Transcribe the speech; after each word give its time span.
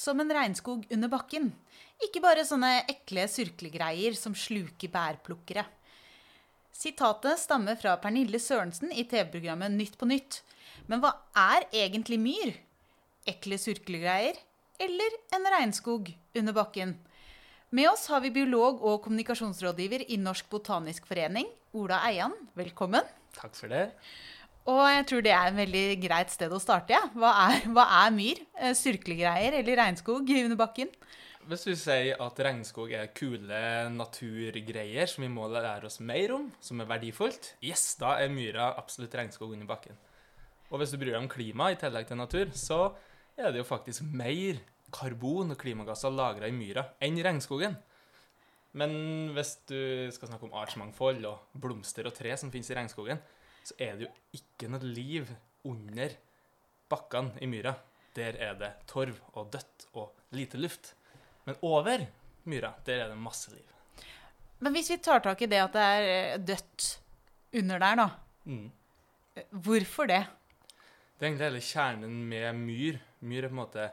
som 0.00 0.20
en 0.22 0.32
regnskog 0.32 0.86
under 0.88 1.10
bakken. 1.12 1.50
Ikke 2.00 2.22
bare 2.24 2.46
sånne 2.48 2.86
ekle 2.88 3.26
surklegreier 3.28 4.16
som 4.16 4.36
sluker 4.36 4.92
bærplukkere. 4.92 5.66
Sitatet 6.72 7.42
stammer 7.42 7.76
fra 7.76 7.98
Pernille 8.00 8.40
Sørensen 8.40 8.94
i 8.94 9.04
TV-programmet 9.04 9.74
Nytt 9.74 9.98
på 10.00 10.08
nytt. 10.08 10.40
Men 10.88 11.02
hva 11.02 11.12
er 11.36 11.68
egentlig 11.82 12.16
myr? 12.22 12.54
Ekle 13.28 13.58
surklegreier 13.60 14.40
eller 14.80 15.18
en 15.36 15.48
regnskog 15.58 16.08
under 16.40 16.56
bakken? 16.56 16.96
Med 17.70 17.90
oss 17.90 18.08
har 18.10 18.24
vi 18.24 18.32
biolog 18.34 18.80
og 18.80 19.02
kommunikasjonsrådgiver 19.04 20.08
i 20.08 20.16
Norsk 20.18 20.48
botanisk 20.50 21.04
forening, 21.06 21.46
Ola 21.76 22.00
Eian. 22.08 22.32
Velkommen. 22.58 23.04
Takk 23.36 23.52
for 23.54 23.70
det. 23.70 23.90
Og 24.68 24.82
jeg 24.90 25.06
tror 25.08 25.24
det 25.24 25.32
er 25.32 25.48
et 25.48 25.56
veldig 25.56 25.84
greit 26.02 26.32
sted 26.32 26.52
å 26.52 26.60
starte. 26.60 26.92
Ja. 26.92 27.06
Hva, 27.16 27.32
er, 27.48 27.64
hva 27.72 27.86
er 28.02 28.12
myr? 28.14 28.42
Eh, 28.60 28.74
Surklegreier 28.76 29.56
eller 29.60 29.80
regnskog 29.80 30.28
under 30.42 30.58
bakken? 30.60 30.92
Hvis 31.48 31.64
du 31.64 31.72
sier 31.78 32.20
at 32.20 32.40
regnskog 32.44 32.92
er 32.94 33.08
kule 33.16 33.60
naturgreier 33.94 35.08
som 35.08 35.24
vi 35.24 35.30
må 35.32 35.48
lære 35.50 35.88
oss 35.88 35.96
mer 36.04 36.34
om, 36.36 36.50
som 36.62 36.82
er 36.82 36.90
verdifullt, 36.90 37.54
yes, 37.64 37.94
da 37.98 38.18
er 38.20 38.30
myra 38.30 38.74
absolutt 38.78 39.16
regnskog 39.16 39.56
under 39.56 39.66
bakken. 39.70 39.96
Og 40.70 40.78
hvis 40.78 40.92
du 40.92 41.00
bryr 41.00 41.14
deg 41.14 41.22
om 41.22 41.30
klima 41.32 41.72
i 41.72 41.78
tillegg 41.80 42.06
til 42.06 42.20
natur, 42.20 42.52
så 42.54 42.92
er 43.40 43.50
det 43.50 43.62
jo 43.62 43.66
faktisk 43.66 44.04
mer 44.04 44.60
karbon 44.94 45.54
og 45.54 45.58
klimagasser 45.58 46.12
lagra 46.12 46.50
i 46.50 46.54
myra 46.54 46.84
enn 47.02 47.18
regnskogen. 47.24 47.74
Men 48.78 48.92
hvis 49.34 49.56
du 49.66 50.10
skal 50.14 50.30
snakke 50.30 50.46
om 50.46 50.54
artsmangfold 50.60 51.24
og 51.26 51.58
blomster 51.58 52.06
og 52.06 52.14
tre 52.14 52.36
som 52.38 52.52
finnes 52.52 52.70
i 52.70 52.76
regnskogen, 52.78 53.18
så 53.70 53.76
er 53.78 53.98
det 53.98 54.08
jo 54.08 54.40
ikke 54.40 54.70
noe 54.72 54.90
liv 54.90 55.30
under 55.68 56.16
bakkene 56.90 57.38
i 57.42 57.48
myra. 57.50 57.76
Der 58.16 58.38
er 58.42 58.56
det 58.58 58.72
torv 58.90 59.18
og 59.38 59.52
dødt 59.54 59.86
og 59.94 60.34
lite 60.34 60.58
luft. 60.58 60.94
Men 61.46 61.58
over 61.66 62.02
myra, 62.50 62.72
der 62.86 63.04
er 63.04 63.12
det 63.12 63.20
masse 63.20 63.52
liv. 63.54 63.66
Men 64.60 64.74
hvis 64.74 64.90
vi 64.92 64.98
tar 65.00 65.22
tak 65.24 65.40
i 65.40 65.48
det 65.48 65.60
at 65.62 65.76
det 65.76 65.86
er 65.86 66.08
eh, 66.10 66.42
dødt 66.42 66.88
under 67.60 67.80
der, 67.80 68.02
da. 68.02 68.08
Mm. 68.50 68.68
Hvorfor 69.64 70.10
det? 70.10 70.24
Det 71.16 71.24
er 71.24 71.30
egentlig 71.30 71.46
hele 71.46 71.64
kjernen 71.64 72.20
med 72.28 72.58
myr. 72.58 72.98
Myr 73.20 73.46
er 73.46 73.52
på 73.52 73.56
en 73.56 73.60
måte 73.62 73.86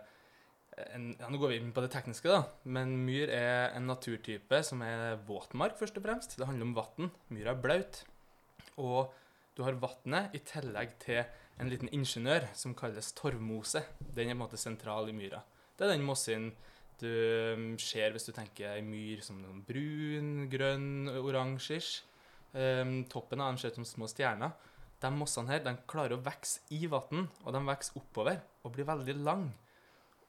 en, 0.93 1.07
ja, 1.17 1.29
Nå 1.29 1.39
går 1.41 1.53
vi 1.53 1.59
inn 1.61 1.71
på 1.75 1.83
det 1.83 1.91
tekniske, 1.93 2.29
da. 2.29 2.43
Men 2.69 2.97
myr 3.05 3.31
er 3.33 3.77
en 3.77 3.87
naturtype 3.89 4.59
som 4.65 4.81
er 4.85 5.17
våtmark, 5.27 5.77
først 5.79 5.97
og 5.99 6.05
fremst. 6.05 6.37
Det 6.37 6.49
handler 6.49 6.67
om 6.67 6.75
vann. 6.77 7.11
Myra 7.33 7.53
er 7.53 7.63
blaut. 7.63 8.03
Og 8.77 9.13
du 9.57 9.63
har 9.65 9.77
vannet 9.81 10.35
i 10.37 10.41
tillegg 10.45 10.93
til 11.01 11.23
en 11.57 11.69
liten 11.71 11.89
ingeniør 11.89 12.45
som 12.53 12.75
kalles 12.77 13.09
torvmose. 13.17 13.81
Den 13.99 14.29
er 14.29 14.35
på 14.35 14.37
en 14.37 14.43
måte 14.43 14.59
sentral 14.61 15.09
i 15.09 15.15
myra. 15.17 15.41
Det 15.73 15.87
er 15.87 15.95
den 15.95 16.05
mossen 16.05 16.51
du 17.01 17.09
um, 17.09 17.65
ser 17.81 18.13
hvis 18.13 18.25
du 18.25 18.31
tenker 18.33 18.75
ei 18.75 18.83
myr 18.85 19.21
som 19.25 19.39
noen 19.41 19.63
brun, 19.65 20.47
grønn, 20.49 21.09
oransje. 21.21 21.81
Um, 22.53 23.03
toppen 23.09 23.41
av 23.41 23.51
dem 23.51 23.59
ser 23.61 23.73
ut 23.73 23.81
som 23.81 23.89
små 23.89 24.09
stjerner. 24.09 24.53
De 25.01 25.11
mossene 25.13 25.53
her 25.53 25.65
de 25.65 25.75
klarer 25.89 26.17
å 26.17 26.23
vokse 26.25 26.63
i 26.73 26.85
vann, 26.89 27.27
og 27.45 27.53
de 27.53 27.61
vokser 27.67 27.99
oppover 27.99 28.41
og 28.65 28.73
blir 28.73 28.87
veldig 28.89 29.17
lang. 29.21 29.49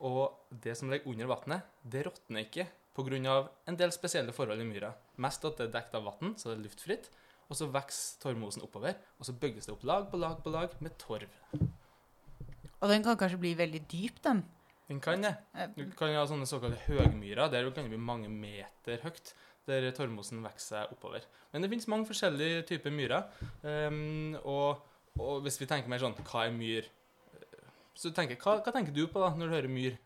Og 0.04 0.52
det 0.64 0.76
som 0.78 0.92
ligger 0.92 1.08
under 1.08 1.32
vannet, 1.32 1.72
det 1.82 2.04
råtner 2.06 2.44
ikke 2.44 2.68
pga. 2.96 3.48
en 3.66 3.76
del 3.76 3.92
spesielle 3.92 4.32
forhold 4.32 4.60
i 4.60 4.68
myra. 4.68 4.92
Mest 5.16 5.44
at 5.44 5.56
det 5.56 5.68
er 5.68 5.74
dekket 5.78 6.00
av 6.00 6.04
vann, 6.04 6.36
så 6.36 6.50
det 6.50 6.58
er 6.58 6.64
luftfritt. 6.64 7.10
Og 7.48 7.56
så 7.56 7.68
vokser 7.72 8.20
torvmosen 8.22 8.64
oppover, 8.64 8.96
og 9.16 9.26
så 9.26 9.32
bygges 9.32 9.68
det 9.68 9.74
opp 9.74 9.84
lag 9.88 10.08
på 10.10 10.20
lag 10.20 10.40
på 10.44 10.52
lag 10.52 10.74
med 10.84 10.96
torv. 11.00 11.28
Og 12.78 12.90
den 12.92 13.04
kan 13.04 13.18
kanskje 13.18 13.40
bli 13.40 13.54
veldig 13.58 13.80
dyp, 13.90 14.20
den. 14.24 14.42
Den 14.88 15.00
kan 15.04 15.24
det. 15.24 15.34
Du 15.76 15.84
kan 15.96 16.14
ha 16.16 16.24
sånne 16.28 16.48
såkalte 16.48 16.80
høgmyrer. 16.86 17.50
Der 17.52 17.66
kan 17.72 17.84
det 17.84 17.92
bli 17.92 18.00
mange 18.00 18.30
meter 18.32 19.02
høyt. 19.04 19.34
Der 19.68 19.90
torvmosen 19.92 20.40
vokser 20.40 20.78
seg 20.78 20.92
oppover. 20.94 21.24
Men 21.52 21.64
det 21.64 21.68
finnes 21.72 21.88
mange 21.92 22.08
forskjellige 22.08 22.62
typer 22.70 22.94
myrer. 22.94 23.26
Um, 23.60 24.36
og, 24.40 24.80
og, 25.18 25.42
hvis 25.44 25.60
vi 25.60 25.68
tenker 25.68 25.92
mer 25.92 26.00
sånn 26.00 26.16
Hva 26.22 26.46
er 26.46 26.54
myr? 26.56 26.88
Så 27.98 28.14
tenker, 28.16 28.38
hva, 28.40 28.62
hva 28.62 28.72
tenker 28.72 28.94
du 28.94 29.04
på 29.10 29.20
da, 29.20 29.34
når 29.36 29.50
du 29.50 29.56
hører 29.58 29.72
myr? 29.72 29.98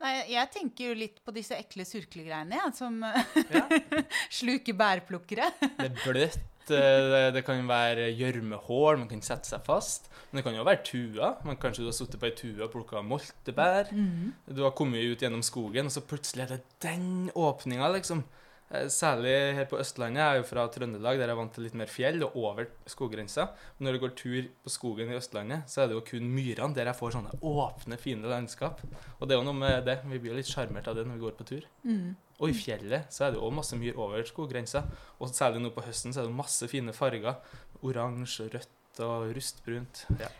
Nei, 0.00 0.12
jeg 0.32 0.48
tenker 0.54 0.90
jo 0.90 0.96
litt 0.96 1.18
på 1.24 1.32
disse 1.36 1.56
ekle 1.60 1.84
surklegreiene, 1.84 2.56
ja, 2.56 2.68
som 2.72 3.02
ja. 3.02 3.64
sluker 4.38 4.76
bærplukkere. 4.76 5.50
det 5.60 5.88
er 5.90 5.98
bløtt, 6.04 6.38
det, 6.70 7.24
det 7.36 7.44
kan 7.46 7.60
være 7.68 8.08
gjørmehull, 8.16 9.02
man 9.02 9.10
kan 9.10 9.22
sette 9.24 9.50
seg 9.50 9.64
fast. 9.66 10.10
Men 10.30 10.40
det 10.40 10.46
kan 10.46 10.56
jo 10.56 10.66
være 10.66 10.84
tuer. 10.86 11.38
Men 11.46 11.58
kanskje 11.60 11.84
du 11.84 11.90
har 11.90 11.96
sittet 11.96 12.20
på 12.22 12.28
ei 12.28 12.36
tue 12.38 12.62
og 12.64 12.72
plukka 12.74 13.02
moltebær. 13.02 13.90
Mm. 13.94 14.30
Du 14.54 14.62
har 14.66 14.76
kommet 14.78 15.02
ut 15.02 15.24
gjennom 15.24 15.42
skogen, 15.46 15.90
og 15.90 15.94
så 15.94 16.04
plutselig 16.06 16.46
er 16.46 16.54
det 16.54 16.62
den 16.84 17.32
åpninga, 17.34 17.90
liksom. 17.96 18.22
Eh, 18.70 18.86
særlig 18.86 19.34
her 19.56 19.66
på 19.66 19.80
Østlandet. 19.82 20.20
Jeg 20.20 20.30
er 20.30 20.38
jo 20.38 20.46
fra 20.46 20.68
Trøndelag, 20.70 21.18
der 21.18 21.26
jeg 21.26 21.34
er 21.34 21.38
vant 21.40 21.52
til 21.56 21.64
litt 21.66 21.74
mer 21.74 21.90
fjell 21.90 22.22
og 22.22 22.36
over 22.38 22.68
skoggrensa. 22.86 23.48
Men 23.78 23.88
når 23.88 23.96
du 23.96 24.02
går 24.04 24.14
tur 24.20 24.50
på 24.62 24.70
skogen 24.70 25.10
i 25.10 25.16
Østlandet, 25.18 25.66
så 25.66 25.82
er 25.82 25.90
det 25.90 25.98
jo 25.98 26.06
kun 26.06 26.30
myrene 26.30 26.76
der 26.76 26.92
jeg 26.92 26.98
får 27.00 27.16
sånne 27.16 27.34
åpne, 27.42 27.98
fine 27.98 28.30
landskap. 28.30 28.84
Og 29.18 29.26
det 29.26 29.34
er 29.34 29.40
jo 29.40 29.48
noe 29.48 29.58
med 29.58 29.82
det. 29.90 29.98
Vi 30.06 30.22
blir 30.22 30.36
jo 30.36 30.38
litt 30.38 30.50
sjarmert 30.50 30.86
av 30.86 30.94
det 30.94 31.06
når 31.08 31.18
vi 31.18 31.24
går 31.26 31.38
på 31.40 31.48
tur. 31.50 31.66
Mm. 31.82 32.14
Og 32.40 32.50
i 32.50 32.56
fjellet 32.56 33.12
så 33.12 33.26
er 33.26 33.34
det 33.34 33.40
òg 33.44 33.52
masse 33.54 33.76
myr 33.76 33.98
over 34.00 34.24
skoggrensa. 34.26 34.84
Og 35.20 35.32
særlig 35.34 35.62
nå 35.62 35.72
på 35.76 35.84
høsten 35.84 36.14
så 36.14 36.22
er 36.22 36.28
det 36.30 36.36
masse 36.36 36.68
fine 36.72 36.94
farger. 36.96 37.36
Oransje, 37.84 38.48
rødt 38.52 39.02
og 39.04 39.30
rustbrunt. 39.36 40.06
Ja. 40.20 40.30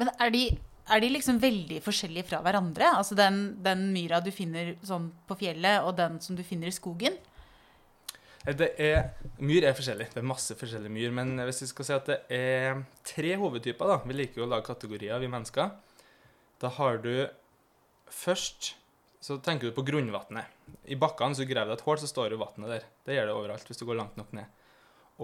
Men 0.00 0.10
er 0.18 0.34
de 0.34 0.46
er 0.84 1.00
de 1.00 1.08
liksom 1.08 1.38
veldig 1.40 1.78
forskjellige 1.84 2.28
fra 2.28 2.42
hverandre? 2.44 2.90
Altså 2.98 3.16
den, 3.16 3.54
den 3.64 3.86
myra 3.94 4.18
du 4.20 4.28
finner 4.34 4.74
sånn 4.84 5.08
på 5.24 5.38
fjellet, 5.40 5.80
og 5.80 5.96
den 5.96 6.18
som 6.20 6.36
du 6.36 6.42
finner 6.44 6.68
i 6.68 6.76
skogen? 6.76 7.16
Eh, 8.44 8.52
det 8.52 8.74
er, 8.82 9.14
myr 9.40 9.64
er 9.64 9.76
forskjellig. 9.76 10.10
Det 10.12 10.20
er 10.20 10.28
masse 10.28 10.56
forskjellige 10.60 10.92
myr. 10.92 11.14
Men 11.16 11.40
hvis 11.46 11.64
vi 11.64 11.70
skal 11.72 11.88
si 11.88 11.96
at 11.96 12.10
det 12.10 12.20
er 12.36 12.84
tre 13.06 13.32
hovedtyper 13.40 13.94
da, 13.94 13.98
Vi 14.04 14.18
liker 14.18 14.42
jo 14.42 14.48
å 14.48 14.52
lage 14.52 14.68
kategorier, 14.68 15.16
vi 15.22 15.32
mennesker. 15.32 15.72
Da 16.60 16.70
har 16.76 17.00
du 17.00 17.26
først 18.12 18.74
Så 19.24 19.38
tenker 19.40 19.70
du 19.70 19.76
på 19.76 19.86
grunnvannet. 19.86 20.50
I 20.92 20.98
bakkene 21.00 21.36
så 21.36 21.46
graver 21.48 21.72
du 21.72 21.78
et 21.78 21.84
hull, 21.86 22.00
så 22.00 22.08
står 22.10 22.34
jo 22.34 22.42
vannet 22.42 22.72
der. 22.74 22.82
Det 23.06 23.14
gjør 23.16 23.30
det 23.30 23.36
overalt 23.38 23.70
hvis 23.70 23.80
du 23.80 23.86
går 23.88 23.96
langt 23.96 24.18
nok 24.20 24.34
ned. 24.36 24.66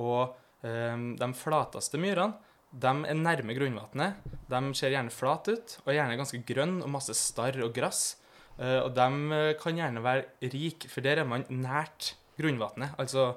Og 0.01 0.39
eh, 0.65 1.03
de 1.21 1.29
flateste 1.37 2.01
myrene 2.01 2.33
de 2.71 2.93
er 3.11 3.19
nærme 3.19 3.57
grunnvannet. 3.59 4.23
De 4.49 4.61
ser 4.79 4.95
gjerne 4.95 5.13
flate 5.13 5.57
ut 5.59 5.75
og 5.83 5.91
er 5.91 5.99
gjerne 5.99 6.17
ganske 6.21 6.41
grønne 6.49 6.87
og 6.87 6.93
masse 6.95 7.17
starr 7.19 7.59
og 7.67 7.75
gress. 7.77 8.15
Eh, 8.57 8.79
og 8.79 8.95
de 8.97 9.43
kan 9.61 9.83
gjerne 9.83 10.05
være 10.07 10.49
rike, 10.55 10.89
for 10.89 11.05
der 11.05 11.21
er 11.21 11.29
man 11.29 11.45
nært 11.53 12.15
grunnvannet. 12.41 12.97
Altså 13.03 13.35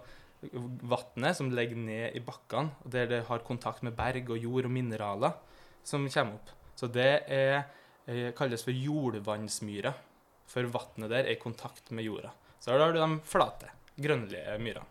vannet 0.87 1.39
som 1.41 1.51
ligger 1.51 1.79
ned 1.79 2.15
i 2.15 2.23
bakkene, 2.23 2.71
der 2.87 3.11
det 3.11 3.21
har 3.27 3.43
kontakt 3.43 3.83
med 3.83 3.97
berg 3.99 4.31
og 4.31 4.39
jord 4.39 4.71
og 4.71 4.75
mineraler 4.79 5.35
som 5.83 6.07
kommer 6.07 6.39
opp. 6.39 6.55
Så 6.79 6.87
det 6.87 7.11
er, 7.27 7.65
eh, 8.07 8.31
kalles 8.31 8.63
for 8.63 8.71
jordvannsmyrer. 8.71 10.12
For 10.53 10.69
vannet 10.69 11.09
der 11.09 11.25
er 11.25 11.33
i 11.33 11.41
kontakt 11.41 11.89
med 11.91 12.05
jorda. 12.05 12.33
Så 12.61 12.71
da 12.71 12.85
har 12.85 12.93
du 12.93 13.01
de 13.01 13.21
flate, 13.27 13.71
grønnlige 13.97 14.57
myrene. 14.61 14.85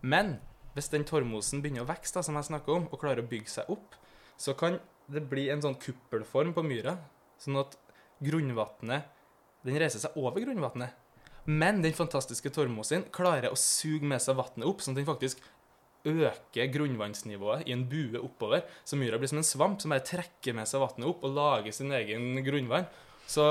Men 0.00 0.38
hvis 0.74 0.90
den 0.92 1.04
torvmosen 1.06 1.60
begynner 1.62 1.84
å 1.84 1.90
vokse, 1.90 2.22
som 2.24 2.38
jeg 2.38 2.48
snakker 2.48 2.76
om, 2.76 2.86
og 2.88 3.00
klarer 3.02 3.24
å 3.24 3.28
bygge 3.28 3.52
seg 3.52 3.70
opp, 3.74 3.96
så 4.38 4.54
kan 4.58 4.78
det 5.10 5.24
bli 5.28 5.48
en 5.52 5.62
sånn 5.64 5.78
kuppelform 5.80 6.54
på 6.56 6.64
myra, 6.66 6.96
sånn 7.40 7.58
at 7.60 7.76
grunnvannet 8.22 9.14
den 9.66 9.78
reiser 9.82 10.02
seg 10.02 10.16
over 10.18 10.42
grunnvannet. 10.44 10.94
Men 11.48 11.80
den 11.82 11.96
fantastiske 11.96 12.52
torvmosen 12.54 13.06
klarer 13.14 13.50
å 13.50 13.58
suge 13.58 14.06
med 14.06 14.22
seg 14.22 14.36
vannet 14.38 14.66
opp, 14.68 14.82
sånn 14.84 14.94
at 14.94 15.00
den 15.00 15.08
faktisk 15.08 15.42
øker 16.08 16.70
grunnvannsnivået 16.72 17.66
i 17.66 17.74
en 17.74 17.86
bue 17.90 18.20
oppover. 18.22 18.62
Så 18.86 18.98
myra 19.00 19.18
blir 19.18 19.30
som 19.32 19.40
en 19.40 19.46
svamp 19.46 19.82
som 19.82 19.92
bare 19.92 20.06
trekker 20.06 20.56
med 20.56 20.68
seg 20.70 20.82
vannet 20.84 21.08
opp 21.08 21.24
og 21.26 21.34
lager 21.36 21.74
sin 21.74 21.92
egen 21.96 22.38
grunnvann. 22.46 22.86
Så 23.28 23.48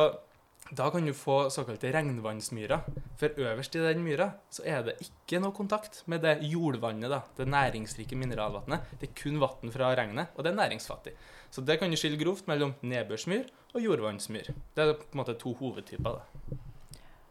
da 0.71 0.89
kan 0.91 1.05
du 1.05 1.13
få 1.13 1.49
såkalte 1.53 1.91
regnvannsmyrer. 1.93 2.85
For 3.19 3.39
øverst 3.39 3.75
i 3.75 3.83
den 3.83 4.03
myra 4.03 4.31
så 4.51 4.65
er 4.67 4.83
det 4.83 4.97
ikke 5.03 5.39
noe 5.43 5.55
kontakt 5.55 6.01
med 6.11 6.25
det 6.25 6.37
jordvannet, 6.47 7.09
da, 7.11 7.21
det 7.37 7.47
næringsrike 7.51 8.17
mineralvannet. 8.19 8.89
Det 8.99 9.09
er 9.09 9.15
kun 9.21 9.39
vann 9.41 9.73
fra 9.73 9.93
regnet, 9.95 10.33
og 10.35 10.43
det 10.43 10.51
er 10.51 10.59
næringsfattig. 10.59 11.15
Så 11.51 11.63
det 11.63 11.79
kan 11.79 11.91
du 11.91 11.97
skille 11.99 12.19
grovt 12.19 12.47
mellom 12.49 12.75
nedbørsmyr 12.81 13.47
og 13.73 13.83
jordvannsmyr. 13.83 14.51
Det 14.75 14.83
er 14.83 14.97
på 14.99 15.07
en 15.13 15.21
måte 15.21 15.37
to 15.39 15.53
hovedtyper. 15.59 16.19
da. 16.19 16.57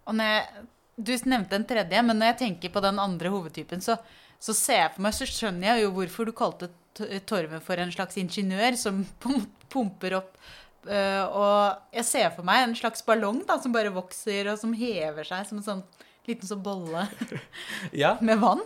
Og 0.06 0.22
jeg, 0.22 0.64
du 0.96 1.12
nevnte 1.28 1.58
en 1.58 1.68
tredje, 1.68 2.02
men 2.02 2.16
når 2.16 2.32
jeg 2.32 2.40
tenker 2.46 2.72
på 2.72 2.80
den 2.84 2.98
andre 3.02 3.32
hovedtypen, 3.34 3.82
så, 3.84 3.98
så 4.40 4.54
ser 4.56 4.82
jeg 4.84 4.94
for 4.94 5.06
meg, 5.06 5.16
så 5.16 5.28
skjønner 5.28 5.74
jeg 5.74 5.84
jo 5.84 5.94
hvorfor 5.98 6.28
du 6.28 6.36
kalte 6.36 6.72
Torven 7.28 7.60
for 7.60 7.76
en 7.76 7.92
slags 7.92 8.16
ingeniør 8.16 8.76
som 8.80 9.02
pumper 9.72 10.16
opp. 10.22 10.38
Uh, 10.86 11.24
og 11.34 11.94
jeg 11.96 12.06
ser 12.06 12.28
for 12.34 12.46
meg 12.46 12.64
en 12.64 12.76
slags 12.78 13.02
ballong 13.06 13.40
da, 13.46 13.58
som 13.62 13.74
bare 13.74 13.94
vokser, 13.94 14.52
og 14.52 14.60
som 14.60 14.74
hever 14.76 15.26
seg 15.26 15.48
som 15.48 15.60
en 15.60 15.66
sånn 15.66 15.86
liten 16.26 16.48
sånn 16.48 16.62
bolle 16.64 17.04
ja. 18.02 18.16
med 18.24 18.40
vann. 18.42 18.62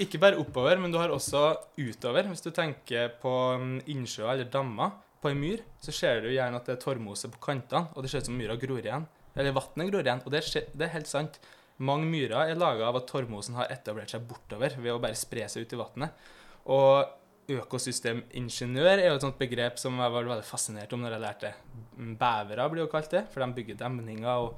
Ikke 0.00 0.20
bare 0.22 0.38
oppover, 0.40 0.80
men 0.82 0.94
du 0.94 0.98
har 0.98 1.12
også 1.14 1.52
utover. 1.78 2.26
Hvis 2.30 2.44
du 2.44 2.50
tenker 2.54 3.12
på 3.22 3.32
mm, 3.60 3.76
innsjøer 3.94 4.34
eller 4.34 4.50
dammer 4.50 4.96
på 5.22 5.30
ei 5.30 5.38
myr, 5.38 5.62
så 5.82 5.94
ser 5.94 6.24
du 6.24 6.32
gjerne 6.32 6.58
at 6.58 6.66
det 6.68 6.76
er 6.76 6.82
torvmose 6.82 7.30
på 7.32 7.42
kantene, 7.42 7.88
og 7.94 8.04
det 8.04 8.12
ser 8.12 8.24
ut 8.24 8.30
som 8.30 8.38
myra 8.38 8.58
gror 8.60 8.82
igjen. 8.82 9.06
Eller 9.34 9.54
vannet 9.56 9.90
gror 9.90 10.06
igjen. 10.06 10.22
Og 10.26 10.34
det 10.34 10.42
er, 10.42 10.70
det 10.74 10.86
er 10.86 10.94
helt 10.94 11.10
sant. 11.10 11.38
Mange 11.82 12.06
myrer 12.06 12.52
er 12.52 12.58
laga 12.58 12.86
av 12.90 13.00
at 13.00 13.08
torvmosen 13.10 13.56
har 13.58 13.70
etablert 13.72 14.12
seg 14.12 14.26
bortover 14.28 14.76
ved 14.78 14.94
å 14.94 15.00
bare 15.02 15.18
spre 15.18 15.46
seg 15.50 15.64
ut 15.64 15.74
i 15.74 15.80
vannet. 15.80 16.26
Og 16.70 17.23
økosystemingeniør 17.52 18.94
er 18.94 19.08
jo 19.10 19.16
et 19.18 19.24
sånt 19.24 19.40
begrep 19.40 19.80
som 19.80 19.98
jeg 20.00 20.12
var 20.14 20.28
veldig 20.28 20.46
fascinert 20.48 20.92
om 20.96 21.02
når 21.04 21.16
jeg 21.16 21.24
lærte. 21.24 21.50
Bevere 21.94 22.68
blir 22.72 22.84
jo 22.84 22.92
kalt 22.92 23.10
det, 23.12 23.26
for 23.32 23.44
de 23.44 23.56
bygger 23.58 23.80
demninger 23.80 24.30
og 24.46 24.54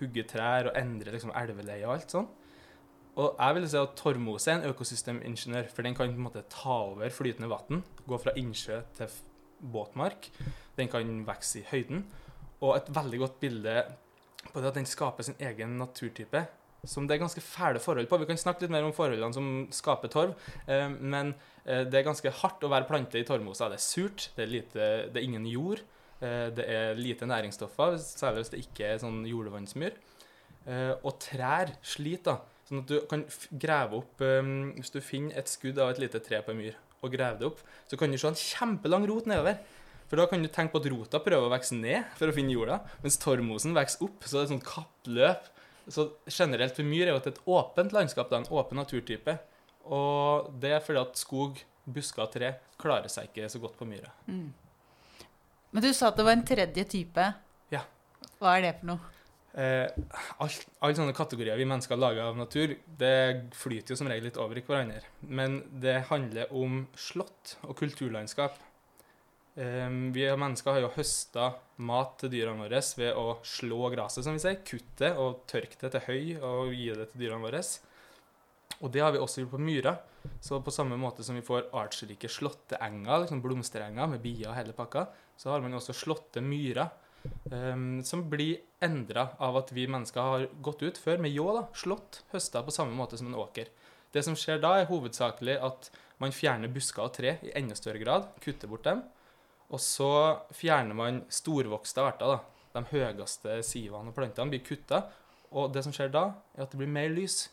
hugger 0.00 0.26
trær 0.30 0.70
og 0.70 0.78
endrer 0.78 1.14
liksom 1.14 1.34
elveleie 1.38 1.86
og 1.86 1.94
alt 1.96 2.16
sånn. 2.16 2.26
Og 3.14 3.38
jeg 3.38 3.54
vil 3.54 3.68
si 3.70 3.78
at 3.78 3.94
torvmose 3.94 4.50
er 4.50 4.58
en 4.58 4.72
økosystemingeniør, 4.72 5.68
for 5.70 5.86
den 5.86 5.94
kan 5.94 6.10
på 6.10 6.18
en 6.18 6.26
måte 6.26 6.42
ta 6.50 6.80
over 6.88 7.14
flytende 7.14 7.50
vann, 7.52 7.84
gå 8.08 8.18
fra 8.18 8.34
innsjø 8.40 8.80
til 8.98 9.14
båtmark. 9.74 10.26
Den 10.74 10.90
kan 10.90 11.22
vokse 11.28 11.60
i 11.60 11.68
høyden. 11.68 12.02
Og 12.64 12.74
et 12.74 12.90
veldig 12.96 13.20
godt 13.22 13.38
bilde 13.42 13.76
på 14.50 14.60
det 14.60 14.72
at 14.72 14.80
den 14.80 14.88
skaper 14.88 15.26
sin 15.26 15.38
egen 15.38 15.78
naturtype, 15.78 16.42
som 16.90 17.08
det 17.08 17.16
er 17.16 17.22
ganske 17.22 17.42
fæle 17.44 17.80
forhold 17.82 18.08
på. 18.10 18.18
Vi 18.22 18.28
kan 18.28 18.40
snakke 18.40 18.64
litt 18.64 18.72
mer 18.74 18.86
om 18.86 18.94
forholdene 18.96 19.36
som 19.36 19.50
skaper 19.74 20.12
torv, 20.12 20.34
eh, 20.66 20.86
men 20.88 21.34
eh, 21.64 21.84
det 21.88 22.00
er 22.00 22.06
ganske 22.06 22.32
hardt 22.42 22.64
å 22.64 22.72
være 22.72 22.88
plante 22.88 23.20
i 23.20 23.26
torvmosa. 23.26 23.70
Det 23.72 23.80
er 23.80 23.84
surt, 23.84 24.30
det 24.36 24.46
er, 24.46 24.52
lite, 24.52 24.88
det 25.12 25.20
er 25.20 25.28
ingen 25.28 25.46
jord, 25.50 25.84
eh, 26.20 26.48
det 26.54 26.66
er 26.70 26.98
lite 27.00 27.28
næringsstoffer, 27.30 27.98
særlig 28.02 28.44
hvis 28.44 28.54
det 28.54 28.64
ikke 28.64 28.90
er 28.92 29.04
sånn 29.04 29.22
jordevannsmyr. 29.28 30.00
Eh, 30.64 30.92
og 31.02 31.18
trær 31.22 31.76
sliter. 31.84 32.42
Sånn 32.64 32.80
at 32.80 32.88
du 32.88 32.96
kan 33.04 33.20
grave 33.60 33.98
opp 33.98 34.22
Hvis 34.24 34.88
du 34.94 34.96
finner 35.04 35.36
et 35.36 35.50
skudd 35.52 35.76
av 35.84 35.90
et 35.92 35.98
lite 36.00 36.16
tre 36.24 36.38
på 36.40 36.54
en 36.54 36.62
myr 36.62 36.78
og 37.04 37.12
graver 37.12 37.42
det 37.42 37.48
opp, 37.50 37.58
så 37.84 37.98
kan 38.00 38.08
du 38.08 38.16
se 38.16 38.30
en 38.30 38.38
kjempelang 38.38 39.04
rot 39.10 39.28
nedover. 39.28 39.58
For 40.08 40.20
da 40.20 40.26
kan 40.28 40.44
du 40.44 40.50
tenke 40.52 40.74
på 40.74 40.82
at 40.82 40.88
rota 40.92 41.20
prøver 41.22 41.48
å 41.48 41.52
vokse 41.52 41.76
ned 41.76 42.04
for 42.18 42.30
å 42.30 42.34
finne 42.36 42.54
jorda, 42.54 42.80
mens 43.02 43.20
torvmosen 43.20 43.76
vokser 43.76 44.06
opp. 44.06 44.24
Så 44.24 44.36
det 44.36 44.40
er 44.40 44.48
et 44.48 44.52
sånt 44.54 44.68
kappløp. 44.68 45.48
Så 45.88 46.08
generelt 46.30 46.76
for 46.76 46.86
myr 46.88 47.08
er 47.08 47.12
jo 47.12 47.20
det 47.20 47.32
er 47.32 47.36
et 47.36 47.46
åpent 47.46 47.92
landskap, 47.92 48.30
da, 48.30 48.40
en 48.40 48.48
åpen 48.56 48.78
naturtype. 48.80 49.38
Og 49.84 50.52
det 50.60 50.72
er 50.72 50.84
fordi 50.84 51.02
at 51.02 51.18
skog, 51.20 51.58
busker 51.84 52.24
og 52.24 52.30
tre 52.32 52.54
klarer 52.80 53.10
seg 53.12 53.28
ikke 53.28 53.50
så 53.52 53.60
godt 53.60 53.76
på 53.76 53.84
myra. 53.88 54.08
Men 54.28 55.82
du 55.84 55.90
sa 55.92 56.08
at 56.08 56.16
det 56.16 56.24
var 56.24 56.38
en 56.38 56.46
tredje 56.46 56.84
type. 56.88 57.26
Ja. 57.74 57.82
Hva 58.40 58.54
er 58.56 58.64
det 58.64 58.76
for 58.78 58.94
noe? 58.94 59.10
Eh, 59.54 59.86
Alle 60.42 60.96
sånne 60.96 61.14
kategorier 61.14 61.58
vi 61.60 61.66
mennesker 61.68 61.98
lager 62.00 62.24
av 62.26 62.38
natur, 62.38 62.72
det 62.86 63.52
flyter 63.54 63.94
jo 63.94 63.98
som 64.00 64.08
regel 64.10 64.26
litt 64.30 64.40
over 64.40 64.58
i 64.58 64.64
hverandre. 64.66 65.04
Men 65.28 65.60
det 65.82 66.06
handler 66.08 66.50
om 66.54 66.86
slott 66.98 67.56
og 67.62 67.76
kulturlandskap. 67.78 68.56
Eh, 69.54 69.90
vi 70.12 70.24
mennesker 70.36 70.74
har 70.74 70.82
jo 70.82 70.94
høsta 70.96 71.52
mat 71.86 72.16
til 72.18 72.32
dyrene 72.32 72.64
våre 72.64 72.80
ved 72.98 73.18
å 73.18 73.36
slå 73.46 73.90
gresset, 73.92 74.26
som 74.26 74.34
vi 74.34 74.42
sier. 74.42 74.62
Kutte 74.66 75.12
og 75.20 75.44
tørke 75.50 75.78
det 75.80 75.92
til 75.94 76.06
høy 76.08 76.24
og 76.40 76.74
gi 76.74 76.88
det 76.90 77.06
til 77.12 77.24
dyrene 77.24 77.46
våre. 77.46 77.62
Og 78.82 78.90
det 78.90 79.04
har 79.04 79.14
vi 79.14 79.22
også 79.22 79.44
gjort 79.44 79.54
på 79.54 79.62
myra. 79.62 79.94
Så 80.42 80.58
på 80.64 80.72
samme 80.74 80.96
måte 80.98 81.24
som 81.24 81.36
vi 81.36 81.44
får 81.44 81.68
artsrike 81.76 82.30
slåtteenger, 82.32 83.22
liksom 83.22 83.42
blomsterenger 83.44 84.10
med 84.10 84.22
bier 84.24 84.50
og 84.50 84.58
hele 84.58 84.74
pakka, 84.76 85.06
så 85.36 85.52
har 85.52 85.62
man 85.62 85.76
også 85.76 85.94
slåtte 85.96 86.42
myrer. 86.44 86.90
Um, 87.48 88.02
som 88.04 88.26
blir 88.28 88.58
endra 88.84 89.30
av 89.40 89.56
at 89.56 89.70
vi 89.72 89.86
mennesker 89.88 90.20
har 90.20 90.42
gått 90.64 90.82
ut 90.84 90.98
før 91.00 91.22
med 91.24 91.32
ljå, 91.32 91.46
da, 91.56 91.62
slått, 91.72 92.20
høsta 92.34 92.60
på 92.66 92.74
samme 92.74 92.92
måte 92.98 93.16
som 93.16 93.30
en 93.30 93.38
åker. 93.40 93.70
Det 94.12 94.20
som 94.26 94.36
skjer 94.36 94.60
da, 94.60 94.74
er 94.76 94.90
hovedsakelig 94.90 95.56
at 95.64 95.88
man 96.20 96.34
fjerner 96.36 96.72
busker 96.72 97.06
og 97.06 97.14
tre 97.16 97.38
i 97.40 97.54
enda 97.56 97.76
større 97.78 98.02
grad, 98.02 98.28
kutter 98.44 98.68
bort 98.68 98.84
dem. 98.84 99.00
Og 99.72 99.80
så 99.80 100.10
fjerner 100.54 100.96
man 100.96 101.22
storvokste 101.32 102.04
arter. 102.04 102.36
da. 102.36 102.38
De 102.74 102.82
høyeste 102.90 103.60
sivene 103.62 104.10
og 104.10 104.16
plantene 104.16 104.50
blir 104.50 104.64
kutta. 104.66 105.04
Og 105.54 105.72
det 105.72 105.84
som 105.86 105.94
skjer 105.94 106.10
da, 106.12 106.28
er 106.56 106.66
at 106.66 106.72
det 106.72 106.80
blir 106.80 106.90
mer 106.90 107.12
lys. 107.14 107.48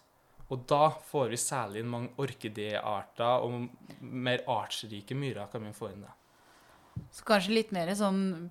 Og 0.52 0.66
da 0.68 0.90
får 1.08 1.30
vi 1.32 1.40
særlig 1.40 1.84
mange 1.88 2.12
orkidéarter 2.20 3.46
og 3.46 4.02
mer 4.02 4.42
artsrike 4.52 5.16
myrer 5.16 5.48
kan 5.52 5.64
vi 5.64 5.72
få 5.76 5.94
inn. 5.94 6.02
det. 6.04 6.16
Så 7.16 7.24
kanskje 7.28 7.56
litt 7.56 7.72
mer 7.72 7.94
sånn 7.96 8.50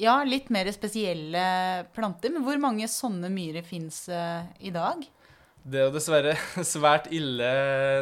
Ja, 0.00 0.22
litt 0.24 0.48
mer 0.48 0.70
spesielle 0.72 1.86
planter. 1.92 2.30
Men 2.32 2.44
hvor 2.46 2.56
mange 2.62 2.86
sånne 2.88 3.28
myrer 3.28 3.66
fins 3.66 4.06
i 4.08 4.70
dag? 4.72 5.02
Det 5.60 5.76
er 5.76 5.88
jo 5.88 5.92
dessverre 5.92 6.36
svært 6.64 7.10
ille 7.12 7.50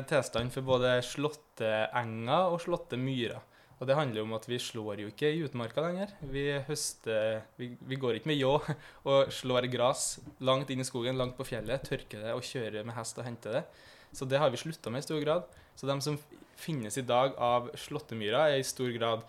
tilstand 0.06 0.52
for 0.54 0.66
både 0.66 1.00
slåtteenger 1.02 2.52
og 2.52 2.60
slåtte 2.62 3.00
myrer. 3.00 3.42
Og 3.78 3.86
det 3.86 3.94
handler 3.94 4.20
jo 4.20 4.26
om 4.26 4.34
at 4.34 4.46
vi 4.50 4.58
slår 4.58 5.04
jo 5.04 5.10
ikke 5.12 5.30
i 5.30 5.42
utmarka 5.46 5.84
lenger. 5.84 6.14
Vi 6.32 6.46
høster 6.66 7.44
Vi, 7.60 7.70
vi 7.78 7.98
går 8.00 8.18
ikke 8.18 8.32
med 8.32 8.40
ljå 8.40 8.56
og 9.10 9.32
slår 9.34 9.68
gress 9.70 10.18
langt 10.42 10.70
inn 10.74 10.82
i 10.82 10.88
skogen, 10.88 11.18
langt 11.18 11.38
på 11.38 11.46
fjellet, 11.46 11.86
tørker 11.86 12.26
det 12.26 12.34
og 12.34 12.46
kjører 12.46 12.86
med 12.86 12.98
hest 12.98 13.20
og 13.20 13.28
henter 13.28 13.60
det. 13.60 13.64
Så 14.12 14.26
det 14.26 14.40
har 14.40 14.50
vi 14.50 14.60
slutta 14.60 14.90
med 14.90 15.04
i 15.04 15.06
stor 15.06 15.20
grad. 15.22 15.46
Så 15.78 15.86
de 15.86 15.98
som 16.02 16.18
finnes 16.58 16.96
i 16.98 17.06
dag 17.06 17.36
av 17.38 17.70
slåttemyra, 17.78 18.48
er 18.50 18.62
i 18.62 18.66
stor 18.66 18.90
grad 18.96 19.22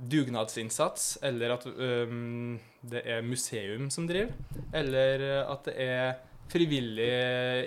dugnadsinnsats, 0.00 1.18
eller 1.26 1.56
at 1.56 1.66
øhm, 1.68 2.58
det 2.80 3.02
er 3.04 3.24
museum 3.26 3.90
som 3.92 4.06
driver, 4.08 4.32
eller 4.72 5.24
at 5.42 5.66
det 5.66 5.74
er 5.82 6.12
frivillig 6.50 7.10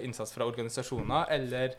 innsats 0.03 0.33
fra 0.33 0.47
organisasjoner, 0.49 1.27
eller 1.35 1.75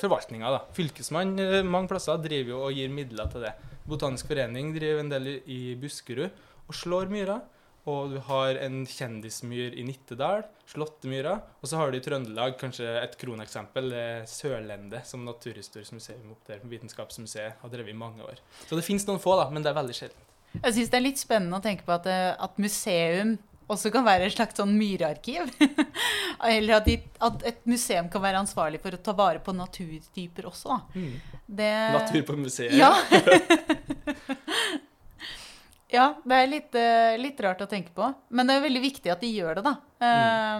forvaltninga. 0.00 0.50
da. 0.52 0.62
Fylkesmann 0.76 1.38
eh, 1.40 1.62
mange 1.64 1.88
plasser 1.88 2.20
driver 2.22 2.52
jo 2.54 2.62
og 2.68 2.76
gir 2.76 2.92
midler 2.92 3.30
til 3.32 3.46
det. 3.46 3.54
Botanisk 3.86 4.28
forening 4.28 4.72
driver 4.74 5.02
en 5.02 5.12
del 5.12 5.28
i, 5.38 5.60
Buskerud 5.80 6.28
og 6.66 6.74
slår 6.74 7.12
myra. 7.12 7.40
Og 7.86 8.10
du 8.10 8.16
har 8.26 8.58
en 8.58 8.80
kjendismyr 8.82 9.76
i 9.78 9.84
Nittedal, 9.86 10.42
Slåttemyra. 10.66 11.36
Og 11.62 11.70
så 11.70 11.78
har 11.78 11.92
du 11.92 12.00
i 12.00 12.02
Trøndelag 12.02 12.56
kanskje 12.58 12.88
et 12.98 13.14
kroneksempel, 13.20 13.92
er 13.94 15.04
som 15.06 15.22
Naturhistorisk 15.22 15.94
museum 15.94 16.32
opp 16.34 16.48
der, 16.50 16.64
Vitenskapsmuseet 16.66 17.62
har 17.62 17.70
drevet 17.70 17.94
i 17.94 17.96
mange 17.96 18.26
år. 18.26 18.42
Så 18.66 18.74
det 18.74 18.82
finnes 18.82 19.06
noen 19.06 19.22
få, 19.22 19.36
da, 19.38 19.46
men 19.54 19.62
det 19.62 19.70
er 19.70 19.78
veldig 19.78 19.94
sjelden. 20.00 20.24
Jeg 20.56 20.74
syns 20.74 20.90
det 20.90 20.98
er 20.98 21.04
litt 21.04 21.22
spennende 21.22 21.60
å 21.60 21.62
tenke 21.62 21.86
på 21.86 21.94
at, 21.94 22.10
eh, 22.10 22.32
at 22.34 22.58
museum 22.58 23.36
også 23.72 23.90
kan 23.94 24.04
være 24.06 24.28
et 24.28 24.34
slags 24.34 24.58
sånn 24.58 24.74
myrearkiv. 24.78 25.48
Eller 26.56 26.78
at, 26.78 26.86
de, 26.86 26.98
at 27.26 27.46
et 27.48 27.62
museum 27.68 28.10
kan 28.12 28.22
være 28.22 28.42
ansvarlig 28.44 28.80
for 28.82 28.94
å 28.94 29.00
ta 29.02 29.14
vare 29.16 29.42
på 29.42 29.54
naturtyper 29.56 30.46
også. 30.50 30.76
da. 30.76 31.06
Det, 31.46 31.72
Natur 31.96 32.26
på 32.28 32.36
museet. 32.38 32.76
Ja. 32.78 32.92
ja, 35.96 36.06
det 36.22 36.38
er 36.38 36.52
litt, 36.52 36.78
eh, 36.78 37.16
litt 37.20 37.42
rart 37.42 37.64
å 37.64 37.70
tenke 37.70 37.94
på. 37.96 38.12
Men 38.30 38.46
det 38.46 38.58
er 38.58 38.68
veldig 38.68 38.84
viktig 38.86 39.14
at 39.14 39.24
de 39.24 39.32
gjør 39.34 39.58
det, 39.58 39.66
da. 39.66 39.74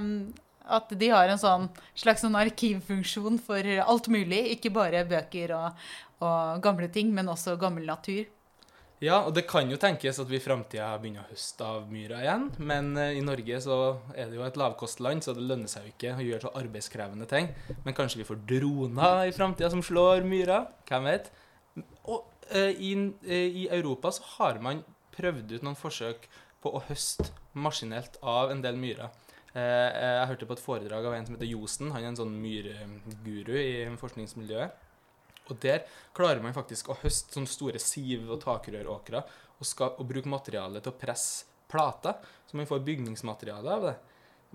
Mm. 0.02 0.10
At 0.76 0.90
de 0.98 1.10
har 1.12 1.30
en 1.30 1.38
sånn 1.38 1.68
slags 1.94 2.24
sånn 2.24 2.34
arkivfunksjon 2.38 3.38
for 3.44 3.74
alt 3.84 4.10
mulig. 4.10 4.42
Ikke 4.56 4.74
bare 4.74 5.06
bøker 5.06 5.54
og, 5.54 5.86
og 6.26 6.64
gamle 6.64 6.90
ting, 6.90 7.14
men 7.14 7.30
også 7.30 7.54
gammel 7.60 7.86
natur. 7.86 8.24
Ja, 9.04 9.18
og 9.26 9.34
det 9.36 9.42
kan 9.44 9.68
jo 9.68 9.76
tenkes 9.76 10.16
at 10.22 10.30
vi 10.30 10.38
i 10.38 10.40
framtida 10.40 10.86
begynner 10.96 11.26
å 11.26 11.28
høste 11.28 11.66
av 11.68 11.90
myra 11.92 12.22
igjen. 12.22 12.46
Men 12.64 12.94
eh, 12.96 13.18
i 13.18 13.24
Norge 13.24 13.58
så 13.60 13.76
er 14.16 14.30
det 14.30 14.38
jo 14.38 14.46
et 14.46 14.56
lavkostland, 14.56 15.20
så 15.24 15.34
det 15.36 15.44
lønner 15.44 15.68
seg 15.68 15.84
jo 15.84 15.92
ikke 15.92 16.14
å 16.14 16.24
gjøre 16.24 16.46
så 16.46 16.52
arbeidskrevende 16.62 17.28
ting. 17.28 17.50
Men 17.84 17.96
kanskje 17.96 18.22
vi 18.22 18.28
får 18.28 18.40
droner 18.48 19.28
i 19.28 19.34
framtida 19.36 19.68
som 19.74 19.84
slår 19.84 20.24
myra? 20.24 20.62
Hvem 20.88 21.10
vet? 21.10 21.28
Og 22.08 22.24
eh, 22.48 22.72
i, 22.72 22.94
eh, 23.28 23.60
i 23.64 23.68
Europa 23.76 24.14
så 24.16 24.24
har 24.38 24.62
man 24.64 24.80
prøvd 25.16 25.58
ut 25.58 25.68
noen 25.68 25.76
forsøk 25.76 26.24
på 26.64 26.72
å 26.72 26.82
høste 26.88 27.28
maskinelt 27.52 28.16
av 28.24 28.54
en 28.54 28.64
del 28.64 28.80
myrer. 28.80 29.12
Jeg 29.56 30.24
hørte 30.28 30.44
på 30.44 30.52
et 30.52 30.60
foredrag 30.60 31.06
av 31.08 31.14
en 31.16 31.24
som 31.24 31.32
heter 31.32 31.48
Josen. 31.48 31.88
Han 31.94 32.02
er 32.02 32.10
en 32.10 32.18
sånn 32.18 32.34
myrguru 32.42 33.54
i 33.56 33.86
forskningsmiljøet. 33.96 34.74
Og 35.50 35.60
der 35.62 35.84
klarer 36.16 36.42
man 36.42 36.56
faktisk 36.56 36.90
å 36.90 36.98
høste 37.02 37.36
sånne 37.36 37.50
store 37.50 37.82
siv- 37.82 38.30
og 38.30 38.40
takrøråkre 38.42 39.22
og, 39.22 39.66
skal, 39.66 39.94
og 39.96 40.08
bruke 40.08 40.30
materialet 40.30 40.84
til 40.84 40.94
å 40.94 41.00
presse 41.00 41.52
plater, 41.70 42.18
så 42.46 42.58
man 42.58 42.68
får 42.68 42.84
bygningsmateriale 42.86 43.72
av 43.72 43.88
det. 43.88 43.94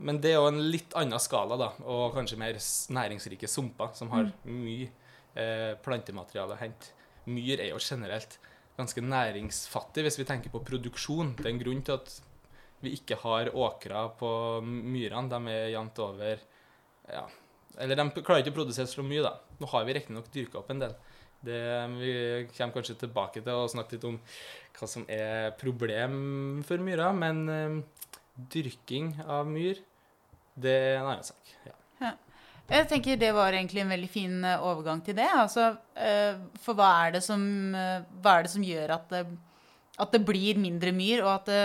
Men 0.01 0.21
det 0.23 0.31
er 0.31 0.39
jo 0.39 0.47
en 0.47 0.61
litt 0.71 0.93
annen 0.97 1.19
skala, 1.21 1.57
da, 1.59 1.73
og 1.83 2.15
kanskje 2.15 2.39
mer 2.39 2.57
næringsrike 2.95 3.49
sumper, 3.51 3.91
som 3.97 4.11
har 4.13 4.31
mye 4.47 4.87
eh, 5.35 5.73
plantemateriale 5.83 6.55
å 6.55 6.61
hente. 6.61 6.93
Myr 7.27 7.59
er 7.59 7.73
jo 7.73 7.81
generelt 7.83 8.39
ganske 8.77 9.03
næringsfattig 9.03 10.05
hvis 10.07 10.17
vi 10.21 10.27
tenker 10.29 10.53
på 10.53 10.63
produksjon. 10.65 11.35
Det 11.37 11.45
er 11.45 11.51
en 11.53 11.61
grunn 11.61 11.83
til 11.85 11.99
at 11.99 12.15
vi 12.81 12.95
ikke 12.97 13.19
har 13.21 13.51
åkrer 13.53 14.15
på 14.17 14.31
myrene. 14.65 15.29
De 15.29 15.53
er 15.53 15.73
jevnt 15.75 16.01
over 16.01 16.41
ja, 17.11 17.25
eller 17.79 17.99
de 17.99 18.07
klarer 18.19 18.43
ikke 18.43 18.53
å 18.53 18.59
produsere 18.61 18.89
så 18.89 19.03
mye, 19.05 19.23
da. 19.25 19.35
Nå 19.61 19.69
har 19.71 19.85
vi 19.87 19.95
riktignok 19.97 20.31
dyrka 20.33 20.59
opp 20.61 20.71
en 20.73 20.83
del. 20.83 20.95
Det, 21.41 21.59
vi 21.97 22.13
kommer 22.53 22.75
kanskje 22.75 22.99
tilbake 23.01 23.41
til 23.41 23.57
å 23.57 23.69
snakke 23.71 23.95
litt 23.95 24.09
om 24.09 24.19
hva 24.77 24.89
som 24.89 25.05
er 25.09 25.53
problem 25.57 26.15
for 26.67 26.83
myra, 26.83 27.09
men 27.17 27.43
eh, 27.49 27.77
dyrking 28.53 29.15
av 29.25 29.49
myr, 29.49 29.79
det 30.61 30.75
er 30.75 30.99
en 30.99 31.07
annen 31.07 31.25
sak. 31.25 31.55
Ja. 31.65 31.77
Jeg 32.71 32.87
tenker 32.87 33.17
det 33.19 33.33
var 33.35 33.51
egentlig 33.51 33.81
en 33.83 33.91
veldig 33.91 34.09
fin 34.11 34.35
eh, 34.47 34.61
overgang 34.63 35.01
til 35.03 35.17
det. 35.17 35.27
Altså, 35.27 35.73
eh, 35.97 36.37
for 36.63 36.77
hva 36.77 36.91
er 37.05 37.17
det 37.17 37.23
som, 37.25 37.41
er 37.75 38.45
det 38.45 38.53
som 38.53 38.63
gjør 38.63 38.95
at 38.95 39.09
det, 39.11 39.25
at 40.01 40.13
det 40.13 40.21
blir 40.25 40.61
mindre 40.61 40.93
myr, 40.95 41.25
og 41.25 41.33
at 41.33 41.49
det, 41.49 41.63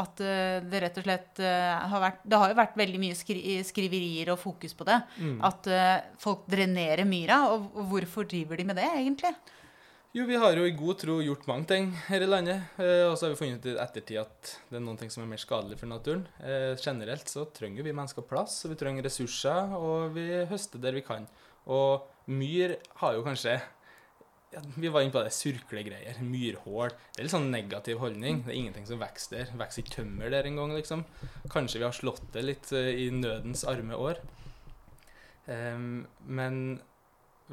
At 0.00 0.20
eh, 0.24 0.58
det 0.64 0.82
rett 0.84 0.98
og 1.00 1.04
slett 1.06 1.40
eh, 1.44 1.88
har 1.92 2.00
vært 2.00 2.22
Det 2.24 2.38
har 2.40 2.52
jo 2.52 2.58
vært 2.58 2.78
veldig 2.80 3.00
mye 3.02 3.16
skri 3.16 3.58
skriverier 3.66 4.32
og 4.32 4.40
fokus 4.40 4.76
på 4.76 4.86
det. 4.88 5.00
Mm. 5.20 5.34
At 5.44 5.68
eh, 5.68 5.96
folk 6.22 6.46
drenerer 6.50 7.04
myra. 7.08 7.42
Og, 7.52 7.82
hvorfor 7.90 8.28
driver 8.28 8.60
de 8.60 8.66
med 8.68 8.80
det, 8.80 8.88
egentlig? 8.88 9.34
Jo, 10.12 10.26
vi 10.28 10.36
har 10.36 10.56
jo 10.56 10.64
i 10.68 10.74
god 10.76 10.98
tro 11.00 11.18
gjort 11.24 11.46
mange 11.48 11.68
ting 11.70 11.86
her 12.10 12.24
i 12.24 12.28
landet. 12.28 12.66
Og 12.76 13.14
så 13.16 13.24
har 13.24 13.30
vi 13.32 13.38
funnet 13.38 13.64
ut 13.64 13.70
i 13.70 13.78
ettertid 13.80 14.18
at 14.20 14.50
det 14.68 14.76
er 14.76 14.82
noen 14.84 14.98
ting 15.00 15.12
som 15.12 15.22
er 15.24 15.30
mer 15.30 15.40
skadelig 15.40 15.78
for 15.80 15.88
naturen. 15.88 16.26
Generelt 16.76 17.32
så 17.32 17.46
trenger 17.56 17.86
vi 17.86 17.94
mennesker 17.96 18.26
plass, 18.28 18.58
og 18.66 18.74
vi 18.74 18.76
trenger 18.82 19.08
ressurser, 19.08 19.72
og 19.72 20.12
vi 20.12 20.26
høster 20.50 20.84
der 20.84 20.98
vi 20.98 21.04
kan. 21.06 21.24
Og 21.64 22.04
myr 22.28 22.76
har 23.00 23.16
jo 23.16 23.24
kanskje 23.24 23.56
ja, 24.52 24.60
Vi 24.76 24.88
var 24.92 25.02
inne 25.02 25.14
på 25.14 25.22
det, 25.24 25.32
surklegreier. 25.34 26.18
Myrhål. 26.24 26.92
Det 26.92 27.20
er 27.20 27.26
litt 27.26 27.34
sånn 27.34 27.50
negativ 27.52 28.00
holdning. 28.02 28.42
Det 28.44 28.52
er 28.52 28.58
ingenting 28.60 28.86
som 28.88 29.00
vokser 29.00 29.38
der. 29.38 29.52
Vokser 29.60 29.82
ikke 29.82 29.96
tømmer 29.96 30.32
der 30.32 30.48
engang, 30.48 30.74
liksom. 30.76 31.04
Kanskje 31.52 31.80
vi 31.80 31.86
har 31.86 31.96
slått 31.96 32.26
det 32.34 32.44
litt 32.44 32.72
uh, 32.76 32.90
i 32.90 33.08
nødens 33.14 33.64
arme 33.68 33.96
år. 33.96 34.20
Um, 35.46 36.04
men 36.28 36.60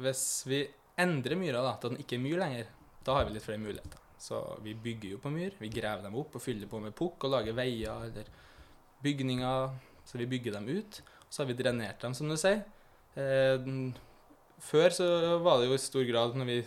hvis 0.00 0.24
vi 0.46 0.62
endrer 1.00 1.38
myra 1.40 1.64
da, 1.64 1.74
til 1.80 1.90
at 1.90 1.96
den 1.96 2.04
ikke 2.04 2.18
er 2.18 2.24
myr 2.26 2.42
lenger, 2.42 2.74
da 3.06 3.16
har 3.16 3.26
vi 3.26 3.34
litt 3.36 3.46
flere 3.46 3.62
muligheter. 3.62 4.04
Så 4.20 4.42
vi 4.60 4.76
bygger 4.76 5.14
jo 5.14 5.22
på 5.22 5.32
myr. 5.32 5.56
Vi 5.58 5.72
graver 5.72 6.04
dem 6.04 6.18
opp 6.20 6.36
og 6.36 6.44
fyller 6.44 6.68
på 6.68 6.82
med 6.84 6.92
pukk 6.96 7.24
og 7.24 7.32
lager 7.38 7.56
veier 7.56 8.10
eller 8.10 8.28
bygninger. 9.00 9.72
Så 10.04 10.20
vi 10.20 10.28
bygger 10.28 10.58
dem 10.58 10.68
ut. 10.68 11.00
Så 11.30 11.42
har 11.42 11.48
vi 11.48 11.56
drenert 11.56 12.02
dem, 12.02 12.12
som 12.14 12.28
du 12.28 12.36
sier. 12.36 12.60
Den- 13.14 13.94
før 14.60 14.94
så 14.94 15.08
var 15.44 15.60
det 15.60 15.70
jo 15.70 15.76
i 15.76 15.82
stor 15.82 16.06
grad 16.08 16.36
når 16.38 16.48
vi 16.48 16.58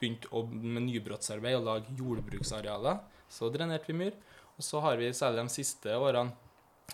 begynte 0.00 0.42
med 0.52 0.86
nybrottsarbeid 0.88 1.58
og 1.58 1.68
lage 1.68 1.94
jordbruksarealer, 1.98 3.00
så 3.32 3.50
drenerte 3.52 3.90
vi 3.90 3.98
myr. 4.00 4.16
Og 4.56 4.64
så 4.64 4.80
har 4.80 4.96
vi 4.96 5.12
særlig 5.12 5.44
de 5.44 5.52
siste 5.52 5.96
årene, 6.00 6.32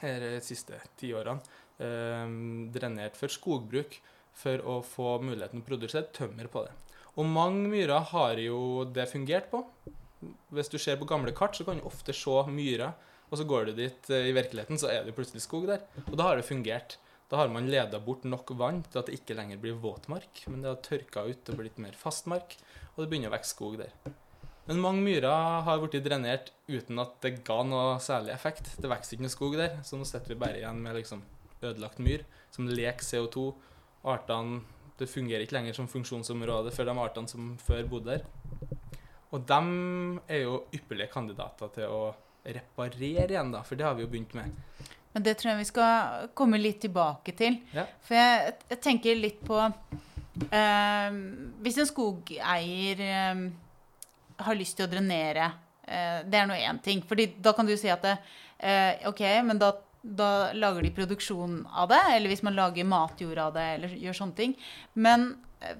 eller 0.02 0.36
de 0.36 0.42
siste 0.42 0.78
tiårene, 0.98 1.42
eh, 1.78 2.32
drenert 2.74 3.18
for 3.18 3.30
skogbruk 3.30 4.00
for 4.34 4.64
å 4.66 4.80
få 4.82 5.18
muligheten 5.22 5.62
å 5.62 5.66
produsere 5.66 6.10
tømmer 6.14 6.48
på 6.50 6.64
det. 6.66 6.72
Og 7.20 7.28
mange 7.28 7.68
myrer 7.68 8.08
har 8.10 8.40
jo 8.40 8.84
det 8.88 9.10
fungert 9.10 9.50
på. 9.52 9.62
Hvis 10.54 10.70
du 10.72 10.78
ser 10.78 10.96
på 10.96 11.06
gamle 11.08 11.34
kart, 11.36 11.54
så 11.54 11.66
kan 11.66 11.78
du 11.78 11.86
ofte 11.86 12.14
se 12.16 12.42
myrer, 12.48 12.94
og 13.30 13.38
så 13.38 13.46
går 13.48 13.70
du 13.70 13.72
dit 13.84 14.10
eh, 14.10 14.28
i 14.30 14.34
virkeligheten, 14.36 14.80
så 14.80 14.90
er 14.90 15.04
det 15.04 15.14
plutselig 15.16 15.44
skog 15.44 15.68
der. 15.70 15.84
Og 16.08 16.16
da 16.16 16.30
har 16.30 16.40
det 16.40 16.48
fungert. 16.48 16.98
Da 17.32 17.38
har 17.40 17.48
man 17.48 17.70
leda 17.72 17.96
bort 17.96 18.26
nok 18.28 18.50
vann 18.60 18.82
til 18.84 18.98
at 19.00 19.06
det 19.08 19.14
ikke 19.16 19.32
lenger 19.38 19.56
blir 19.60 19.78
våtmark, 19.80 20.42
men 20.52 20.60
det 20.60 20.68
har 20.68 20.82
tørka 20.84 21.22
ut 21.24 21.48
og 21.48 21.62
blitt 21.62 21.78
mer 21.80 21.94
fastmark, 21.96 22.58
og 22.92 22.98
det 23.00 23.06
begynner 23.08 23.32
å 23.32 23.32
vokse 23.32 23.54
skog 23.54 23.78
der. 23.80 23.94
Men 24.66 24.82
mange 24.84 25.00
myrer 25.06 25.64
har 25.64 25.80
blitt 25.80 26.04
drenert 26.04 26.52
uten 26.68 27.00
at 27.00 27.16
det 27.24 27.38
ga 27.46 27.56
noe 27.64 27.96
særlig 28.04 28.34
effekt. 28.34 28.74
Det 28.76 28.90
vokser 28.92 29.16
ikke 29.16 29.24
noe 29.24 29.32
skog 29.32 29.56
der, 29.56 29.80
så 29.80 29.96
nå 29.96 30.04
sitter 30.04 30.34
vi 30.34 30.38
bare 30.44 30.60
igjen 30.60 30.84
med 30.84 30.98
liksom 31.00 31.24
ødelagt 31.62 32.02
myr 32.04 32.26
som 32.52 32.68
leker 32.68 33.08
CO2. 33.08 33.48
Artene 34.12 34.60
Det 35.00 35.08
fungerer 35.08 35.46
ikke 35.46 35.56
lenger 35.56 35.74
som 35.74 35.88
funksjonsområde 35.88 36.70
for 36.76 36.84
de 36.84 36.94
artene 37.00 37.32
som 37.32 37.54
før 37.64 37.88
bodde 37.88 38.18
der. 38.18 38.26
Og 39.32 39.46
de 39.48 39.62
er 40.28 40.44
jo 40.44 40.66
ypperlige 40.76 41.10
kandidater 41.14 41.72
til 41.72 41.88
å 41.88 42.02
reparere 42.44 43.32
igjen, 43.32 43.54
da, 43.54 43.62
for 43.64 43.80
det 43.80 43.88
har 43.88 43.96
vi 43.96 44.04
jo 44.04 44.10
begynt 44.12 44.36
med. 44.36 44.52
Men 45.12 45.24
det 45.26 45.36
tror 45.38 45.52
jeg 45.52 45.60
vi 45.60 45.68
skal 45.68 46.28
komme 46.38 46.60
litt 46.60 46.80
tilbake 46.84 47.34
til. 47.36 47.58
Ja. 47.76 47.84
For 48.04 48.16
jeg, 48.16 48.54
jeg 48.72 48.80
tenker 48.84 49.18
litt 49.18 49.42
på 49.44 49.58
eh, 49.60 51.18
Hvis 51.64 51.80
en 51.82 51.90
skogeier 51.90 53.04
eh, 53.04 53.42
har 54.42 54.58
lyst 54.58 54.78
til 54.78 54.88
å 54.88 54.92
drenere, 54.92 55.50
eh, 55.84 56.22
det 56.24 56.40
er 56.40 56.48
nå 56.48 56.56
én 56.56 56.80
ting. 56.84 57.04
Fordi 57.06 57.28
da 57.44 57.54
kan 57.56 57.68
du 57.68 57.74
si 57.76 57.92
at 57.92 58.04
det, 58.06 58.16
eh, 58.58 59.04
OK, 59.10 59.22
men 59.44 59.60
da, 59.60 59.74
da 60.02 60.32
lager 60.56 60.86
de 60.86 60.94
produksjon 60.96 61.60
av 61.68 61.92
det. 61.92 62.02
Eller 62.16 62.32
hvis 62.32 62.44
man 62.46 62.56
lager 62.56 62.88
matjord 62.88 63.44
av 63.50 63.54
det, 63.58 63.68
eller 63.76 63.96
gjør 64.00 64.20
sånne 64.22 64.38
ting. 64.38 64.56
Men 64.94 65.34
eh, 65.60 65.76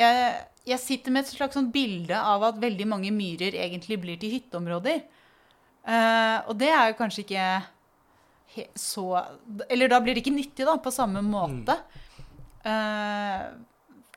jeg, 0.00 0.30
jeg 0.68 0.84
sitter 0.84 1.16
med 1.16 1.24
et 1.24 1.32
slags 1.32 1.56
sånn 1.56 1.72
bilde 1.72 2.16
av 2.16 2.44
at 2.52 2.60
veldig 2.60 2.86
mange 2.88 3.10
myrer 3.14 3.56
egentlig 3.64 4.00
blir 4.04 4.20
til 4.20 4.36
hytteområder. 4.36 5.02
Eh, 5.80 6.38
og 6.44 6.56
det 6.60 6.68
er 6.68 6.90
jo 6.90 6.98
kanskje 6.98 7.24
ikke 7.24 7.50
så 8.74 9.04
Eller 9.68 9.88
da 9.88 10.00
blir 10.02 10.14
det 10.16 10.24
ikke 10.24 10.34
nyttig, 10.36 10.66
da, 10.66 10.76
på 10.82 10.92
samme 10.94 11.22
måte. 11.24 11.76
Eh, 12.66 13.44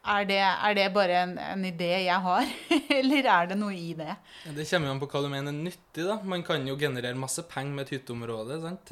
er, 0.04 0.26
det, 0.28 0.40
er 0.44 0.74
det 0.76 0.86
bare 0.92 1.20
en, 1.24 1.38
en 1.40 1.62
idé 1.64 1.88
jeg 2.04 2.20
har, 2.26 2.48
eller 3.00 3.28
er 3.32 3.46
det 3.54 3.56
noe 3.56 3.72
i 3.78 3.94
det? 3.96 4.10
Ja, 4.44 4.52
Det 4.58 4.66
kommer 4.68 4.92
an 4.92 5.00
på 5.00 5.08
hva 5.08 5.22
du 5.24 5.30
mener 5.32 5.56
nyttig. 5.56 6.04
da. 6.04 6.18
Man 6.28 6.44
kan 6.44 6.66
jo 6.68 6.76
generere 6.82 7.16
masse 7.16 7.46
penger 7.48 7.78
med 7.78 7.86
et 7.86 7.94
hytteområde. 7.96 8.58
sant? 8.66 8.92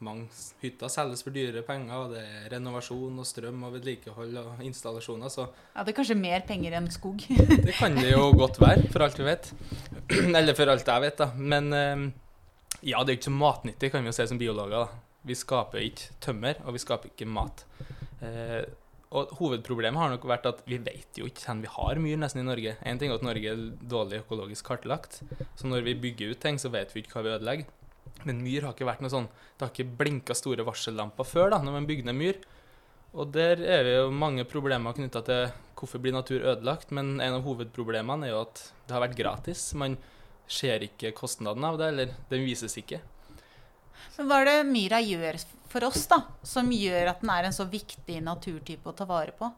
Mange 0.00 0.30
hytter 0.62 0.88
selges 0.94 1.24
for 1.26 1.36
dyre 1.36 1.60
penger, 1.66 1.92
og 1.98 2.14
det 2.14 2.22
er 2.24 2.46
renovasjon 2.54 3.18
og 3.20 3.28
strøm 3.28 3.66
og 3.68 3.74
vedlikehold 3.76 4.38
og 4.40 4.62
installasjoner, 4.64 5.28
så 5.34 5.50
Ja, 5.74 5.82
det 5.84 5.92
er 5.92 5.98
kanskje 6.00 6.16
mer 6.22 6.46
penger 6.48 6.78
enn 6.80 6.88
skog. 6.94 7.20
det 7.66 7.76
kan 7.76 7.98
det 7.98 8.14
jo 8.14 8.30
godt 8.38 8.56
være, 8.62 8.88
for 8.94 9.04
alt 9.04 9.20
vi 9.20 9.28
vet. 9.28 9.52
Eller 10.38 10.56
for 10.56 10.72
alt 10.72 10.88
jeg 10.88 11.04
vet, 11.04 11.20
da. 11.20 11.28
Men 11.36 11.68
eh, 11.76 12.08
ja, 12.80 13.00
det 13.02 13.10
er 13.10 13.16
jo 13.16 13.20
ikke 13.20 13.30
så 13.30 13.38
matnyttig, 13.38 13.92
kan 13.92 14.04
vi 14.04 14.10
jo 14.12 14.16
si 14.16 14.26
som 14.30 14.40
biologer. 14.40 14.84
da. 14.84 15.22
Vi 15.28 15.36
skaper 15.36 15.82
ikke 15.82 16.18
tømmer, 16.24 16.60
og 16.64 16.76
vi 16.76 16.82
skaper 16.82 17.10
ikke 17.10 17.28
mat. 17.28 17.64
Eh, 18.22 18.62
og 19.08 19.32
hovedproblemet 19.38 20.00
har 20.02 20.12
nok 20.12 20.26
vært 20.28 20.46
at 20.50 20.60
vi 20.68 20.76
vet 20.84 21.16
jo 21.16 21.28
ikke 21.28 21.46
hvor 21.46 21.62
vi 21.62 21.70
har 21.72 22.00
myr 22.02 22.20
nesten 22.20 22.42
i 22.42 22.48
Norge. 22.48 22.76
En 22.84 23.00
ting 23.00 23.10
er 23.10 23.16
at 23.16 23.24
Norge 23.24 23.54
er 23.54 23.64
dårlig 23.80 24.20
økologisk 24.22 24.68
kartlagt, 24.68 25.22
så 25.56 25.70
når 25.70 25.86
vi 25.86 25.96
bygger 26.02 26.34
ut 26.34 26.42
ting, 26.42 26.60
så 26.60 26.70
vet 26.72 26.92
vi 26.92 27.02
ikke 27.02 27.16
hva 27.16 27.24
vi 27.24 27.34
ødelegger. 27.38 27.72
Men 28.28 28.42
myr 28.44 28.66
har 28.66 28.74
ikke 28.74 28.88
vært 28.88 29.02
noe 29.04 29.12
sånn 29.12 29.28
Det 29.30 29.62
har 29.62 29.70
ikke 29.70 29.98
blinka 30.00 30.34
store 30.34 30.64
varsellamper 30.66 31.26
før 31.28 31.52
da, 31.54 31.60
når 31.62 31.76
man 31.76 31.86
bygger 31.88 32.08
ned 32.08 32.18
myr. 32.18 32.40
Og 33.16 33.32
der 33.32 33.62
er 33.62 33.86
det 33.86 33.94
jo 33.94 34.10
mange 34.12 34.44
problemer 34.48 34.96
knytta 34.96 35.22
til 35.24 35.48
hvorfor 35.78 36.02
blir 36.02 36.12
natur 36.12 36.42
ødelagt, 36.42 36.90
men 36.92 37.16
en 37.22 37.38
av 37.38 37.46
hovedproblemene 37.46 38.26
er 38.26 38.34
jo 38.34 38.42
at 38.42 38.62
det 38.86 38.96
har 38.96 39.04
vært 39.06 39.16
gratis. 39.18 39.70
Man 39.78 39.96
ser 40.48 40.84
ikke 40.86 41.14
kostnaden 41.16 41.64
av 41.68 41.78
det, 41.80 41.92
eller 41.92 42.12
den 42.32 42.44
vises 42.46 42.74
ikke. 42.80 43.00
Men 44.18 44.28
hva 44.28 44.40
er 44.42 44.50
det 44.50 44.58
myra 44.66 44.98
gjør 45.04 45.38
for 45.70 45.86
oss, 45.86 46.08
da? 46.10 46.22
Som 46.46 46.72
gjør 46.74 47.12
at 47.12 47.22
den 47.22 47.32
er 47.34 47.48
en 47.48 47.54
så 47.54 47.68
viktig 47.68 48.20
naturtype 48.24 48.90
å 48.90 48.96
ta 48.96 49.06
vare 49.08 49.34
på? 49.36 49.50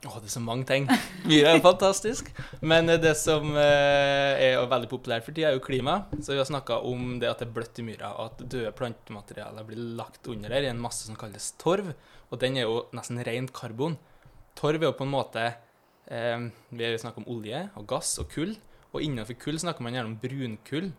Å, 0.00 0.14
det 0.16 0.30
er 0.30 0.32
så 0.32 0.40
mange 0.40 0.64
ting. 0.64 0.86
Myra 1.28 1.50
er 1.52 1.58
fantastisk. 1.60 2.30
Men 2.64 2.88
eh, 2.88 3.00
det 3.02 3.12
som 3.20 3.50
eh, 3.52 4.46
er 4.46 4.68
veldig 4.70 4.88
populært 4.88 5.26
for 5.26 5.36
tida, 5.36 5.50
er 5.50 5.58
jo 5.58 5.64
klima. 5.64 5.98
Så 6.16 6.32
vi 6.32 6.40
har 6.40 6.48
snakka 6.48 6.78
om 6.88 7.18
det 7.20 7.28
at 7.28 7.42
det 7.42 7.50
er 7.50 7.56
bløtt 7.58 7.82
i 7.82 7.84
myra, 7.84 8.14
og 8.14 8.30
at 8.30 8.44
døde 8.46 8.72
plantematerialer 8.78 9.66
blir 9.68 9.82
lagt 9.98 10.30
under 10.32 10.54
her 10.56 10.64
i 10.64 10.70
en 10.70 10.80
masse 10.80 11.04
som 11.04 11.18
kalles 11.20 11.50
torv. 11.60 11.92
Og 12.30 12.40
den 12.40 12.56
er 12.56 12.64
jo 12.64 12.86
nesten 12.96 13.20
rent 13.26 13.52
karbon. 13.56 13.98
Torv 14.56 14.80
er 14.80 14.88
jo 14.88 14.96
på 14.96 15.04
en 15.04 15.12
måte 15.12 15.44
eh, 16.08 16.48
Vi 16.72 16.94
snakker 17.02 17.20
om 17.20 17.30
olje 17.36 17.66
og 17.76 17.88
gass 17.90 18.16
og 18.22 18.32
kull. 18.32 18.56
Og 18.90 19.04
innenfor 19.04 19.38
kull 19.38 19.60
snakker 19.62 19.84
man 19.86 19.94
gjerne 19.96 20.12
om 20.12 20.18
brunkull. 20.22 20.90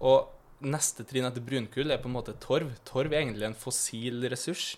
Og 0.00 0.64
neste 0.64 1.04
trinn 1.08 1.26
etter 1.28 1.44
brunkull 1.44 1.92
er 1.92 2.00
på 2.00 2.08
en 2.08 2.16
måte 2.16 2.36
torv. 2.40 2.72
Torv 2.88 3.12
er 3.12 3.22
egentlig 3.22 3.48
en 3.50 3.58
fossil 3.58 4.24
ressurs. 4.32 4.74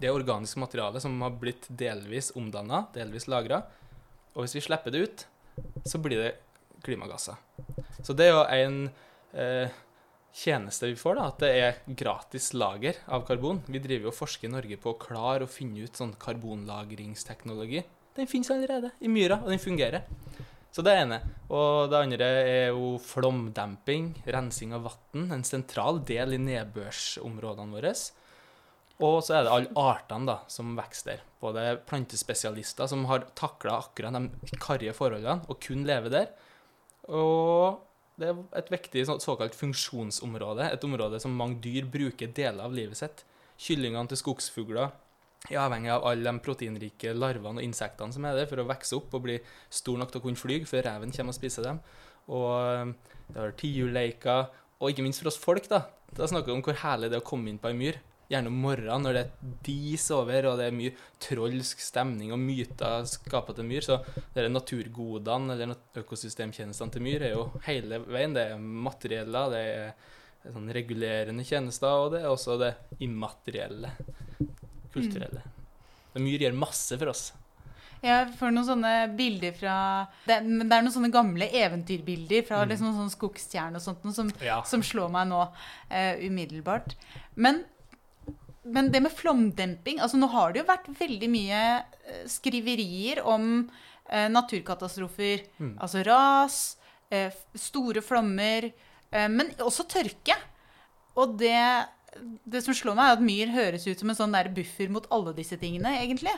Det 0.00 0.08
er 0.08 0.16
organisk 0.16 0.56
materiale 0.62 1.02
som 1.02 1.18
har 1.20 1.36
blitt 1.36 1.68
delvis 1.68 2.32
omdanna, 2.38 2.86
delvis 2.94 3.28
lagra. 3.28 3.60
Og 4.32 4.44
hvis 4.44 4.56
vi 4.56 4.64
slipper 4.64 4.94
det 4.94 5.04
ut, 5.04 5.26
så 5.84 6.00
blir 6.00 6.22
det 6.22 6.32
klimagasser. 6.86 7.36
Så 8.00 8.16
det 8.16 8.30
er 8.30 8.32
jo 8.32 8.44
en 8.48 8.78
eh, 9.36 9.78
tjeneste 10.32 10.88
vi 10.88 10.96
får, 10.96 11.18
da, 11.18 11.26
at 11.28 11.42
det 11.42 11.50
er 11.58 11.80
gratis 12.00 12.52
lager 12.56 13.00
av 13.12 13.26
karbon. 13.28 13.60
Vi 13.68 13.82
driver 13.82 14.08
jo 14.08 14.14
og 14.14 14.16
forsker 14.22 14.48
i 14.48 14.54
Norge 14.54 14.78
på 14.80 14.94
å 14.94 15.00
klare 15.00 15.44
å 15.44 15.50
finne 15.50 15.84
ut 15.84 16.00
sånn 16.00 16.14
karbonlagringsteknologi. 16.22 17.84
Den 18.16 18.30
finnes 18.30 18.50
allerede 18.54 18.94
i 19.04 19.10
myra, 19.12 19.42
og 19.44 19.52
den 19.52 19.62
fungerer. 19.62 20.06
Så 20.70 20.84
det 20.86 20.94
ene. 20.94 21.18
Og 21.50 21.90
det 21.90 21.98
andre 21.98 22.26
er 22.46 22.68
jo 22.70 22.94
flomdemping, 23.02 24.12
rensing 24.30 24.74
av 24.76 24.86
vann. 24.86 25.26
En 25.34 25.46
sentral 25.46 25.98
del 26.06 26.36
i 26.36 26.42
nedbørsområdene 26.42 27.74
våre. 27.74 27.94
Og 29.00 29.18
så 29.24 29.38
er 29.38 29.46
det 29.46 29.52
alle 29.54 29.84
artene 29.90 30.28
da, 30.28 30.38
som 30.52 30.74
vokser 30.78 31.14
der. 31.14 31.26
Både 31.40 31.64
plantespesialister 31.88 32.90
som 32.90 33.06
har 33.08 33.24
takla 33.38 33.78
akkurat 33.80 34.14
de 34.20 34.58
karrige 34.60 34.94
forholdene 34.96 35.48
og 35.48 35.60
kun 35.64 35.86
lever 35.88 36.12
der. 36.12 36.32
Og 37.08 37.80
det 38.20 38.28
er 38.28 38.40
et 38.60 38.70
viktig 38.70 39.06
såkalt 39.24 39.56
funksjonsområde. 39.56 40.68
Et 40.68 40.84
område 40.84 41.20
som 41.22 41.34
mange 41.34 41.58
dyr 41.64 41.88
bruker 41.88 42.30
deler 42.36 42.66
av 42.66 42.76
livet 42.76 43.00
sitt. 43.00 43.24
Kyllingene 43.60 44.08
til 44.08 44.20
skogsfugler 44.20 44.92
er 45.48 45.62
avhengig 45.62 45.92
av 45.94 46.04
alle 46.10 46.26
de 46.26 46.44
proteinrike 46.44 47.14
larvene 47.16 47.62
og 47.62 47.64
insektene 47.64 48.12
som 48.12 48.26
er 48.28 48.36
der, 48.36 48.48
for 48.50 48.60
å 48.60 48.68
vokse 48.68 48.98
opp 48.98 49.14
og 49.16 49.24
bli 49.24 49.38
stor 49.72 50.00
nok 50.00 50.12
til 50.12 50.20
å 50.20 50.24
kunne 50.26 50.40
fly 50.40 50.60
før 50.68 50.86
reven 50.90 51.14
kommer 51.16 51.32
og 51.32 51.38
spiser 51.38 51.66
dem. 51.66 51.80
Og 52.30 52.50
eh, 52.60 53.16
det 53.30 53.40
har 53.40 53.56
tiurleiker, 53.58 54.52
og 54.80 54.92
ikke 54.92 55.06
minst 55.06 55.22
for 55.22 55.30
oss 55.32 55.40
folk, 55.40 55.66
da. 55.70 55.86
Da 56.16 56.28
snakker 56.28 56.50
vi 56.50 56.58
om 56.58 56.62
hvor 56.66 56.78
herlig 56.82 57.10
det 57.10 57.20
er 57.20 57.24
å 57.24 57.30
komme 57.30 57.50
inn 57.50 57.60
på 57.62 57.70
ei 57.70 57.78
myr. 57.78 58.00
Gjerne 58.30 58.50
om 58.52 58.60
morgenen 58.62 59.02
når 59.06 59.16
det 59.16 59.22
er 59.24 59.54
dis 59.66 60.04
over, 60.14 60.52
og 60.52 60.60
det 60.60 60.68
er 60.68 60.76
mye 60.76 60.94
trollsk 61.22 61.82
stemning 61.82 62.30
og 62.34 62.38
myter 62.38 63.08
skapet 63.10 63.58
til 63.58 63.66
myr. 63.66 63.86
Så 63.86 63.98
det 64.34 64.44
er 64.44 64.52
naturgodene 64.52 65.56
eller 65.56 66.02
økosystemtjenestene 66.02 66.94
til 66.94 67.04
myr 67.06 67.26
er 67.26 67.34
jo 67.34 67.48
hele 67.66 67.98
veien. 68.06 68.36
Det 68.36 68.46
er 68.52 68.62
materieller, 68.86 69.50
det 69.54 69.64
er 70.46 70.54
sånn 70.54 70.70
regulerende 70.72 71.44
tjenester, 71.46 72.04
og 72.04 72.14
det 72.14 72.22
er 72.22 72.30
også 72.30 72.56
det 72.60 72.72
immaterielle, 73.02 73.90
kulturelle. 74.94 75.42
Men 76.14 76.24
myr 76.26 76.42
gjør 76.42 76.56
masse 76.58 76.98
for 76.98 77.12
oss. 77.12 77.32
Jeg 78.00 78.30
får 78.38 78.54
noen 78.54 78.64
sånne 78.64 78.92
bilder 79.12 79.52
fra 79.52 79.74
Det, 80.24 80.38
er, 80.38 80.46
det 80.46 80.72
er 80.72 80.82
noen 80.86 80.94
sånne 80.94 81.10
gamle 81.12 81.46
eventyrbilder 81.52 82.46
fra 82.48 82.62
Mm. 82.64 82.70
liksom 82.72 82.94
sånn 82.96 83.12
skogstjerne 83.12 83.76
og 83.76 83.82
sånt 83.84 84.04
noe 84.04 84.14
som, 84.16 84.30
Ja. 84.40 84.62
som 84.64 84.80
slår 84.82 85.10
meg 85.12 85.28
nå 85.28 85.42
eh, 85.90 86.16
umiddelbart. 86.24 86.94
Men, 87.36 87.60
men 88.64 88.88
det 88.90 89.02
med 89.04 89.12
flomdemping 89.12 90.00
altså 90.00 90.16
Nå 90.16 90.30
har 90.32 90.52
det 90.52 90.62
jo 90.62 90.68
vært 90.72 90.88
veldig 90.98 91.28
mye 91.30 91.60
eh, 91.84 92.24
skriverier 92.26 93.20
om 93.22 93.68
eh, 94.08 94.28
naturkatastrofer. 94.32 95.44
Mm. 95.60 95.76
Altså 95.78 96.02
ras, 96.08 96.76
eh, 97.10 97.30
store 97.54 98.00
flommer, 98.00 98.72
eh, 99.12 99.28
men 99.28 99.52
også 99.60 99.84
tørke. 99.92 100.36
Og 101.20 101.36
det, 101.38 101.86
det 102.44 102.62
som 102.64 102.74
slår 102.74 102.96
meg, 102.98 103.06
er 103.10 103.16
at 103.18 103.24
myr 103.24 103.52
høres 103.54 103.86
ut 103.86 103.98
som 104.02 104.10
en 104.12 104.18
sånn 104.18 104.32
der 104.34 104.48
buffer 104.54 104.88
mot 104.92 105.06
alle 105.14 105.32
disse 105.36 105.56
tingene, 105.60 105.92
egentlig. 106.02 106.32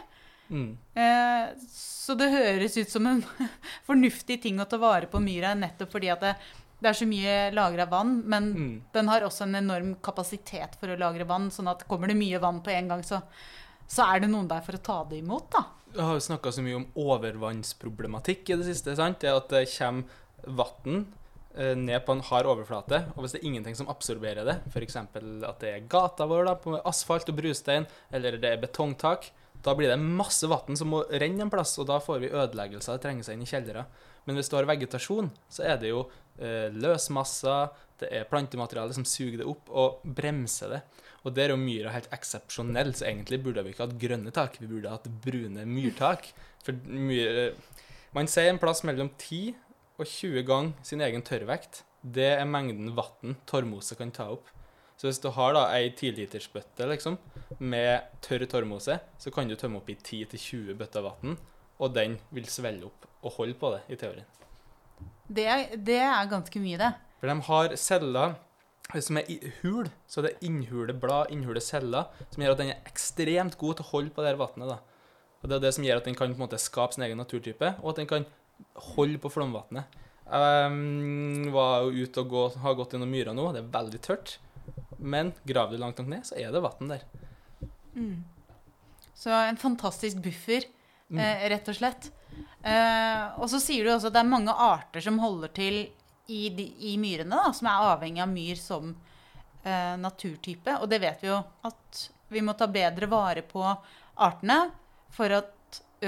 Mm. 0.52 0.72
Eh, 0.94 1.52
så 1.72 2.16
det 2.18 2.28
høres 2.32 2.76
ut 2.76 2.90
som 2.92 3.06
en 3.08 3.22
fornuftig 3.88 4.40
ting 4.42 4.60
å 4.60 4.66
ta 4.68 4.76
vare 4.82 5.08
på 5.08 5.20
myra, 5.22 5.54
nettopp 5.56 5.94
fordi 5.94 6.10
at 6.12 6.20
det, 6.26 6.34
det 6.82 6.90
er 6.90 6.98
så 6.98 7.06
mye 7.08 7.36
lagra 7.56 7.86
vann. 7.88 8.18
Men 8.26 8.50
Mm. 8.52 8.74
den 8.92 9.08
har 9.08 9.24
også 9.24 9.46
en 9.46 9.54
enorm 9.62 9.94
kapasitet 10.04 10.76
for 10.80 10.92
å 10.92 10.98
lagre 11.00 11.24
vann, 11.24 11.48
sånn 11.54 11.70
at 11.72 11.86
kommer 11.88 12.08
det 12.10 12.18
mye 12.20 12.40
vann 12.42 12.60
på 12.62 12.70
en 12.74 12.88
gang, 12.92 13.02
så, 13.06 13.22
så 13.88 14.04
er 14.12 14.20
det 14.20 14.30
noen 14.32 14.48
der 14.50 14.60
for 14.66 14.76
å 14.76 14.82
ta 14.82 14.98
det 15.08 15.22
imot, 15.22 15.48
da. 15.54 15.64
Vi 15.92 16.00
har 16.00 16.14
jo 16.16 16.24
snakka 16.24 16.52
så 16.52 16.62
mye 16.64 16.78
om 16.78 16.86
overvannsproblematikk 16.96 18.50
i 18.50 18.56
det 18.56 18.64
siste. 18.70 18.94
sant? 18.96 19.20
Det 19.20 19.28
at 19.32 19.48
det 19.52 19.66
kommer 19.76 20.04
vann 20.46 21.06
ned 21.52 22.00
på 22.06 22.14
en 22.16 22.22
hard 22.24 22.46
overflate, 22.48 23.02
og 23.12 23.24
hvis 23.24 23.34
det 23.34 23.42
er 23.42 23.48
ingenting 23.50 23.76
som 23.76 23.90
absorberer 23.92 24.46
det, 24.48 24.54
f.eks. 24.72 24.96
at 24.96 25.60
det 25.60 25.70
er 25.70 25.86
gata 25.90 26.24
vår 26.30 26.46
da, 26.48 26.54
på 26.60 26.78
asfalt 26.88 27.28
og 27.28 27.36
brustein, 27.36 27.84
eller 28.14 28.38
det 28.40 28.54
er 28.54 28.62
betongtak, 28.62 29.28
da 29.62 29.74
blir 29.78 29.92
det 29.92 29.98
masse 30.00 30.48
vann 30.50 30.76
som 30.78 30.90
må 30.90 31.04
renne 31.10 31.44
en 31.44 31.52
plass, 31.52 31.76
og 31.78 31.86
da 31.90 32.00
får 32.02 32.24
vi 32.24 32.32
ødeleggelser. 32.32 32.98
Det 32.98 33.04
trenger 33.04 33.26
seg 33.26 33.36
inn 33.36 33.44
i 33.44 33.50
kjellere. 33.50 33.84
Men 34.26 34.38
hvis 34.38 34.50
du 34.50 34.56
har 34.58 34.66
vegetasjon, 34.66 35.30
så 35.50 35.64
er 35.70 35.78
det 35.82 35.92
jo 35.92 36.02
eh, 36.38 36.68
løsmasser, 36.74 37.70
det 38.02 38.10
er 38.10 38.26
plantemateriale 38.30 38.94
som 38.96 39.06
suger 39.06 39.38
det 39.38 39.46
opp 39.46 39.70
og 39.70 40.02
bremser 40.02 40.74
det. 40.74 40.80
Og 41.22 41.34
der 41.36 41.50
er 41.50 41.54
jo 41.54 41.62
myra 41.62 41.92
helt 41.94 42.10
eksepsjonell, 42.14 42.90
så 42.98 43.06
egentlig 43.06 43.38
burde 43.44 43.62
vi 43.62 43.74
ikke 43.74 43.86
hatt 43.86 43.98
grønne 44.02 44.34
tak, 44.34 44.58
vi 44.58 44.70
burde 44.70 44.90
hatt 44.90 45.06
brune 45.22 45.66
myrtak. 45.70 46.32
For 46.66 46.74
myr, 46.90 47.52
man 48.16 48.30
sier 48.30 48.50
en 48.50 48.58
plass 48.62 48.82
mellom 48.86 49.12
10 49.14 49.54
og 49.98 50.08
20 50.08 50.44
ganger 50.48 50.86
sin 50.86 51.02
egen 51.04 51.24
tørrvekt. 51.26 51.82
Det 52.02 52.32
er 52.34 52.48
mengden 52.48 52.92
vann 52.96 53.36
torvmose 53.46 53.96
kan 53.98 54.10
ta 54.14 54.28
opp. 54.34 54.48
Så 54.96 55.08
hvis 55.08 55.20
du 55.22 55.30
har 55.34 55.54
da 55.56 55.64
ei 55.74 55.90
tilitersbøtte 55.98 56.86
liksom, 56.86 57.16
med 57.58 58.06
tørr 58.22 58.44
torvmose, 58.50 58.98
så 59.18 59.32
kan 59.34 59.48
du 59.50 59.56
tømme 59.58 59.80
opp 59.80 59.90
i 59.90 59.96
10-20 59.98 60.76
bøtter 60.78 61.02
vann, 61.02 61.36
og 61.82 61.94
den 61.96 62.18
vil 62.30 62.46
svelle 62.50 62.86
opp 62.86 63.08
og 63.22 63.38
holde 63.38 63.56
på 63.58 63.72
det, 63.74 63.82
i 63.90 63.98
teorien. 63.98 64.28
Det 65.26 65.46
er, 65.48 65.64
det 65.74 65.98
er 66.04 66.30
ganske 66.30 66.62
mye, 66.62 66.78
det. 66.78 66.92
For 67.18 67.30
de 67.30 67.36
har 67.48 67.76
celler 67.80 68.36
som 69.00 69.16
er 69.16 69.28
i 69.30 69.38
hul, 69.62 69.88
så 70.10 70.22
det 70.24 70.34
er 70.34 70.46
innhule 70.46 70.94
blad, 70.94 71.30
innhule 71.32 71.62
celler, 71.64 72.10
som 72.30 72.42
gjør 72.42 72.56
at 72.56 72.60
den 72.60 72.72
er 72.74 72.88
ekstremt 72.90 73.56
god 73.60 73.78
til 73.78 73.86
å 73.86 73.90
holde 73.92 74.12
på 74.14 74.24
det 74.24 74.32
her 74.32 74.40
vannet. 74.40 74.82
Og 75.42 75.48
Det 75.48 75.56
er 75.56 75.64
det 75.64 75.74
som 75.74 75.86
gjør 75.86 76.02
at 76.02 76.06
den 76.06 76.18
kan 76.18 76.30
på 76.34 76.38
en 76.38 76.44
måte 76.44 76.60
skape 76.60 76.94
sin 76.94 77.06
egen 77.06 77.18
naturtype, 77.18 77.74
og 77.82 77.94
at 77.94 78.02
den 78.02 78.10
kan 78.10 78.26
holde 78.94 79.18
på 79.22 79.30
flomvannet. 79.32 79.98
Jeg 80.32 81.52
var 81.52 81.82
jo 81.84 82.06
ute 82.06 82.22
og 82.22 82.28
gå, 82.32 82.42
har 82.62 82.76
gått 82.78 82.94
gjennom 82.94 83.10
myra 83.12 83.34
nå, 83.36 83.50
det 83.52 83.60
er 83.64 83.72
veldig 83.74 84.00
tørt. 84.06 84.36
Men 85.02 85.32
graver 85.48 85.76
du 85.76 85.82
langt 85.82 85.98
nok 85.98 86.08
ned, 86.12 86.24
så 86.28 86.38
er 86.40 86.52
det 86.54 86.62
vann 86.64 86.92
der. 86.92 87.02
Så 89.14 89.30
en 89.30 89.56
fantastisk 89.60 90.16
buffer, 90.24 90.64
Mm. 91.12 91.18
eh, 91.20 91.48
rett 91.50 91.68
og 91.68 91.74
slett. 91.76 92.10
Eh, 92.64 93.38
og 93.38 93.44
så 93.50 93.58
sier 93.60 93.84
du 93.84 93.90
også 93.90 94.06
at 94.08 94.14
det 94.14 94.20
er 94.22 94.30
mange 94.30 94.48
arter 94.54 95.00
som 95.04 95.18
holder 95.18 95.48
til 95.52 95.90
i, 96.28 96.48
de, 96.48 96.64
i 96.80 96.96
myrene, 96.96 97.28
da, 97.36 97.52
som 97.52 97.66
er 97.68 97.90
avhengig 97.92 98.22
av 98.22 98.30
myr 98.32 98.56
som 98.56 98.94
eh, 99.64 99.96
naturtype. 100.00 100.78
Og 100.80 100.88
det 100.88 101.00
vet 101.02 101.20
vi 101.20 101.28
jo 101.28 101.42
at 101.68 102.10
vi 102.32 102.40
må 102.40 102.54
ta 102.56 102.66
bedre 102.66 103.06
vare 103.10 103.42
på 103.42 103.60
artene 104.16 104.70
for 105.10 105.28
at 105.36 105.52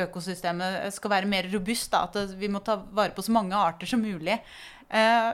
økosystemet 0.04 0.92
skal 0.94 1.12
være 1.12 1.30
mer 1.30 1.48
robust. 1.52 1.92
Da, 1.92 2.04
at 2.09 2.37
vi 2.38 2.50
må 2.50 2.62
ta 2.64 2.78
vare 2.94 3.14
på 3.14 3.24
så 3.24 3.35
mange 3.35 3.57
arter 3.59 3.90
som 3.90 4.02
mulig. 4.02 4.38
Eh, 4.88 5.30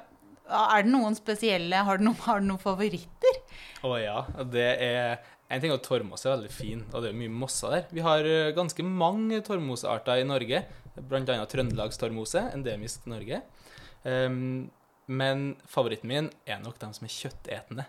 er 0.51 0.83
det 0.83 0.90
noen 0.90 1.14
spesielle 1.14 1.83
Har 1.87 1.99
du 1.99 2.05
noen, 2.09 2.18
har 2.25 2.40
du 2.42 2.49
noen 2.49 2.62
favoritter? 2.62 3.38
Å 3.87 3.92
ja. 4.01 4.16
Det 4.51 4.70
er 4.83 5.20
En 5.51 5.62
ting 5.62 5.73
er 5.73 5.81
at 5.81 5.87
torvmosse 5.87 6.29
er 6.29 6.37
veldig 6.37 6.53
fin, 6.55 6.83
og 6.92 7.03
det 7.03 7.09
er 7.11 7.16
mye 7.18 7.33
mosser 7.42 7.73
der. 7.75 7.87
Vi 7.90 8.03
har 8.07 8.27
eh, 8.27 8.53
ganske 8.55 8.85
mange 8.87 9.40
torvmosearter 9.42 10.20
i 10.23 10.27
Norge, 10.29 10.61
bl.a. 10.94 11.40
trøndelagstorvmose, 11.51 12.44
endemisk 12.55 13.09
Norge. 13.11 13.40
Um, 14.05 14.68
men 15.11 15.57
favoritten 15.66 16.07
min 16.07 16.29
er 16.46 16.62
nok 16.62 16.79
de 16.79 16.92
som 16.94 17.09
er 17.09 17.16
kjøttetende. 17.16 17.87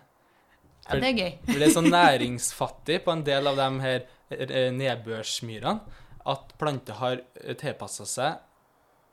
Ja, 0.87 0.97
det 0.97 1.11
er 1.11 1.19
gøy. 1.19 1.31
Det 1.45 1.61
er 1.67 1.73
så 1.75 1.83
næringsfattig 1.85 3.03
på 3.05 3.13
en 3.13 3.21
del 3.29 3.49
av 3.51 3.59
de 3.59 3.67
her 3.83 4.07
eh, 4.33 4.71
nedbørsmyrene 4.73 6.00
at 6.29 6.53
planter 6.59 6.97
har 6.99 7.21
tilpassa 7.59 8.05
seg 8.05 8.41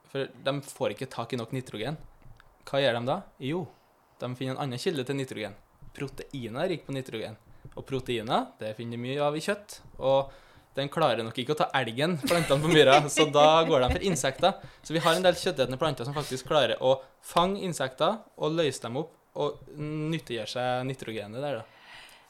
For 0.08 0.28
de 0.44 0.54
får 0.64 0.94
ikke 0.94 1.10
tak 1.12 1.32
i 1.32 1.38
nok 1.40 1.52
nitrogen. 1.52 1.98
Hva 2.68 2.80
gjør 2.80 2.98
de 2.98 3.08
da? 3.08 3.18
Jo, 3.44 3.66
de 4.20 4.30
finner 4.36 4.56
en 4.56 4.62
annen 4.64 4.80
kilde 4.80 5.04
til 5.04 5.16
nitrogen. 5.18 5.56
Proteiner 5.96 6.64
er 6.64 6.72
rik 6.72 6.86
på 6.86 6.94
nitrogen. 6.96 7.36
Og 7.74 7.84
proteiner 7.86 8.48
det 8.60 8.74
finner 8.78 8.96
de 8.96 9.02
mye 9.04 9.20
av 9.24 9.36
i 9.36 9.42
kjøtt. 9.44 9.80
Og 10.00 10.32
den 10.78 10.90
klarer 10.92 11.24
nok 11.26 11.38
ikke 11.40 11.56
å 11.56 11.58
ta 11.58 11.68
elgen, 11.74 12.16
plantene 12.22 12.62
på 12.62 12.70
myra, 12.70 13.00
så 13.10 13.26
da 13.34 13.64
går 13.66 13.82
de 13.82 13.88
for 13.96 14.04
insekter. 14.06 14.68
Så 14.86 14.94
vi 14.94 15.02
har 15.02 15.16
en 15.16 15.24
del 15.24 15.36
kjøttetende 15.38 15.78
planter 15.80 16.06
som 16.06 16.14
faktisk 16.16 16.46
klarer 16.50 16.78
å 16.84 17.00
fange 17.24 17.64
insekter 17.66 18.20
og 18.38 18.54
løse 18.54 18.84
dem 18.84 19.00
opp 19.00 19.16
og 19.38 19.58
nyttiggjøre 19.78 20.50
seg 20.50 20.86
nitrogenet 20.88 21.42
der, 21.42 21.60
da. 21.60 21.66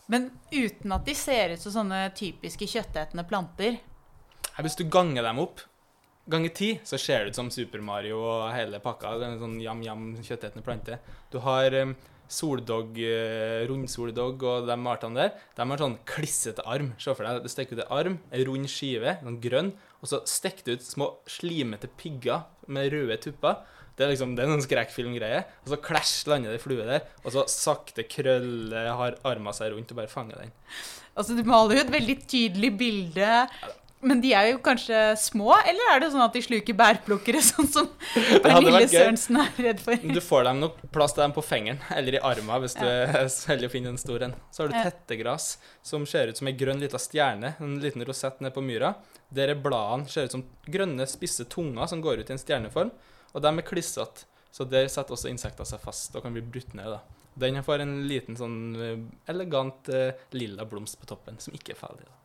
Men 0.08 0.30
uten 0.48 0.92
at 0.96 1.04
de 1.04 1.14
ser 1.16 1.52
ut 1.52 1.60
som 1.60 1.74
sånne 1.74 2.06
typiske 2.16 2.64
kjøttetende 2.64 3.26
planter. 3.28 3.76
Hvis 4.58 4.74
du 4.78 4.88
ganger 4.90 5.22
dem 5.22 5.38
opp 5.38 5.60
ganger 6.28 6.52
ti, 6.52 6.68
så 6.84 6.98
ser 7.00 7.24
det 7.24 7.32
ut 7.32 7.38
som 7.38 7.50
Super 7.52 7.82
Mario 7.84 8.18
og 8.20 8.48
hele 8.52 8.80
pakka. 8.84 9.14
En 9.24 9.40
sånn 9.40 9.58
jam-jam 9.62 10.10
kjøttetende 10.18 10.64
plante. 10.66 10.98
Du 11.32 11.38
har 11.44 11.74
um, 11.78 11.94
soldog, 12.28 12.98
uh, 12.98 13.64
rundsoldog 13.70 14.44
og 14.44 14.68
de 14.68 14.76
artene 14.92 15.22
der. 15.22 15.32
De 15.56 15.68
har 15.70 15.84
sånn 15.84 15.96
klissete 16.08 16.66
arm. 16.68 16.92
Se 17.00 17.14
for 17.14 17.24
deg, 17.24 17.40
det 17.44 17.54
stikker 17.54 17.78
ut 17.78 17.84
en 17.86 17.96
arm, 18.00 18.20
en 18.34 18.46
rund 18.50 18.70
skive, 18.72 19.16
sånn 19.22 19.40
grønn, 19.44 19.72
og 20.02 20.12
så 20.12 20.22
stikker 20.28 20.66
det 20.66 20.78
ut 20.78 20.90
små 20.90 21.12
slimete 21.30 21.90
pigger 21.98 22.46
med 22.68 22.92
røde 22.92 23.18
tupper. 23.24 23.62
Det 23.98 24.06
er 24.06 24.12
liksom, 24.12 24.36
det 24.38 24.44
er 24.44 24.52
noen 24.52 24.62
skrekkfilmgreie. 24.62 25.40
Og 25.64 25.72
så 25.72 25.80
klæsj 25.82 26.28
lander 26.30 26.54
det 26.54 26.62
flue 26.62 26.84
der, 26.86 27.08
og 27.24 27.34
så 27.34 27.48
sakte 27.50 28.04
krøller 28.06 28.92
har 29.00 29.18
arma 29.26 29.54
seg 29.56 29.72
rundt 29.72 29.94
og 29.94 30.02
bare 30.02 30.12
fanger 30.12 30.44
den. 30.44 30.52
Altså, 31.18 31.34
Du 31.34 31.42
maler 31.48 31.80
jo 31.80 31.82
et 31.82 31.96
veldig 31.96 32.14
tydelig 32.30 32.70
bilde. 32.78 33.32
Men 34.00 34.20
de 34.22 34.30
er 34.36 34.52
jo 34.52 34.58
kanskje 34.62 34.98
små, 35.18 35.50
eller 35.66 35.90
er 35.90 36.02
det 36.02 36.10
sånn 36.12 36.22
at 36.22 36.36
de 36.36 36.42
sluker 36.44 36.76
bærplukkere, 36.78 37.40
sånn 37.50 37.66
som 37.70 37.88
Pernille. 38.44 38.84
Sørensen 38.92 39.40
er 39.42 39.50
redd 39.68 39.82
for? 39.82 39.98
Du 39.98 40.20
får 40.22 40.46
dem 40.46 40.62
nok 40.62 40.78
plass 40.94 41.16
til 41.16 41.24
dem 41.24 41.34
på 41.34 41.42
fingeren 41.42 41.80
eller 41.96 42.18
i 42.18 42.22
armen 42.30 42.62
hvis 42.62 42.76
du 42.78 42.86
er 42.86 43.26
så 43.32 43.52
heldig 43.52 43.70
å 43.70 43.74
finne 43.74 43.92
en 43.94 44.00
stor 44.00 44.26
en. 44.28 44.36
Så 44.54 44.62
har 44.64 44.70
du 44.70 44.78
tettegras, 44.78 45.50
som 45.82 46.06
ser 46.06 46.30
ut 46.30 46.38
som 46.38 46.50
ei 46.50 46.54
grønn 46.58 46.82
lita 46.82 47.00
stjerne, 47.02 47.56
en 47.58 47.78
liten 47.82 48.06
rosett 48.06 48.38
ned 48.44 48.54
på 48.54 48.62
myra. 48.64 48.94
Der 49.34 49.52
er 49.52 49.60
bladene 49.60 50.08
ser 50.08 50.28
ut 50.28 50.36
som 50.38 50.46
grønne, 50.70 51.06
spisse 51.10 51.48
tunger 51.50 51.90
som 51.90 52.02
går 52.04 52.22
ut 52.22 52.30
i 52.30 52.36
en 52.36 52.40
stjerneform, 52.40 52.94
og 53.34 53.44
de 53.44 53.50
er 53.50 53.66
klissete. 53.66 54.28
Så 54.54 54.64
der 54.64 54.88
setter 54.90 55.14
også 55.14 55.28
insekter 55.30 55.66
seg 55.68 55.82
fast 55.82 56.14
og 56.16 56.24
kan 56.24 56.34
bli 56.34 56.42
brutt 56.42 56.72
ned. 56.78 56.94
da. 56.94 57.02
Den 57.38 57.60
får 57.62 57.84
en 57.84 57.98
liten 58.10 58.38
sånn 58.38 58.56
eh, 58.78 59.02
elegant 59.30 59.90
eh, 59.94 60.16
lilla 60.34 60.64
blomst 60.66 60.98
på 60.98 61.06
toppen, 61.10 61.36
som 61.42 61.54
ikke 61.54 61.74
er 61.74 61.82
ferdig. 61.82 62.06
da. 62.08 62.17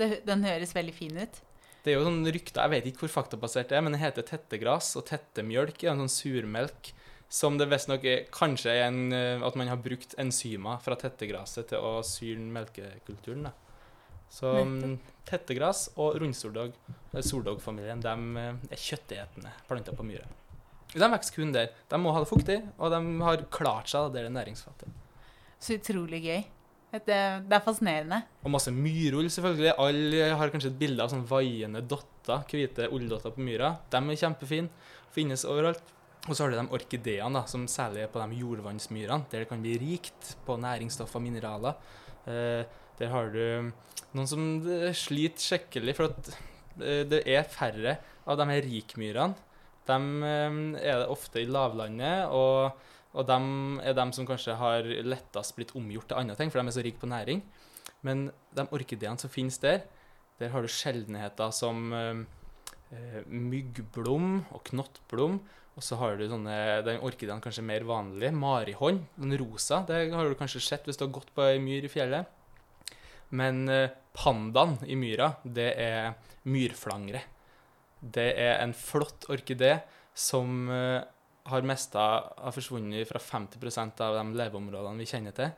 Det, 0.00 0.22
den 0.26 0.44
høres 0.48 0.74
veldig 0.76 0.96
fin 0.96 1.20
ut. 1.20 1.40
Det 1.84 1.92
er 1.92 1.96
jo 1.96 2.04
sånn 2.04 2.24
rykter, 2.28 2.60
jeg 2.66 2.72
vet 2.74 2.88
ikke 2.90 3.06
hvor 3.06 3.12
faktabasert 3.20 3.70
det 3.70 3.78
er, 3.78 3.84
men 3.84 3.96
det 3.96 4.02
heter 4.02 4.26
tettegras, 4.28 4.92
og 5.00 5.06
tettemjølk 5.08 5.84
er 5.84 5.94
en 5.94 6.02
sånn 6.04 6.12
surmelk 6.12 6.92
som 7.30 7.56
det 7.60 7.68
visstnok 7.70 8.04
kanskje 8.34 8.72
er 8.74 8.88
en, 8.88 9.12
eh, 9.14 9.42
at 9.46 9.56
man 9.56 9.70
har 9.70 9.78
brukt 9.80 10.16
enzymer 10.18 10.80
fra 10.82 10.96
tettegraset 10.98 11.70
til 11.70 11.78
å 11.78 12.00
syrne 12.04 12.50
melkekulturen. 12.56 13.46
da. 13.46 13.52
Så 14.30 14.50
mm, 14.66 14.96
tettegras 15.30 15.88
og 15.96 16.18
rundsoldog, 16.22 16.74
eller 17.12 17.26
soldogfamilien, 17.26 18.02
de 18.02 18.42
eh, 18.42 18.60
er 18.74 18.82
kjøttetende 18.82 19.54
planter 19.68 19.96
på 19.96 20.06
myra. 20.06 20.26
De 20.90 21.06
vokser 21.06 21.36
kun 21.36 21.54
der. 21.54 21.70
De 21.88 21.98
må 22.02 22.10
ha 22.14 22.24
det 22.24 22.30
fuktig, 22.32 22.58
og 22.78 22.90
de 22.90 23.00
har 23.22 23.46
klart 23.54 23.92
seg 23.92 24.10
der 24.10 24.26
det 24.26 24.32
er 24.32 24.38
næringsfattig. 24.40 24.90
Så 25.62 25.78
utrolig 25.78 26.24
gøy. 26.24 26.42
Det, 26.90 27.04
det 27.06 27.54
er 27.54 27.62
fascinerende. 27.62 28.18
Og 28.42 28.50
masse 28.50 28.72
myrull, 28.74 29.28
selvfølgelig. 29.30 29.76
Alle 29.78 30.32
har 30.40 30.50
kanskje 30.50 30.72
et 30.72 30.80
bilde 30.80 31.04
av 31.04 31.12
sånn 31.12 31.26
vaiende 31.28 31.84
dotter, 31.86 32.42
hvite 32.50 32.90
ulldotter 32.90 33.34
på 33.34 33.44
myra. 33.46 33.76
De 33.92 34.00
er 34.00 34.20
kjempefine. 34.24 34.90
Finnes 35.14 35.46
overalt. 35.46 35.94
Og 36.28 36.34
så 36.34 36.44
har 36.44 36.52
du 36.52 36.58
de 36.58 36.76
orkideene, 36.76 37.32
da, 37.38 37.46
som 37.48 37.64
særlig 37.70 38.04
er 38.04 38.10
på 38.12 38.20
de 38.20 38.40
jordvannsmyrene, 38.42 39.24
der 39.32 39.44
det 39.44 39.48
kan 39.48 39.62
bli 39.62 39.78
rikt 39.80 40.34
på 40.44 40.58
næringsstoffer 40.60 41.16
og 41.16 41.24
mineraler. 41.24 41.78
Eh, 42.28 42.66
der 42.98 43.12
har 43.14 43.30
du 43.32 43.70
noen 44.12 44.28
som 44.28 44.42
eh, 44.68 44.90
sliter 44.96 45.46
skikkelig, 45.46 45.94
for 45.96 46.10
at 46.10 46.32
eh, 46.82 47.06
det 47.08 47.22
er 47.24 47.48
færre 47.48 47.96
av 48.28 48.36
de 48.36 48.48
her 48.50 48.66
rikmyrene. 48.66 49.48
De 49.88 49.96
eh, 50.28 50.60
er 50.82 51.00
det 51.00 51.08
ofte 51.14 51.40
i 51.40 51.48
lavlandet, 51.48 52.28
og, 52.36 52.76
og 53.10 53.26
de 53.26 53.38
er 53.82 53.96
de 53.98 54.06
som 54.14 54.26
kanskje 54.28 54.54
har 54.58 54.86
lettest 54.86 55.56
blitt 55.56 55.74
omgjort 55.78 56.10
til 56.10 56.20
andre 56.20 56.36
ting, 56.38 56.50
for 56.50 56.60
de 56.60 56.70
er 56.70 56.76
så 56.76 56.84
rike 56.86 57.02
på 57.02 57.10
næring. 57.10 57.42
Men 58.06 58.28
de 58.56 58.66
orkideene 58.70 59.18
som 59.20 59.32
finnes 59.32 59.58
der, 59.62 59.82
der 60.40 60.52
har 60.54 60.62
du 60.62 60.70
sjeldenheter 60.72 61.50
som 61.52 61.90
eh, 61.92 62.22
eh, 62.94 63.22
myggblom 63.26 64.44
og 64.54 64.62
knottblom. 64.70 65.40
Og 65.78 65.84
så 65.84 65.96
har 66.00 66.16
du 66.18 66.26
sånne, 66.28 66.54
den 66.86 67.02
orkideene 67.06 67.42
kanskje 67.42 67.64
mer 67.64 67.84
vanlige, 67.88 68.32
marihånd, 68.36 69.04
den 69.18 69.36
rosa. 69.40 69.82
Det 69.88 70.02
har 70.12 70.28
du 70.28 70.38
kanskje 70.38 70.62
sett 70.64 70.88
hvis 70.88 70.98
du 71.00 71.06
har 71.06 71.14
gått 71.14 71.30
på 71.34 71.44
ei 71.46 71.60
myr 71.62 71.86
i 71.86 71.92
fjellet. 71.92 72.30
Men 73.36 73.66
eh, 73.70 73.92
pandaen 74.16 74.78
i 74.86 74.98
myra, 74.98 75.32
det 75.44 75.70
er 75.78 76.14
myrflangre. 76.50 77.22
Det 78.00 78.30
er 78.40 78.58
en 78.62 78.74
flott 78.74 79.28
orkidé 79.30 79.80
som 80.16 80.70
eh, 80.72 81.02
har 81.50 81.66
mista 81.66 82.06
har 82.30 82.54
forsvunnet 82.54 83.08
fra 83.08 83.20
50% 83.22 84.02
av 84.06 84.18
de 84.18 84.38
leveområdene 84.40 85.02
vi 85.02 85.08
kjenner 85.10 85.34
til. 85.36 85.52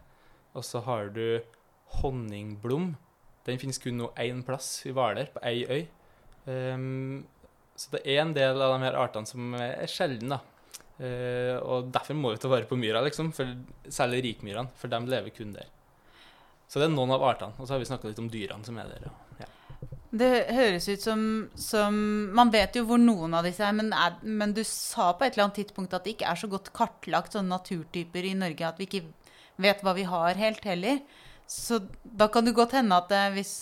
Og 0.56 0.64
så 0.66 0.82
har 0.86 1.12
du 1.14 1.40
honningblom. 2.00 2.92
Den 3.46 3.60
finnes 3.60 3.80
kun 3.82 3.98
nå 4.00 4.10
én 4.20 4.42
plass 4.46 4.74
i 4.88 4.94
Hvaler, 4.94 5.30
på 5.34 5.42
ei 5.48 5.64
øy. 5.66 5.82
Um, 6.46 7.22
så 7.78 7.94
det 7.96 8.02
er 8.04 8.22
en 8.22 8.34
del 8.36 8.60
av 8.62 8.74
de 8.74 8.86
her 8.86 8.98
artene 8.98 9.28
som 9.28 9.54
er 9.58 9.90
sjelden, 9.90 10.34
da. 10.36 10.40
Uh, 11.02 11.56
og 11.64 11.88
derfor 11.94 12.18
må 12.18 12.34
vi 12.34 12.42
ta 12.42 12.50
vare 12.52 12.68
på 12.68 12.78
myra, 12.78 13.02
liksom, 13.04 13.32
for, 13.34 13.56
særlig 13.88 14.22
rikmyrene, 14.28 14.70
for 14.78 14.92
de 14.92 15.00
lever 15.08 15.34
kun 15.34 15.54
der. 15.56 15.70
Så 16.68 16.80
det 16.80 16.88
er 16.88 16.94
noen 16.94 17.12
av 17.12 17.24
artene. 17.26 17.56
Og 17.58 17.66
så 17.66 17.74
har 17.74 17.82
vi 17.82 17.88
snakka 17.90 18.08
litt 18.08 18.22
om 18.22 18.30
dyrene 18.32 18.64
som 18.64 18.78
er 18.80 18.88
der. 18.88 19.10
Ja. 19.42 19.48
Det 20.12 20.28
høres 20.52 20.86
ut 20.92 21.00
som, 21.00 21.20
som, 21.56 21.94
Man 22.36 22.52
vet 22.52 22.76
jo 22.76 22.84
hvor 22.88 23.00
noen 23.00 23.32
av 23.38 23.46
disse 23.48 23.64
er 23.64 23.72
men, 23.72 23.88
er 23.96 24.18
men, 24.20 24.52
du 24.52 24.60
sa 24.68 25.12
på 25.16 25.24
et 25.24 25.32
eller 25.32 25.46
annet 25.46 25.62
tidspunkt 25.62 25.94
at 25.96 26.04
det 26.04 26.18
ikke 26.18 26.28
er 26.28 26.40
så 26.40 26.50
godt 26.52 26.68
kartlagt 26.76 27.32
sånne 27.32 27.54
naturtyper 27.54 28.28
i 28.28 28.34
Norge 28.36 28.66
at 28.68 28.80
vi 28.80 28.88
ikke 28.90 29.06
vet 29.62 29.80
hva 29.84 29.94
vi 29.96 30.04
har 30.08 30.36
helt 30.36 30.64
heller. 30.68 31.00
Så 31.48 31.80
da 32.04 32.28
kan 32.32 32.44
det 32.44 32.56
godt 32.56 32.76
hende 32.76 32.96
at 32.96 33.08
det, 33.08 33.22
eh, 33.30 33.32
hvis, 33.38 33.54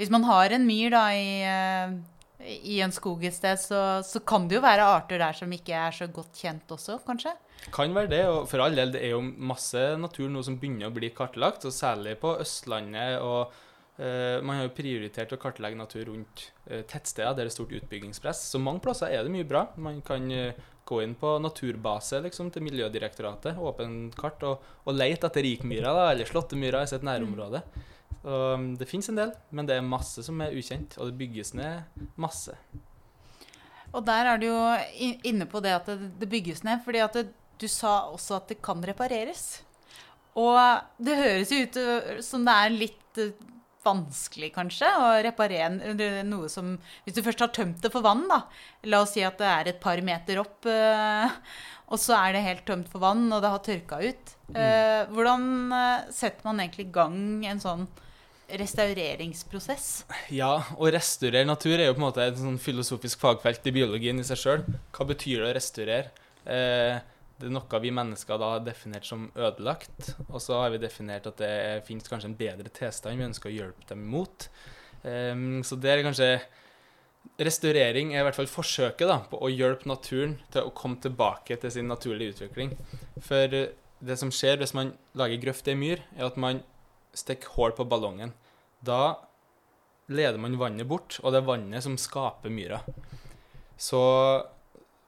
hvis, 0.00 0.12
man 0.12 0.24
har 0.28 0.56
en 0.56 0.64
myr 0.68 0.94
da 0.94 1.04
i, 1.16 1.28
eh, 1.52 2.56
i 2.64 2.80
en 2.84 2.92
skog 2.92 3.24
et 3.24 3.36
sted, 3.36 3.60
så, 3.60 3.82
så, 4.04 4.24
kan 4.24 4.48
det 4.48 4.58
jo 4.58 4.64
være 4.64 4.88
arter 4.88 5.20
der 5.20 5.36
som 5.36 5.52
ikke 5.52 5.76
er 5.84 5.92
så 5.96 6.08
godt 6.08 6.40
kjent 6.40 6.74
også, 6.76 6.98
kanskje? 7.04 7.34
Kan 7.72 7.94
være 7.96 8.12
det, 8.12 8.24
og 8.28 8.48
for 8.48 8.64
all 8.64 8.76
del, 8.76 8.92
det 8.96 9.04
er 9.04 9.14
jo 9.14 9.22
masse 9.22 9.84
natur 10.00 10.32
nå 10.32 10.42
som 10.44 10.56
begynner 10.60 10.88
å 10.88 10.96
bli 10.96 11.12
kartlagt, 11.16 11.64
og 11.68 11.76
særlig 11.76 12.18
på 12.24 12.34
Østlandet. 12.40 13.20
og 13.20 13.52
Man 13.94 14.56
har 14.58 14.64
jo 14.64 14.74
prioritert 14.74 15.30
å 15.30 15.38
kartlegge 15.38 15.78
natur 15.78 16.08
rundt 16.08 16.48
uh, 16.66 16.80
tettsteder 16.90 17.36
der 17.36 17.46
det 17.46 17.52
er 17.52 17.54
stort 17.54 17.74
utbyggingspress. 17.78 18.40
Så 18.50 18.58
mange 18.58 18.82
plasser 18.82 19.12
er 19.14 19.22
det 19.22 19.30
mye 19.30 19.46
bra. 19.46 19.68
Man 19.78 20.00
kan 20.02 20.26
uh, 20.34 20.64
gå 20.84 21.00
inn 21.02 21.14
på 21.18 21.36
naturbase 21.38 22.20
liksom, 22.24 22.50
til 22.52 22.64
Miljødirektoratet, 22.66 23.58
åpne 23.58 24.10
kart, 24.18 24.42
og, 24.44 24.64
og 24.84 24.96
lete 24.96 25.28
etter 25.30 25.46
rikmyra 25.46 25.94
da, 25.96 26.08
eller 26.12 26.28
slåttemyra 26.28 26.82
i 26.84 26.90
sitt 26.90 27.06
nærområde. 27.06 27.62
Så, 28.24 28.40
um, 28.56 28.72
det 28.80 28.88
fins 28.88 29.08
en 29.12 29.20
del, 29.20 29.32
men 29.54 29.68
det 29.68 29.78
er 29.78 29.86
masse 29.86 30.24
som 30.26 30.42
er 30.42 30.56
ukjent, 30.56 30.98
og 30.98 31.10
det 31.10 31.18
bygges 31.20 31.54
ned 31.56 32.04
masse. 32.20 32.56
Og 33.94 34.02
der 34.04 34.32
er 34.32 34.40
du 34.42 34.48
jo 34.48 34.60
inne 35.28 35.46
på 35.46 35.62
det 35.62 35.74
at 35.76 35.88
det, 35.92 36.10
det 36.18 36.30
bygges 36.30 36.64
ned, 36.66 36.82
fordi 36.84 37.02
at 37.04 37.16
det, 37.20 37.28
du 37.60 37.68
sa 37.70 38.10
også 38.10 38.40
at 38.40 38.50
det 38.50 38.58
kan 38.64 38.82
repareres. 38.82 39.62
Og 40.34 40.58
det 40.98 41.14
høres 41.14 41.52
jo 41.54 41.60
ut 41.62 41.76
øh, 41.78 42.16
som 42.26 42.42
det 42.46 42.54
er 42.58 42.72
litt 42.74 43.20
øh, 43.22 43.34
vanskelig, 43.84 44.50
kanskje, 44.54 44.88
å 44.88 45.10
reparere 45.24 46.24
noe 46.26 46.48
som 46.52 46.74
Hvis 47.04 47.16
du 47.16 47.22
først 47.24 47.44
har 47.44 47.52
tømt 47.54 47.82
det 47.84 47.92
for 47.92 48.04
vann, 48.04 48.24
da. 48.30 48.44
La 48.90 49.02
oss 49.04 49.14
si 49.16 49.24
at 49.24 49.38
det 49.40 49.50
er 49.50 49.72
et 49.72 49.82
par 49.82 50.00
meter 50.04 50.40
opp, 50.42 50.64
øh, 50.66 51.36
og 51.92 52.00
så 52.00 52.16
er 52.18 52.34
det 52.34 52.46
helt 52.46 52.64
tømt 52.68 52.88
for 52.92 53.04
vann, 53.04 53.26
og 53.32 53.44
det 53.44 53.52
har 53.52 53.64
tørka 53.64 54.00
ut. 54.00 54.32
Mm. 54.54 55.12
Hvordan 55.12 55.44
setter 56.12 56.46
man 56.48 56.62
egentlig 56.62 56.86
i 56.88 56.94
gang 56.94 57.18
en 57.48 57.60
sånn 57.60 57.84
restaureringsprosess? 58.60 59.88
Ja, 60.34 60.58
å 60.76 60.90
restaurere 60.92 61.48
natur 61.48 61.76
er 61.78 61.88
jo 61.88 61.96
på 61.96 62.02
en 62.02 62.06
måte 62.06 62.26
et 62.26 62.40
sånn 62.40 62.60
filosofisk 62.60 63.22
fagfelt 63.22 63.66
i 63.68 63.74
biologien 63.74 64.20
i 64.20 64.26
seg 64.26 64.40
sjøl. 64.40 64.64
Hva 64.94 65.08
betyr 65.08 65.42
det 65.42 65.50
å 65.50 65.56
restaurere? 65.56 66.12
Eh, 66.44 66.98
det 67.44 67.50
er 67.50 67.56
noe 67.58 67.80
vi 67.82 67.92
mennesker 67.92 68.38
da 68.40 68.54
har 68.54 68.64
definert 68.64 69.04
som 69.04 69.26
ødelagt. 69.36 70.14
Og 70.30 70.40
så 70.40 70.62
har 70.62 70.72
vi 70.72 70.80
definert 70.80 71.26
at 71.28 71.40
det 71.42 71.84
finnes 71.84 72.08
kanskje 72.08 72.30
en 72.30 72.38
bedre 72.38 72.72
tilstand 72.72 73.20
vi 73.20 73.26
ønsker 73.26 73.50
å 73.50 73.54
hjelpe 73.54 73.88
dem 73.90 74.06
imot. 74.06 74.48
Um, 75.04 75.60
så 75.66 75.76
det 75.76 75.92
er 75.92 76.06
kanskje 76.06 76.28
Restaurering 77.40 78.12
er 78.12 78.20
i 78.20 78.24
hvert 78.26 78.36
fall 78.36 78.50
forsøket 78.50 79.08
da, 79.08 79.16
på 79.26 79.38
å 79.42 79.48
hjelpe 79.50 79.88
naturen 79.88 80.36
til 80.54 80.68
å 80.68 80.74
komme 80.76 81.00
tilbake 81.02 81.56
til 81.58 81.72
sin 81.72 81.88
naturlige 81.90 82.34
utvikling. 82.34 82.74
For 83.24 83.50
det 83.50 84.16
som 84.20 84.30
skjer 84.32 84.60
hvis 84.60 84.74
man 84.76 84.92
lager 85.18 85.40
grøft 85.42 85.66
i 85.66 85.72
ei 85.72 85.80
myr, 85.80 86.04
er 86.14 86.28
at 86.28 86.36
man 86.38 86.60
stikker 87.16 87.56
hull 87.56 87.74
på 87.74 87.88
ballongen. 87.90 88.34
Da 88.84 89.16
leder 90.12 90.38
man 90.38 90.60
vannet 90.60 90.86
bort, 90.86 91.16
og 91.24 91.32
det 91.32 91.40
er 91.40 91.48
vannet 91.48 91.86
som 91.86 91.96
skaper 91.98 92.52
myra. 92.52 92.82
Så 93.80 94.04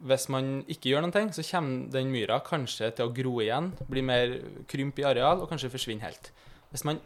hvis 0.04 0.26
man 0.32 0.60
ikke 0.68 0.90
gjør 0.90 1.04
noen 1.04 1.14
ting, 1.14 1.30
så 1.32 1.44
kommer 1.46 1.90
den 1.92 2.10
myra 2.12 2.40
kanskje 2.44 2.90
til 2.96 3.08
å 3.08 3.14
gro 3.16 3.38
igjen, 3.40 3.70
bli 3.88 4.02
mer 4.04 4.34
krymp 4.68 4.98
i 5.00 5.06
areal 5.08 5.40
og 5.40 5.48
kanskje 5.50 5.72
forsvinne 5.72 6.04
helt. 6.04 6.32
Hvis 6.72 6.84
man 6.88 7.00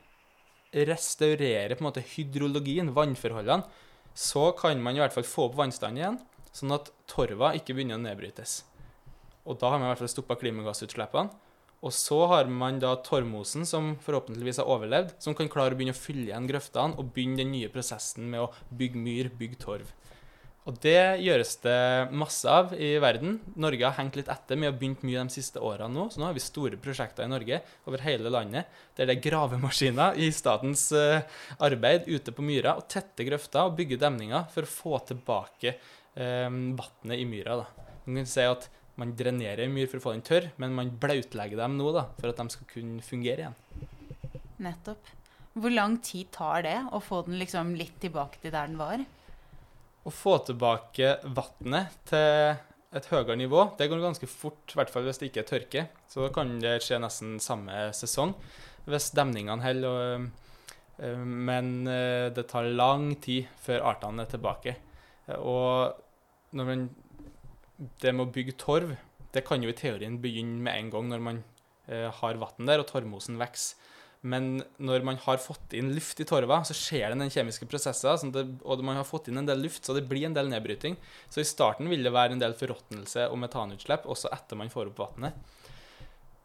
restaurerer 0.75 1.77
på 1.77 1.85
en 1.85 1.89
måte 1.91 2.05
hydrologien, 2.15 2.91
vannforholdene, 2.95 3.67
så 4.15 4.51
kan 4.59 4.83
man 4.83 4.97
i 4.97 5.03
hvert 5.03 5.15
fall 5.15 5.27
få 5.27 5.47
opp 5.49 5.59
vannstanden 5.59 6.01
igjen, 6.01 6.19
sånn 6.55 6.75
at 6.75 6.91
torva 7.11 7.53
ikke 7.59 7.77
begynner 7.77 7.99
å 7.99 8.03
nedbrytes. 8.03 8.65
Og 9.47 9.59
da 9.61 9.71
har 9.71 9.79
man 9.79 9.89
i 9.89 9.93
hvert 9.93 10.03
fall 10.03 10.13
stoppa 10.13 10.37
klimagassutslippene. 10.41 11.31
Og 11.81 11.95
så 11.97 12.19
har 12.29 12.51
man 12.53 12.77
da 12.83 12.91
torvmosen, 13.01 13.65
som 13.65 13.95
forhåpentligvis 14.05 14.59
har 14.61 14.69
overlevd, 14.69 15.15
som 15.23 15.37
kan 15.37 15.49
klare 15.49 15.73
å 15.73 15.79
begynne 15.79 15.95
å 15.97 16.01
fylle 16.01 16.27
igjen 16.29 16.49
grøftene 16.51 16.99
og 17.01 17.15
begynne 17.15 17.41
den 17.41 17.55
nye 17.55 17.71
prosessen 17.73 18.27
med 18.29 18.45
å 18.45 18.51
bygge 18.77 19.01
myr, 19.01 19.31
bygge 19.41 19.61
torv. 19.63 19.95
Og 20.69 20.77
det 20.85 21.23
gjøres 21.25 21.55
det 21.65 21.79
masse 22.13 22.45
av 22.53 22.75
i 22.77 22.91
verden. 23.01 23.39
Norge 23.57 23.87
har 23.87 23.97
hengt 23.97 24.19
litt 24.19 24.29
etter 24.29 24.59
Vi 24.61 24.69
har 24.69 24.75
begynt 24.77 25.05
mye 25.09 25.23
de 25.23 25.33
siste 25.33 25.63
årene 25.65 25.89
nå. 25.95 26.09
Så 26.13 26.21
nå 26.21 26.27
har 26.29 26.37
vi 26.37 26.43
store 26.45 26.77
prosjekter 26.81 27.25
i 27.25 27.33
Norge 27.33 27.63
over 27.89 28.05
hele 28.05 28.33
landet 28.33 28.69
der 28.99 29.09
det 29.09 29.17
er 29.17 29.25
gravemaskiner 29.25 30.19
i 30.21 30.29
statens 30.37 30.91
uh, 30.93 31.23
arbeid 31.65 32.11
ute 32.11 32.35
på 32.37 32.45
myra 32.45 32.75
og 32.77 32.85
tette 32.93 33.25
grøfter 33.25 33.71
og 33.71 33.79
bygge 33.79 33.99
demninger 34.03 34.51
for 34.53 34.67
å 34.67 34.71
få 34.71 35.01
tilbake 35.09 35.73
eh, 35.73 36.51
vannet 36.51 37.17
i 37.17 37.25
myra. 37.25 37.63
Da. 37.63 37.89
Man 38.05 38.21
kan 38.21 38.29
si 38.29 38.45
at 38.45 38.69
man 39.01 39.15
drenerer 39.17 39.71
myr 39.73 39.89
for 39.89 39.97
å 39.97 40.05
få 40.05 40.13
den 40.13 40.27
tørr, 40.27 40.51
men 40.61 40.77
man 40.77 40.93
blautlegger 41.01 41.63
dem 41.63 41.79
nå 41.79 41.95
da, 41.97 42.05
for 42.19 42.33
at 42.33 42.43
de 42.43 42.53
skal 42.53 42.69
kunne 42.69 43.01
fungere 43.05 43.47
igjen. 43.47 43.57
Nettopp. 44.61 45.09
Hvor 45.57 45.73
lang 45.73 45.97
tid 46.05 46.29
tar 46.37 46.67
det 46.67 46.77
å 46.93 47.01
få 47.03 47.23
den 47.27 47.41
liksom 47.41 47.73
litt 47.79 47.97
tilbake 48.03 48.43
til 48.43 48.53
der 48.53 48.69
den 48.69 48.77
var? 48.81 49.01
Å 50.07 50.11
få 50.15 50.39
tilbake 50.47 51.19
vannet 51.37 51.97
til 52.09 52.57
et 52.97 53.07
høyere 53.13 53.37
nivå, 53.39 53.67
det 53.79 53.87
går 53.91 54.01
ganske 54.03 54.27
fort, 54.27 54.65
i 54.73 54.79
hvert 54.79 54.91
fall 54.91 55.05
hvis 55.07 55.21
det 55.21 55.31
ikke 55.31 55.43
er 55.45 55.51
tørke. 55.51 55.83
Så 56.11 56.25
da 56.25 56.31
kan 56.35 56.57
det 56.63 56.81
skje 56.83 56.99
nesten 57.03 57.37
samme 57.43 57.91
sesong 57.95 58.35
hvis 58.91 59.11
demningene 59.15 59.63
holder. 59.63 60.25
Øh, 61.01 61.21
men 61.21 61.87
øh, 61.87 62.31
det 62.35 62.49
tar 62.51 62.67
lang 62.73 63.13
tid 63.23 63.47
før 63.63 63.87
artene 63.93 64.25
er 64.25 64.33
tilbake. 64.33 64.75
Og 65.39 65.95
når 66.57 66.67
man 66.67 66.89
det 68.03 68.13
med 68.13 68.27
å 68.27 68.33
bygge 68.33 68.59
torv, 68.61 68.93
det 69.33 69.45
kan 69.47 69.63
jo 69.63 69.71
i 69.71 69.77
teorien 69.77 70.19
begynne 70.21 70.61
med 70.65 70.77
en 70.77 70.91
gang 70.93 71.09
når 71.13 71.23
man 71.25 71.43
eh, 71.89 72.09
har 72.13 72.41
vann 72.41 72.69
der 72.69 72.83
og 72.83 72.89
torvmosen 72.91 73.39
vokser. 73.41 73.79
Men 74.21 74.59
når 74.77 75.05
man 75.07 75.17
har 75.23 75.41
fått 75.41 75.73
inn 75.77 75.95
luft 75.97 76.21
i 76.21 76.27
torva, 76.29 76.59
så 76.69 76.77
skjer 76.77 77.09
det 77.09 77.21
den 77.23 77.33
kjemiske 77.33 77.69
prosesser. 77.71 78.19
Sånn 78.21 78.35
det, 78.35 78.45
og 78.61 78.83
man 78.85 78.99
har 79.01 79.09
fått 79.09 79.31
inn 79.31 79.41
en 79.41 79.49
del 79.49 79.63
luft, 79.65 79.87
så 79.87 79.97
det 79.97 80.05
blir 80.11 80.27
en 80.29 80.37
del 80.37 80.51
nedbryting. 80.53 80.99
Så 81.33 81.41
i 81.41 81.49
starten 81.49 81.89
vil 81.89 82.05
det 82.05 82.13
være 82.13 82.37
en 82.37 82.43
del 82.43 82.57
forråtnelse 82.59 83.31
og 83.31 83.41
metanutslipp 83.41 84.05
også 84.05 84.33
etter 84.37 84.61
man 84.61 84.73
får 84.73 84.93
opp 84.93 85.01
vannet. 85.07 85.57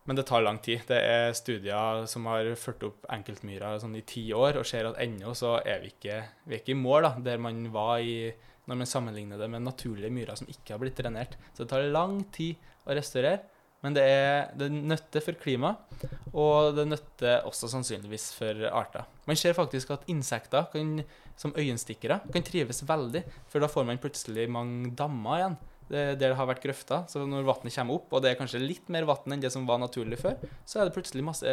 Men 0.06 0.20
det 0.20 0.28
tar 0.30 0.46
lang 0.46 0.62
tid. 0.64 0.86
Det 0.88 1.02
er 1.02 1.36
studier 1.36 2.06
som 2.08 2.28
har 2.30 2.48
ført 2.62 2.84
opp 2.88 3.08
enkeltmyrer 3.12 3.80
sånn 3.82 3.98
i 3.98 4.06
ti 4.08 4.28
år, 4.38 4.62
og 4.62 4.68
ser 4.70 4.88
at 4.92 5.00
ennå 5.02 5.34
så 5.36 5.58
er 5.66 5.82
vi 5.84 5.92
ikke, 5.92 6.22
vi 6.46 6.56
er 6.56 6.62
ikke 6.62 6.76
i 6.76 6.80
mål 6.80 7.10
da, 7.10 7.16
der 7.26 7.42
man 7.42 7.66
var 7.74 8.00
i 8.00 8.30
når 8.66 8.80
man 8.80 8.90
sammenligner 8.90 9.38
det 9.38 9.50
med 9.52 9.62
naturlige 9.62 10.14
myrer 10.14 10.38
som 10.40 10.48
ikke 10.50 10.74
har 10.74 10.82
blitt 10.82 10.98
drenert. 10.98 11.36
Så 11.54 11.64
det 11.64 11.74
tar 11.74 11.86
lang 11.94 12.24
tid 12.34 12.62
å 12.86 12.96
restaurere, 12.98 13.44
men 13.86 13.94
det 13.94 14.04
er, 14.10 14.48
det 14.58 14.72
nytter 14.74 15.22
for 15.22 15.38
klimaet, 15.38 16.06
og 16.34 16.74
det 16.74 16.88
nytter 16.90 17.46
også 17.46 17.70
sannsynligvis 17.70 18.32
for 18.34 18.66
arter. 18.72 19.06
Man 19.30 19.38
ser 19.38 19.54
faktisk 19.58 19.94
at 19.94 20.08
insekter 20.12 20.66
kan, 20.74 20.98
som 21.38 21.54
øyenstikkere 21.54 22.18
kan 22.34 22.46
trives 22.48 22.82
veldig, 22.90 23.22
for 23.52 23.62
da 23.62 23.70
får 23.70 23.86
man 23.86 24.02
plutselig 24.02 24.48
mange 24.50 24.92
dammer 24.98 25.38
igjen. 25.40 25.58
det- 25.86 26.18
der 26.18 26.30
det 26.32 26.36
har 26.36 26.48
vært 26.48 26.64
grøfter. 26.64 27.04
Så 27.08 27.28
når 27.30 27.46
vannet 27.46 27.76
kommer 27.76 27.94
opp, 27.94 28.12
og 28.12 28.22
det 28.24 28.32
er 28.32 28.40
kanskje 28.40 28.58
litt 28.60 28.90
mer 28.90 29.06
vann 29.06 29.34
enn 29.36 29.40
det 29.40 29.52
som 29.54 29.68
var 29.68 29.78
naturlig 29.78 30.18
før, 30.18 30.34
så 30.66 30.82
er 30.82 30.86
det 30.90 30.96
plutselig 30.96 31.24
masse 31.24 31.46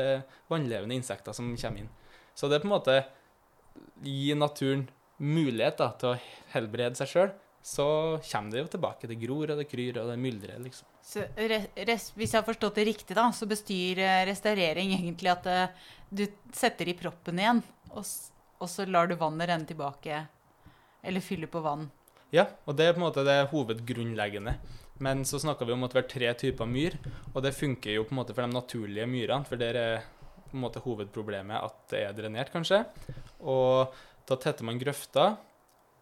vannlevende 0.49 0.97
insekter 0.97 1.35
som 1.37 1.55
kommer 1.55 1.81
inn. 1.81 1.91
Så 2.35 2.49
det 2.49 2.57
er 2.57 2.65
på 2.65 2.71
en 2.71 2.81
måte 2.81 3.05
gi 4.03 4.33
naturen 4.33 4.89
mulighet 5.21 5.77
da, 5.77 5.91
til 6.01 6.15
å 6.15 6.21
helbrede 6.55 6.97
seg 6.97 7.13
sjøl, 7.13 7.33
så 7.63 7.87
kommer 8.25 8.51
det 8.57 8.63
jo 8.65 8.73
tilbake. 8.79 9.07
Det 9.11 9.21
gror, 9.21 9.53
og 9.53 9.61
det 9.61 9.69
kryr, 9.69 10.01
og 10.01 10.09
det 10.11 10.19
myldrer, 10.19 10.59
liksom. 10.65 10.89
Så 11.03 11.25
re 11.35 11.65
res 11.75 12.11
hvis 12.15 12.31
jeg 12.33 12.39
har 12.39 12.47
forstått 12.47 12.79
det 12.79 12.87
riktig, 12.93 13.17
da, 13.19 13.27
så 13.35 13.49
bestyr 13.51 14.01
eh, 14.03 14.21
restaurering 14.29 14.95
egentlig 14.95 15.33
at 15.33 15.49
eh, 15.51 15.89
du 16.09 16.27
setter 16.55 16.89
i 16.89 16.95
proppen 16.99 17.41
igjen, 17.43 17.63
og, 17.91 18.07
og 18.63 18.71
så 18.71 18.87
lar 18.87 19.11
du 19.11 19.17
vannet 19.19 19.51
renne 19.51 19.69
tilbake, 19.69 20.23
eller 21.03 21.25
fyller 21.25 21.51
på 21.51 21.65
vann. 21.65 21.89
Ja, 22.33 22.47
og 22.65 22.79
det 22.79 22.87
er 22.87 22.95
på 22.95 23.03
en 23.03 23.09
måte 23.09 23.27
det 23.27 23.43
hovedgrunnleggende. 23.51 24.57
Men 25.03 25.25
så 25.27 25.41
snakka 25.43 25.67
vi 25.67 25.75
om 25.75 25.83
at 25.85 25.95
vi 25.97 25.99
har 25.99 26.09
tre 26.09 26.29
typer 26.39 26.69
myr, 26.69 26.95
og 27.33 27.43
det 27.45 27.57
funker 27.57 27.97
jo 27.97 28.05
på 28.07 28.15
en 28.15 28.21
måte 28.21 28.37
for 28.37 28.47
de 28.47 28.55
naturlige 28.55 29.09
myrene, 29.11 29.49
for 29.49 29.61
der 29.61 29.79
er 29.81 30.05
på 30.47 30.55
en 30.55 30.63
måte 30.63 30.83
hovedproblemet 30.85 31.59
at 31.59 31.81
det 31.91 32.05
er 32.07 32.15
drenert, 32.17 32.53
kanskje. 32.55 32.85
Og 33.41 33.91
da 34.29 34.39
tetter 34.39 34.69
man 34.69 34.79
grøfter, 34.81 35.35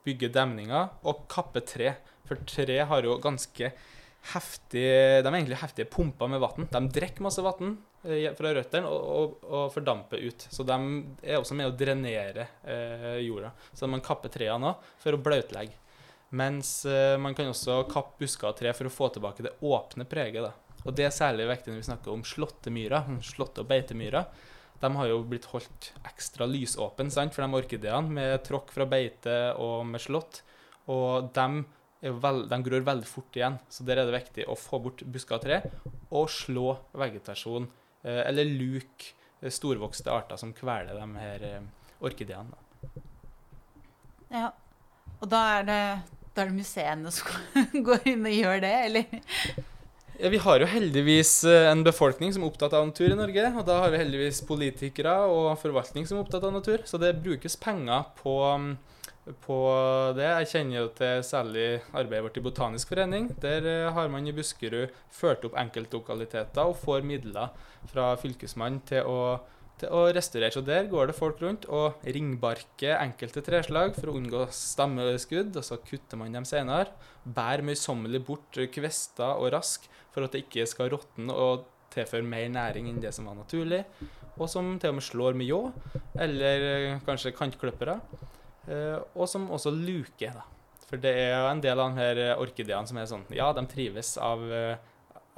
bygger 0.05 0.35
demninger 0.35 0.93
og 1.07 1.25
kapper 1.33 1.65
tre. 1.65 1.95
For 2.29 2.39
tre 2.47 2.77
har 2.91 3.07
jo 3.07 3.17
ganske 3.23 3.73
heftig 4.35 4.83
De 5.25 5.29
er 5.29 5.37
egentlig 5.39 5.61
heftige 5.63 5.89
pumper 5.91 6.29
med 6.31 6.43
vann. 6.43 6.69
De 6.71 6.83
drikker 6.93 7.25
masse 7.25 7.45
vann 7.45 7.79
fra 8.01 8.53
røttene 8.57 8.89
og, 8.89 9.11
og, 9.13 9.45
og 9.45 9.67
fordamper 9.75 10.23
ut. 10.25 10.47
Så 10.53 10.65
de 10.65 10.77
er 11.23 11.41
også 11.41 11.57
med 11.59 11.69
å 11.69 11.77
drenere 11.77 12.47
eh, 12.65 13.21
jorda. 13.27 13.53
Så 13.77 13.89
man 13.91 14.05
kapper 14.05 14.33
trærne 14.33 14.73
òg 14.73 14.91
for 15.03 15.17
å 15.17 15.21
blautlegge. 15.21 15.77
Mens 16.37 16.85
eh, 16.87 17.17
man 17.21 17.35
kan 17.37 17.51
også 17.51 17.83
kappe 17.91 18.23
busker 18.23 18.53
og 18.53 18.61
tre 18.61 18.73
for 18.77 18.89
å 18.89 18.95
få 18.95 19.11
tilbake 19.15 19.45
det 19.45 19.57
åpne 19.67 20.07
preget. 20.09 20.47
da. 20.47 20.55
Og 20.87 20.97
det 20.97 21.09
er 21.09 21.15
særlig 21.15 21.49
viktig 21.51 21.73
når 21.73 21.83
vi 21.83 21.89
snakker 21.91 22.15
om 22.15 22.25
slåttemyra, 22.25 23.03
slåtte- 23.27 23.65
og 23.65 23.69
beitemyra. 23.69 24.25
De 24.81 24.89
har 24.97 25.11
jo 25.11 25.19
blitt 25.29 25.51
holdt 25.53 25.91
ekstra 26.09 26.47
lysåpne 26.49 27.13
for 27.13 27.43
de 27.45 27.59
orkideene, 27.59 28.09
med 28.09 28.45
tråkk 28.47 28.73
fra 28.73 28.87
beite 28.89 29.53
og 29.61 29.85
med 29.87 30.01
slått. 30.01 30.41
Og 30.89 31.29
de, 31.37 31.65
jo 32.01 32.17
de 32.49 32.59
gror 32.65 32.85
veldig 32.87 33.09
fort 33.09 33.37
igjen, 33.37 33.59
så 33.69 33.85
der 33.85 34.01
er 34.01 34.09
det 34.09 34.17
viktig 34.17 34.47
å 34.49 34.57
få 34.59 34.81
bort 34.83 35.03
busker 35.05 35.37
og 35.37 35.45
tre 35.45 35.61
og 36.11 36.31
slå 36.33 36.73
vegetasjon, 36.97 37.69
eh, 38.05 38.23
eller 38.25 38.49
luke 38.49 39.13
eh, 39.41 39.53
storvokste 39.53 40.13
arter 40.13 40.41
som 40.41 40.55
kveler 40.57 40.97
de 40.97 41.09
her 41.21 41.47
eh, 41.51 41.67
orkideene. 42.01 42.57
Ja. 44.31 44.49
Og 45.21 45.29
da 45.29 45.41
er 45.59 45.67
det, 45.69 45.83
da 46.33 46.43
er 46.43 46.49
det 46.49 46.57
museene 46.57 47.13
som 47.13 47.29
går 47.87 48.09
inn 48.09 48.25
og 48.25 48.39
gjør 48.39 48.63
det, 48.65 48.77
eller? 48.87 49.67
Ja, 50.21 50.29
vi 50.33 50.41
har 50.41 50.61
jo 50.61 50.69
heldigvis 50.69 51.33
en 51.49 51.85
befolkning 51.85 52.33
som 52.33 52.45
er 52.45 52.51
opptatt 52.51 52.75
av 52.77 52.87
natur 52.89 53.09
i 53.09 53.17
Norge. 53.17 53.45
Og 53.57 53.65
da 53.65 53.79
har 53.81 53.93
vi 53.93 54.01
heldigvis 54.03 54.43
politikere 54.49 55.15
og 55.33 55.55
forvaltning 55.61 56.05
som 56.09 56.19
er 56.19 56.27
opptatt 56.27 56.45
av 56.45 56.53
natur. 56.53 56.85
Så 56.89 57.01
det 57.01 57.15
brukes 57.25 57.57
penger 57.61 58.05
på, 58.21 58.35
mm, 58.61 58.75
på 59.45 59.59
det. 60.17 60.27
Jeg 60.27 60.51
kjenner 60.53 60.77
jo 60.79 60.89
til 60.97 61.23
særlig 61.27 61.67
arbeidet 61.91 62.25
vårt 62.27 62.41
i 62.41 62.43
Botanisk 62.45 62.91
forening. 62.93 63.31
Der 63.43 63.67
eh, 63.69 63.93
har 63.95 64.11
man 64.13 64.27
i 64.27 64.35
Buskerud 64.35 64.93
ført 65.15 65.47
opp 65.49 65.57
enkeltlokaliteter 65.61 66.71
og 66.71 66.79
får 66.83 67.07
midler 67.07 67.55
fra 67.91 68.13
Fylkesmannen 68.21 68.83
til 68.89 69.09
å, 69.09 69.39
til 69.81 69.95
å 69.95 70.05
restaurere. 70.15 70.53
Så 70.55 70.65
der 70.67 70.91
går 70.91 71.11
det 71.11 71.19
folk 71.19 71.43
rundt 71.45 71.67
og 71.71 72.03
ringbarker 72.05 72.99
enkelte 72.99 73.45
treslag 73.47 73.97
for 73.99 74.13
å 74.13 74.17
unngå 74.21 74.47
stammeskudd, 74.55 75.55
og 75.57 75.67
så 75.67 75.81
kutter 75.85 76.21
man 76.21 76.37
dem 76.37 76.49
senere. 76.49 76.91
Bærer 77.25 77.67
møysommelig 77.67 78.25
bort 78.27 78.63
kvester 78.75 79.37
og 79.37 79.53
rask 79.57 79.87
for 80.15 80.27
at 80.27 80.35
det 80.35 80.47
ikke 80.47 80.67
skal 80.69 80.91
råtne 80.97 81.35
og 81.35 81.69
tilføre 81.95 82.27
mer 82.27 82.49
næring 82.53 82.89
enn 82.91 83.01
det 83.03 83.13
som 83.15 83.27
var 83.31 83.39
naturlig. 83.39 83.85
Og 84.41 84.49
som 84.49 84.77
til 84.81 84.93
og 84.93 85.01
med 85.01 85.05
slår 85.05 85.37
med 85.37 85.51
ljå, 85.51 85.63
eller 86.25 86.67
eh, 86.73 87.01
kanskje 87.07 87.35
kantklippere. 87.37 87.99
Eh, 88.71 88.99
og 89.17 89.29
som 89.31 89.49
også 89.51 89.73
luker, 89.75 90.37
da. 90.39 90.47
For 90.91 91.01
det 91.01 91.11
er 91.15 91.35
jo 91.37 91.51
en 91.51 91.63
del 91.63 91.79
av 91.79 91.93
de 91.93 92.03
her 92.03 92.21
orkideene 92.43 92.89
som 92.89 92.99
er 92.99 93.07
sånn 93.07 93.29
Ja, 93.35 93.53
de 93.55 93.63
trives 93.71 94.17
av, 94.19 94.43
eh, 94.51 94.77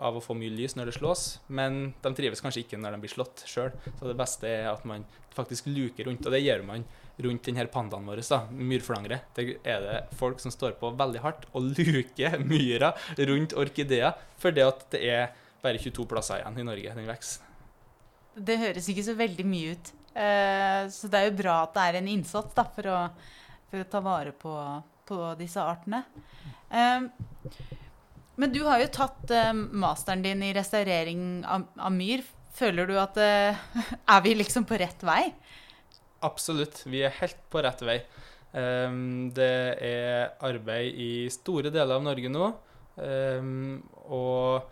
av 0.00 0.16
å 0.16 0.22
få 0.24 0.36
mye 0.36 0.52
lys 0.52 0.74
når 0.76 0.88
det 0.88 0.96
slås, 0.96 1.24
men 1.48 1.92
de 2.02 2.12
trives 2.16 2.40
kanskje 2.40 2.64
ikke 2.64 2.80
når 2.80 2.96
de 2.96 3.02
blir 3.04 3.12
slått 3.12 3.44
sjøl. 3.48 3.72
Så 3.98 4.08
det 4.08 4.16
beste 4.18 4.48
er 4.48 4.70
at 4.72 4.84
man 4.88 5.04
faktisk 5.36 5.68
luker 5.68 6.08
rundt, 6.08 6.24
og 6.26 6.32
det 6.32 6.42
gjør 6.44 6.64
man 6.64 6.84
rundt 7.22 7.44
denne 7.44 7.68
pandaen 7.68 8.08
vår, 8.08 8.24
da, 8.24 8.40
myrflangere. 8.52 9.20
Der 9.36 9.54
er 9.68 9.84
det 9.84 10.18
folk 10.18 10.40
som 10.40 10.52
står 10.52 10.76
på 10.80 10.92
veldig 10.96 11.22
hardt 11.24 11.46
og 11.52 11.72
luker 11.76 12.38
myra 12.52 12.92
rundt 13.20 13.56
orkideer, 13.56 14.16
fordi 14.40 14.64
at 14.64 14.84
det 14.92 15.04
er 15.08 15.32
bare 15.62 15.78
22 15.78 16.08
plasser 16.10 16.40
igjen 16.40 16.58
i 16.58 16.66
Norge 16.66 16.94
den 16.96 17.08
vokser. 17.08 17.48
Det 18.32 18.56
høres 18.56 18.88
ikke 18.88 19.04
så 19.04 19.14
veldig 19.14 19.44
mye 19.44 19.74
ut. 19.76 19.92
Eh, 20.14 20.88
så 20.92 21.08
det 21.08 21.20
er 21.20 21.28
jo 21.30 21.38
bra 21.38 21.62
at 21.64 21.76
det 21.76 21.84
er 21.88 22.00
en 22.00 22.10
innsats 22.12 22.56
da, 22.56 22.64
for, 22.74 22.88
å, 22.88 22.98
for 23.70 23.84
å 23.84 23.88
ta 23.92 24.02
vare 24.04 24.34
på, 24.36 24.56
på 25.08 25.20
disse 25.40 25.62
artene. 25.62 26.02
Men 26.72 28.52
du 28.52 28.62
har 28.66 28.82
jo 28.82 28.90
tatt 28.92 29.32
eh, 29.32 29.52
masteren 29.52 30.24
din 30.24 30.44
i 30.44 30.52
restaurering 30.56 31.42
av, 31.44 31.66
av 31.76 31.94
myr. 31.94 32.24
Føler 32.56 32.88
du 32.88 32.96
at 33.00 33.16
eh, 33.20 33.62
Er 34.14 34.24
vi 34.24 34.36
liksom 34.36 34.68
på 34.68 34.80
rett 34.80 35.04
vei? 35.06 35.24
Absolutt. 36.22 36.84
Vi 36.86 37.02
er 37.04 37.16
helt 37.20 37.40
på 37.50 37.64
rett 37.64 37.82
vei. 37.82 38.02
Det 38.52 39.52
er 39.82 40.34
arbeid 40.44 40.98
i 41.00 41.12
store 41.32 41.70
deler 41.72 41.96
av 41.96 42.02
Norge 42.04 42.28
nå. 42.30 42.50
Og 44.12 44.71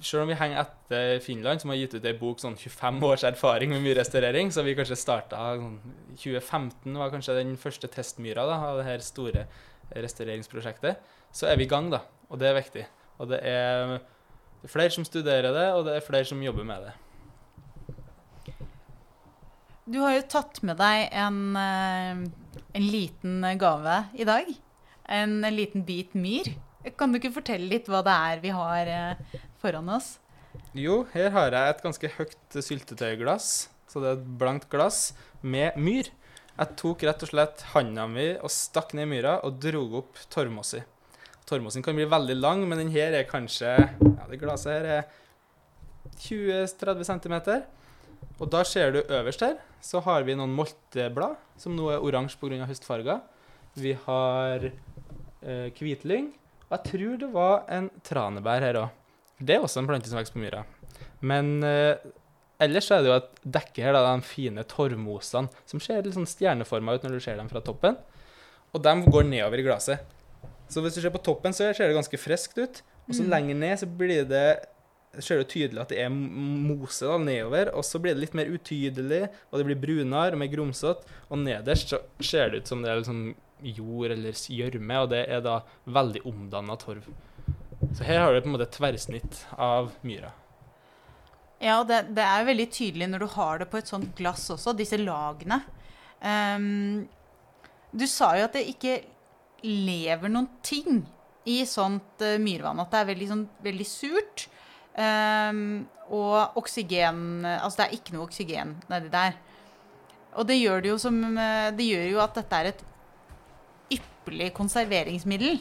selv 0.00 0.24
om 0.24 0.30
vi 0.32 0.38
henger 0.40 0.62
etter 0.62 1.18
Finland, 1.24 1.62
som 1.62 1.72
har 1.72 1.80
gitt 1.80 1.96
ut 1.98 2.06
ei 2.08 2.14
bok 2.18 2.40
sånn 2.42 2.56
25 2.58 3.02
års 3.08 3.24
erfaring 3.28 3.74
med 3.74 3.84
myrrestaurering, 3.84 4.52
så 4.52 4.64
vi 4.66 4.76
kanskje 4.78 4.98
starta 4.98 5.42
sånn 5.60 5.76
2015 6.14 6.96
var 7.00 7.12
kanskje 7.12 7.36
den 7.40 7.56
første 7.60 7.90
testmyra 7.92 8.46
da, 8.48 8.62
av 8.70 8.80
det 8.80 8.88
her 8.88 9.04
store 9.04 9.44
restaureringsprosjektet. 9.90 11.04
Så 11.34 11.50
er 11.50 11.60
vi 11.60 11.66
i 11.66 11.70
gang, 11.70 11.90
da. 11.92 12.04
Og 12.30 12.40
det 12.40 12.50
er 12.50 12.58
viktig. 12.60 12.86
Og 13.20 13.30
det 13.30 13.42
det 14.60 14.68
er 14.68 14.74
flere 14.74 14.92
som 14.92 15.06
studerer 15.08 15.54
det, 15.56 15.68
og 15.72 15.86
det 15.86 15.94
er 15.96 16.04
flere 16.04 16.26
som 16.28 16.42
jobber 16.44 16.66
med 16.68 16.84
det. 16.84 16.96
Du 19.90 20.02
har 20.04 20.12
jo 20.12 20.26
tatt 20.28 20.60
med 20.62 20.76
deg 20.78 21.06
en, 21.16 21.38
eh, 21.56 22.20
en 22.76 22.88
liten 22.92 23.46
gave 23.58 23.96
i 24.14 24.26
dag. 24.28 24.50
En 25.08 25.40
liten 25.40 25.82
bit 25.82 26.12
myr. 26.14 26.52
Kan 26.96 27.10
du 27.10 27.18
ikke 27.18 27.32
fortelle 27.40 27.72
litt 27.72 27.88
hva 27.88 28.02
det 28.04 28.12
er 28.12 28.42
vi 28.44 28.52
har 28.54 28.86
eh, 28.86 29.40
foran 29.60 29.90
oss? 29.92 30.18
Jo, 30.74 31.04
her 31.14 31.30
har 31.34 31.54
jeg 31.54 31.74
et 31.74 31.84
ganske 31.84 32.10
høyt 32.16 32.56
syltetøyglass. 32.66 33.68
Så 33.90 34.02
det 34.02 34.10
er 34.10 34.18
et 34.18 34.30
blankt 34.40 34.68
glass 34.70 35.10
med 35.42 35.76
myr. 35.78 36.10
Jeg 36.60 36.76
tok 36.78 37.02
rett 37.08 37.22
og 37.24 37.30
slett 37.30 37.62
handa 37.72 38.04
mi 38.10 38.32
og 38.36 38.52
stakk 38.52 38.92
ned 38.94 39.08
i 39.08 39.10
myra 39.14 39.38
og 39.46 39.58
dro 39.62 39.82
opp 40.02 40.18
torvmossi. 40.30 40.82
Torvmossen 41.48 41.82
kan 41.82 41.96
bli 41.96 42.06
veldig 42.06 42.36
lang, 42.38 42.62
men 42.68 42.78
den 42.78 42.92
her 42.94 43.16
er 43.16 43.26
kanskje 43.26 43.72
Ja, 43.74 44.26
det 44.30 44.38
glasset 44.38 44.76
her 44.76 44.88
er 45.00 45.08
20-30 46.20 47.08
cm. 47.08 47.36
Og 48.38 48.46
da 48.52 48.62
ser 48.64 48.92
du 48.94 49.00
øverst 49.00 49.42
her, 49.42 49.56
så 49.82 50.02
har 50.04 50.22
vi 50.28 50.36
noen 50.36 50.52
molteblad, 50.54 51.40
som 51.58 51.74
nå 51.76 51.88
er 51.90 52.04
oransje 52.04 52.38
pga. 52.38 52.68
høstfarger. 52.68 53.24
Vi 53.74 53.96
har 54.06 54.68
eh, 54.68 55.68
hvitlyng. 55.74 56.30
Og 56.68 56.76
jeg 56.76 56.86
tror 56.92 57.18
det 57.18 57.32
var 57.34 57.64
en 57.72 57.90
tranebær 58.06 58.62
her 58.62 58.84
òg. 58.84 58.99
Det 59.40 59.56
er 59.56 59.64
også 59.64 59.80
en 59.80 59.88
plante 59.88 60.10
som 60.10 60.18
vokser 60.20 60.36
på 60.36 60.42
myra. 60.42 60.64
Men 61.24 61.62
eh, 61.64 61.96
ellers 62.60 62.88
så 62.90 62.98
er 62.98 63.02
det 63.04 63.10
jo 63.10 63.16
et 63.18 63.30
dekke 63.58 63.84
her, 63.86 63.96
da, 63.96 64.14
de 64.16 64.26
fine 64.28 64.64
torvmosene, 64.68 65.48
som 65.68 65.80
ser 65.82 66.02
litt 66.04 66.16
sånn 66.16 66.28
stjerneforma 66.28 66.94
ut 66.98 67.06
når 67.06 67.16
du 67.16 67.20
ser 67.24 67.40
dem 67.40 67.48
fra 67.52 67.62
toppen. 67.64 67.96
Og 68.74 68.82
de 68.84 68.92
går 69.10 69.24
nedover 69.30 69.62
i 69.62 69.66
glasset. 69.66 70.04
Så 70.70 70.82
hvis 70.84 70.94
du 70.94 71.00
ser 71.02 71.10
på 71.14 71.22
toppen, 71.26 71.54
så 71.56 71.72
ser 71.74 71.88
det 71.90 71.96
ganske 71.96 72.20
friskt 72.20 72.58
ut. 72.60 72.82
Og 73.08 73.14
så 73.16 73.24
Mm. 73.24 73.30
lenger 73.32 73.56
ned 73.58 73.78
så 73.80 73.86
blir 73.86 74.24
det 74.28 74.60
ser 75.18 75.40
du 75.40 75.44
tydelig 75.44 75.80
at 75.82 75.88
det 75.90 75.98
er 76.04 76.08
mose 76.08 77.02
da, 77.02 77.16
nedover, 77.18 77.72
og 77.74 77.82
så 77.82 77.98
blir 77.98 78.14
det 78.14 78.20
litt 78.20 78.34
mer 78.38 78.46
utydelig, 78.46 79.24
og 79.50 79.58
det 79.58 79.66
blir 79.66 79.80
brunere 79.82 80.36
og 80.36 80.38
mer 80.38 80.46
grumsete. 80.52 81.02
Og 81.28 81.38
nederst 81.42 81.88
så 81.90 81.98
ser 82.22 82.50
det 82.50 82.60
ut 82.62 82.68
som 82.68 82.82
det 82.82 82.92
er 82.92 83.00
liksom 83.00 83.34
jord 83.60 84.12
eller 84.14 84.30
gjørme, 84.30 85.00
og 85.02 85.10
det 85.10 85.24
er 85.28 85.40
da 85.40 85.56
veldig 85.88 86.22
omdanna 86.30 86.76
torv. 86.78 87.02
Så 87.96 88.06
her 88.06 88.20
har 88.22 88.32
du 88.32 88.40
på 88.40 88.50
en 88.50 88.54
måte 88.54 88.68
et 88.68 88.76
tverrsnitt 88.76 89.42
av 89.58 89.90
myra. 90.06 90.30
Ja, 91.60 91.82
det, 91.84 92.04
det 92.16 92.24
er 92.24 92.46
veldig 92.48 92.68
tydelig 92.72 93.10
når 93.10 93.24
du 93.24 93.30
har 93.34 93.60
det 93.60 93.68
på 93.72 93.80
et 93.80 93.90
sånt 93.90 94.12
glass 94.16 94.46
også, 94.52 94.72
disse 94.76 94.96
lagene. 95.00 95.60
Um, 96.20 97.08
du 97.92 98.06
sa 98.08 98.32
jo 98.38 98.46
at 98.46 98.56
det 98.56 98.68
ikke 98.70 99.00
lever 99.66 100.32
noen 100.32 100.48
ting 100.64 101.02
i 101.50 101.60
sånt 101.68 102.24
uh, 102.24 102.38
myrvann. 102.40 102.80
At 102.80 102.94
det 102.94 103.02
er 103.02 103.10
veldig, 103.10 103.28
sånn, 103.34 103.44
veldig 103.66 103.88
surt. 103.88 104.46
Um, 104.96 105.84
og 106.10 106.58
oksygen 106.58 107.44
Altså 107.46 107.78
det 107.78 107.84
er 107.84 107.92
ikke 107.94 108.16
noe 108.16 108.24
oksygen 108.26 108.72
nedi 108.90 109.12
der. 109.12 109.36
Og 110.38 110.46
det 110.48 110.56
gjør 110.58 110.82
det 110.82 110.90
jo 110.90 110.96
som 111.00 111.18
eh, 111.38 111.68
Det 111.74 111.86
gjør 111.86 112.06
jo 112.10 112.22
at 112.22 112.34
dette 112.38 112.58
er 112.58 112.70
et 112.72 112.82
ypperlig 113.94 114.50
konserveringsmiddel. 114.54 115.60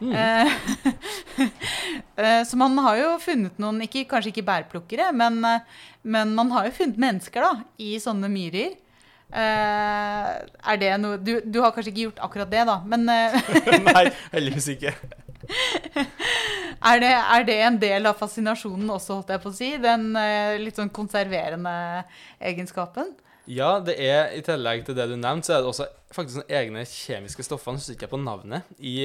Mm. 0.00 0.12
Eh, 0.12 0.52
Eh, 2.16 2.42
Så 2.48 2.56
man 2.56 2.72
har 2.80 2.96
jo 2.96 3.08
funnet 3.20 3.58
noen, 3.60 3.82
ikke, 3.84 4.06
kanskje 4.08 4.30
ikke 4.32 4.44
bærplukkere, 4.48 5.10
men, 5.12 5.36
eh, 5.44 5.60
men 6.08 6.30
man 6.36 6.48
har 6.54 6.64
jo 6.68 6.72
funnet 6.78 6.96
mennesker 7.02 7.44
da, 7.44 7.50
i 7.82 7.98
sånne 8.00 8.30
myrer. 8.32 8.72
Eh, 9.36 10.30
er 10.72 10.78
det 10.80 10.92
noe 11.02 11.18
du, 11.20 11.34
du 11.44 11.58
har 11.60 11.74
kanskje 11.76 11.92
ikke 11.92 12.06
gjort 12.06 12.22
akkurat 12.24 12.50
det, 12.54 12.62
da, 12.70 12.78
men 12.88 13.04
Nei, 13.90 14.04
heldigvis 14.32 14.70
ikke. 14.76 14.94
er, 16.80 17.02
det, 17.04 17.12
er 17.12 17.44
det 17.50 17.58
en 17.68 17.78
del 17.84 18.08
av 18.08 18.16
fascinasjonen 18.18 18.88
også, 18.96 19.18
holdt 19.20 19.34
jeg 19.36 19.42
på 19.44 19.52
å 19.52 19.56
si? 19.58 19.70
Den 19.82 20.08
litt 20.62 20.80
sånn 20.80 20.92
konserverende 20.96 21.76
egenskapen? 22.40 23.12
Ja, 23.46 23.76
det 23.78 23.94
er 24.02 24.32
i 24.34 24.40
tillegg 24.42 24.86
til 24.88 24.96
det 24.98 25.04
du 25.12 25.18
nevnte, 25.20 25.46
så 25.46 25.58
er 25.58 25.62
det 25.62 25.70
også 25.70 25.86
faktisk 26.16 26.40
sånne 26.40 26.58
egne 26.58 26.82
kjemiske 26.88 27.44
stoffer, 27.46 27.74
nå 27.74 27.80
husker 27.80 27.96
ikke 27.96 28.10
på 28.12 28.20
navnet, 28.20 28.66
i, 28.80 28.98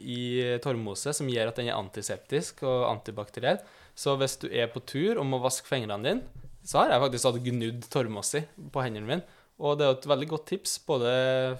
i 0.00 0.20
torvmose 0.64 1.14
som 1.16 1.30
gjør 1.30 1.52
at 1.52 1.60
den 1.60 1.70
er 1.70 1.78
antiseptisk 1.78 2.64
og 2.66 2.88
antibakteriell. 2.90 3.60
Så 3.94 4.16
hvis 4.18 4.38
du 4.42 4.48
er 4.50 4.70
på 4.72 4.82
tur 4.82 5.20
og 5.20 5.28
må 5.28 5.38
vaske 5.42 5.68
fingrene 5.68 6.02
dine, 6.02 6.44
så 6.64 6.80
har 6.80 6.94
jeg 6.94 7.04
faktisk 7.04 7.28
hatt 7.28 7.42
gnudd 7.44 7.88
torvmosse 7.92 8.42
på 8.72 8.84
hendene 8.84 9.08
mine. 9.08 9.40
Og 9.62 9.76
det 9.78 9.86
er 9.86 9.94
et 9.94 10.08
veldig 10.10 10.30
godt 10.32 10.48
tips 10.50 10.78
både 10.88 11.12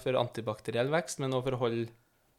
for 0.03 0.19
antibakteriell 0.19 0.91
vekst, 0.91 1.21
men 1.23 1.37
også 1.37 1.47
for 1.47 1.57
å 1.57 1.63
holde 1.63 1.87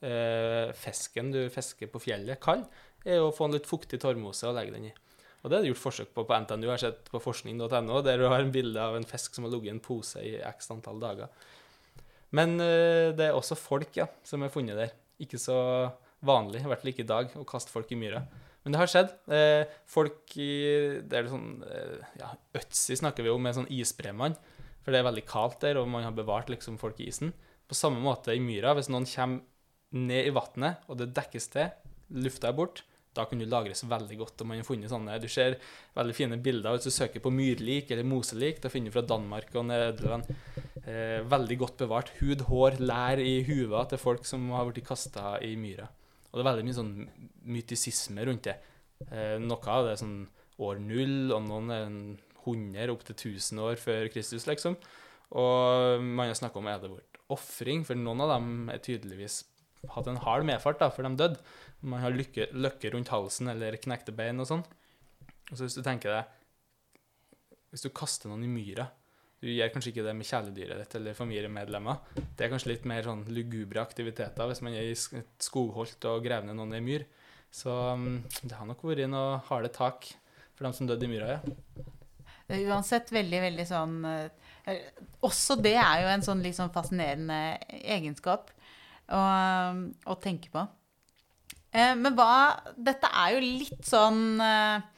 eh, 0.04 0.74
fisken 0.76 1.32
du 1.32 1.46
fisker 1.54 1.92
på 1.92 2.02
fjellet, 2.10 2.42
kald, 2.44 2.66
er 3.06 3.22
å 3.22 3.32
få 3.36 3.48
en 3.48 3.56
litt 3.56 3.70
fuktig 3.70 4.02
torvmose 4.02 4.50
og 4.50 4.58
legge 4.58 4.76
den 4.76 4.90
i. 4.90 4.96
Og 5.46 5.52
det 5.52 5.60
er 5.60 5.62
det 5.64 5.72
gjort 5.76 5.84
forsøk 5.84 6.14
på 6.18 6.24
på 6.26 6.38
NTNU, 6.42 6.66
jeg 6.66 6.74
har 6.74 6.82
sett 6.82 7.12
på 7.14 7.22
forskning.no, 7.22 8.02
der 8.02 8.18
du 8.18 8.26
har 8.26 8.42
en 8.42 8.52
bilde 8.52 8.82
av 8.82 8.98
en 8.98 9.06
fisk 9.06 9.38
som 9.38 9.46
har 9.46 9.54
ligget 9.54 9.70
i 9.70 9.76
en 9.76 9.84
pose 9.86 10.24
i 10.26 10.34
x 10.42 10.72
antall 10.74 10.98
dager. 11.04 11.30
Men 12.34 12.58
eh, 12.64 13.12
det 13.16 13.30
er 13.30 13.38
også 13.38 13.58
folk 13.60 13.96
ja, 14.00 14.08
som 14.26 14.44
er 14.44 14.54
funnet 14.54 14.80
der. 14.80 14.96
Ikke 15.22 15.40
så 15.40 15.56
vanlig, 16.26 16.64
i 16.64 16.70
hvert 16.70 16.82
fall 16.82 16.92
ikke 16.92 17.06
i 17.06 17.12
dag, 17.12 17.38
å 17.38 17.46
kaste 17.48 17.74
folk 17.74 17.92
i 17.94 18.00
myra. 18.00 18.24
Men 18.66 18.74
det 18.74 18.82
har 18.82 18.90
skjedd. 18.90 19.12
Eh, 19.30 19.74
folk 19.86 20.34
i 20.42 20.52
Det 21.06 21.20
er 21.20 21.30
sånn 21.30 21.62
eh, 21.70 22.00
Ja, 22.18 22.32
Øtzi 22.58 22.98
snakker 22.98 23.26
vi 23.26 23.34
om 23.34 23.44
med 23.46 23.58
sånn 23.58 23.70
isbremann. 23.70 24.38
For 24.82 24.94
det 24.94 25.02
er 25.02 25.08
veldig 25.08 25.26
kaldt 25.30 25.62
der, 25.66 25.80
og 25.82 25.90
man 25.90 26.06
har 26.06 26.16
bevart 26.18 26.50
liksom 26.50 26.80
folk 26.82 27.00
i 27.02 27.10
isen. 27.10 27.34
På 27.66 27.78
samme 27.78 28.02
måte 28.02 28.34
i 28.34 28.42
myra, 28.42 28.76
hvis 28.78 28.90
noen 28.94 29.08
kommer 29.10 29.46
ned 29.96 30.28
i 30.30 30.34
vannet, 30.34 30.82
og 30.90 31.00
det 31.00 31.14
dekkes 31.16 31.48
til, 31.54 31.72
lufta 32.14 32.52
er 32.52 32.58
bort, 32.58 32.84
da 33.16 33.26
kan 33.30 33.40
du 33.40 33.46
lagres 33.48 33.84
veldig 33.88 34.18
godt. 34.20 34.42
og 34.42 34.48
man 34.48 34.60
har 34.60 34.68
funnet 34.68 34.92
sånne, 34.92 35.20
Du 35.22 35.28
ser 35.28 35.58
veldig 35.96 36.16
fine 36.16 36.38
bilder 36.38 36.76
hvis 36.76 36.88
du 36.88 36.92
søker 36.92 37.24
på 37.24 37.32
myrlik 37.32 37.92
eller 37.92 38.04
moselik. 38.04 38.62
Da 38.62 38.70
finner 38.70 38.92
du 38.92 38.98
fra 38.98 39.06
Danmark 39.08 39.56
og 39.56 39.66
Nederland. 39.66 40.28
Eh, 40.86 41.24
veldig 41.24 41.58
godt 41.58 41.78
bevart 41.78 42.12
hud, 42.20 42.46
hår, 42.50 42.80
lær 42.80 43.20
i 43.20 43.44
huva 43.48 43.86
til 43.90 43.98
folk 43.98 44.26
som 44.26 44.50
har 44.52 44.68
blitt 44.70 44.86
kasta 44.86 45.40
i 45.42 45.56
myra. 45.56 45.88
Og 46.32 46.38
det 46.38 46.44
er 46.44 46.52
veldig 46.52 46.68
mye 46.68 46.80
sånn 46.80 46.94
mytisisme 47.48 48.26
rundt 48.28 48.44
det. 48.50 48.60
Eh, 49.12 49.38
noe 49.40 49.72
av 49.72 49.88
det 49.88 49.96
er 49.96 50.04
sånn 50.04 50.20
år 50.60 50.80
null, 50.80 51.34
og 51.36 51.42
noen 51.48 51.72
er 51.72 51.88
en 51.88 52.00
100 52.46 52.92
opp 52.94 53.04
til 53.08 53.16
1000 53.16 53.60
år 53.64 53.80
før 53.82 54.08
Kristus, 54.14 54.46
liksom. 54.48 54.78
Og 55.36 56.04
man 56.04 56.30
har 56.30 56.38
snakka 56.38 56.62
om 56.62 56.70
er 56.70 56.80
det 56.84 56.92
vært 56.94 57.20
ofring, 57.34 57.84
for 57.88 57.98
noen 57.98 58.22
av 58.22 58.36
dem 58.36 58.70
er 58.70 58.84
tydeligvis 58.84 59.42
hatt 59.96 60.10
en 60.10 60.22
hard 60.24 60.46
medfart, 60.48 60.80
da, 60.82 60.90
for 60.94 61.06
de 61.06 61.18
døde. 61.20 61.42
Man 61.86 62.02
har 62.02 62.16
lykke, 62.16 62.50
løkke 62.58 62.92
rundt 62.96 63.12
halsen 63.14 63.52
eller 63.52 63.78
knekte 63.82 64.14
bein 64.16 64.42
og 64.42 64.50
sånn. 64.50 64.64
Og 65.52 65.54
så 65.54 65.66
hvis 65.68 65.78
du 65.78 65.84
tenker 65.86 66.10
deg 66.10 67.02
Hvis 67.70 67.84
du 67.86 67.92
kaster 67.94 68.32
noen 68.32 68.48
i 68.48 68.50
myra 68.50 68.88
Du 69.38 69.52
gjør 69.52 69.70
kanskje 69.70 69.92
ikke 69.92 70.06
det 70.08 70.16
med 70.18 70.26
kjæledyret 70.26 70.80
ditt 70.82 70.96
eller 70.98 71.18
familiemedlemmer. 71.18 72.00
Det 72.34 72.48
er 72.48 72.50
kanskje 72.50 72.72
litt 72.72 72.88
mer 72.90 73.06
sånn 73.06 73.22
lugubre 73.30 73.84
aktiviteter 73.84 74.50
hvis 74.50 74.64
man 74.66 74.74
er 74.74 74.90
i 74.90 74.96
et 74.96 75.46
skogholt 75.46 76.08
og 76.10 76.24
graver 76.26 76.50
ned 76.50 76.58
noen 76.58 76.80
i 76.80 76.82
myr. 76.82 77.06
Så 77.54 77.70
mm, 77.72 78.16
det 78.42 78.56
har 78.58 78.66
nok 78.66 78.82
vært 78.88 79.12
noe 79.12 79.38
harde 79.52 79.70
tak 79.76 80.08
for 80.56 80.66
dem 80.66 80.74
som 80.74 80.90
døde 80.90 81.06
i 81.06 81.12
myra, 81.12 81.36
ja. 81.36 81.86
Det 82.46 82.58
er 82.58 82.72
uansett 82.72 83.10
veldig, 83.14 83.40
veldig 83.42 83.66
sånn 83.68 83.96
eh, 84.06 84.82
Også 85.26 85.58
det 85.60 85.76
er 85.82 86.04
jo 86.04 86.12
en 86.14 86.26
sånn 86.26 86.44
sånn 86.54 86.74
fascinerende 86.74 87.40
egenskap 87.82 88.52
å, 89.10 89.22
å 90.10 90.18
tenke 90.22 90.52
på. 90.54 90.66
Eh, 91.76 91.96
men 92.00 92.16
hva 92.16 92.56
Dette 92.78 93.10
er 93.12 93.36
jo 93.36 93.44
litt 93.44 93.88
sånn 93.88 94.40
eh, 94.44 94.92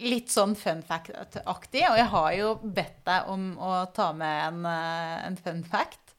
Litt 0.00 0.32
sånn 0.32 0.54
fun 0.56 0.80
fact-aktig, 0.88 1.82
og 1.84 1.98
jeg 2.00 2.08
har 2.14 2.28
jo 2.38 2.52
bedt 2.64 3.02
deg 3.04 3.26
om 3.28 3.50
å 3.60 3.74
ta 3.92 4.06
med 4.16 4.38
en, 4.46 4.62
eh, 4.64 5.18
en 5.26 5.36
fun 5.36 5.60
fact. 5.68 6.14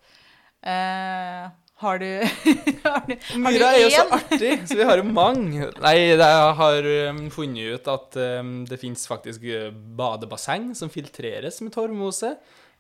Uh, 0.62 1.50
har 1.82 1.98
du 2.00 2.06
Har 2.86 3.02
du, 3.08 3.16
har 3.18 3.42
Myra 3.42 3.58
du 3.58 3.66
er 3.66 3.80
jo 3.82 3.90
så 3.96 4.06
artig, 4.20 4.52
så 4.70 4.78
vi 4.78 4.86
har 4.86 5.02
jo 5.02 5.08
mange. 5.10 5.72
Nei, 5.82 5.96
jeg 6.14 6.54
har 6.62 6.92
um, 7.10 7.24
funnet 7.34 7.74
ut 7.74 7.90
at 7.96 8.20
um, 8.46 8.54
det 8.70 8.78
fins 8.80 9.10
faktisk 9.10 9.50
badebasseng 9.98 10.70
som 10.78 10.94
filtreres 10.94 11.58
med 11.66 11.74
torvmose. 11.74 12.36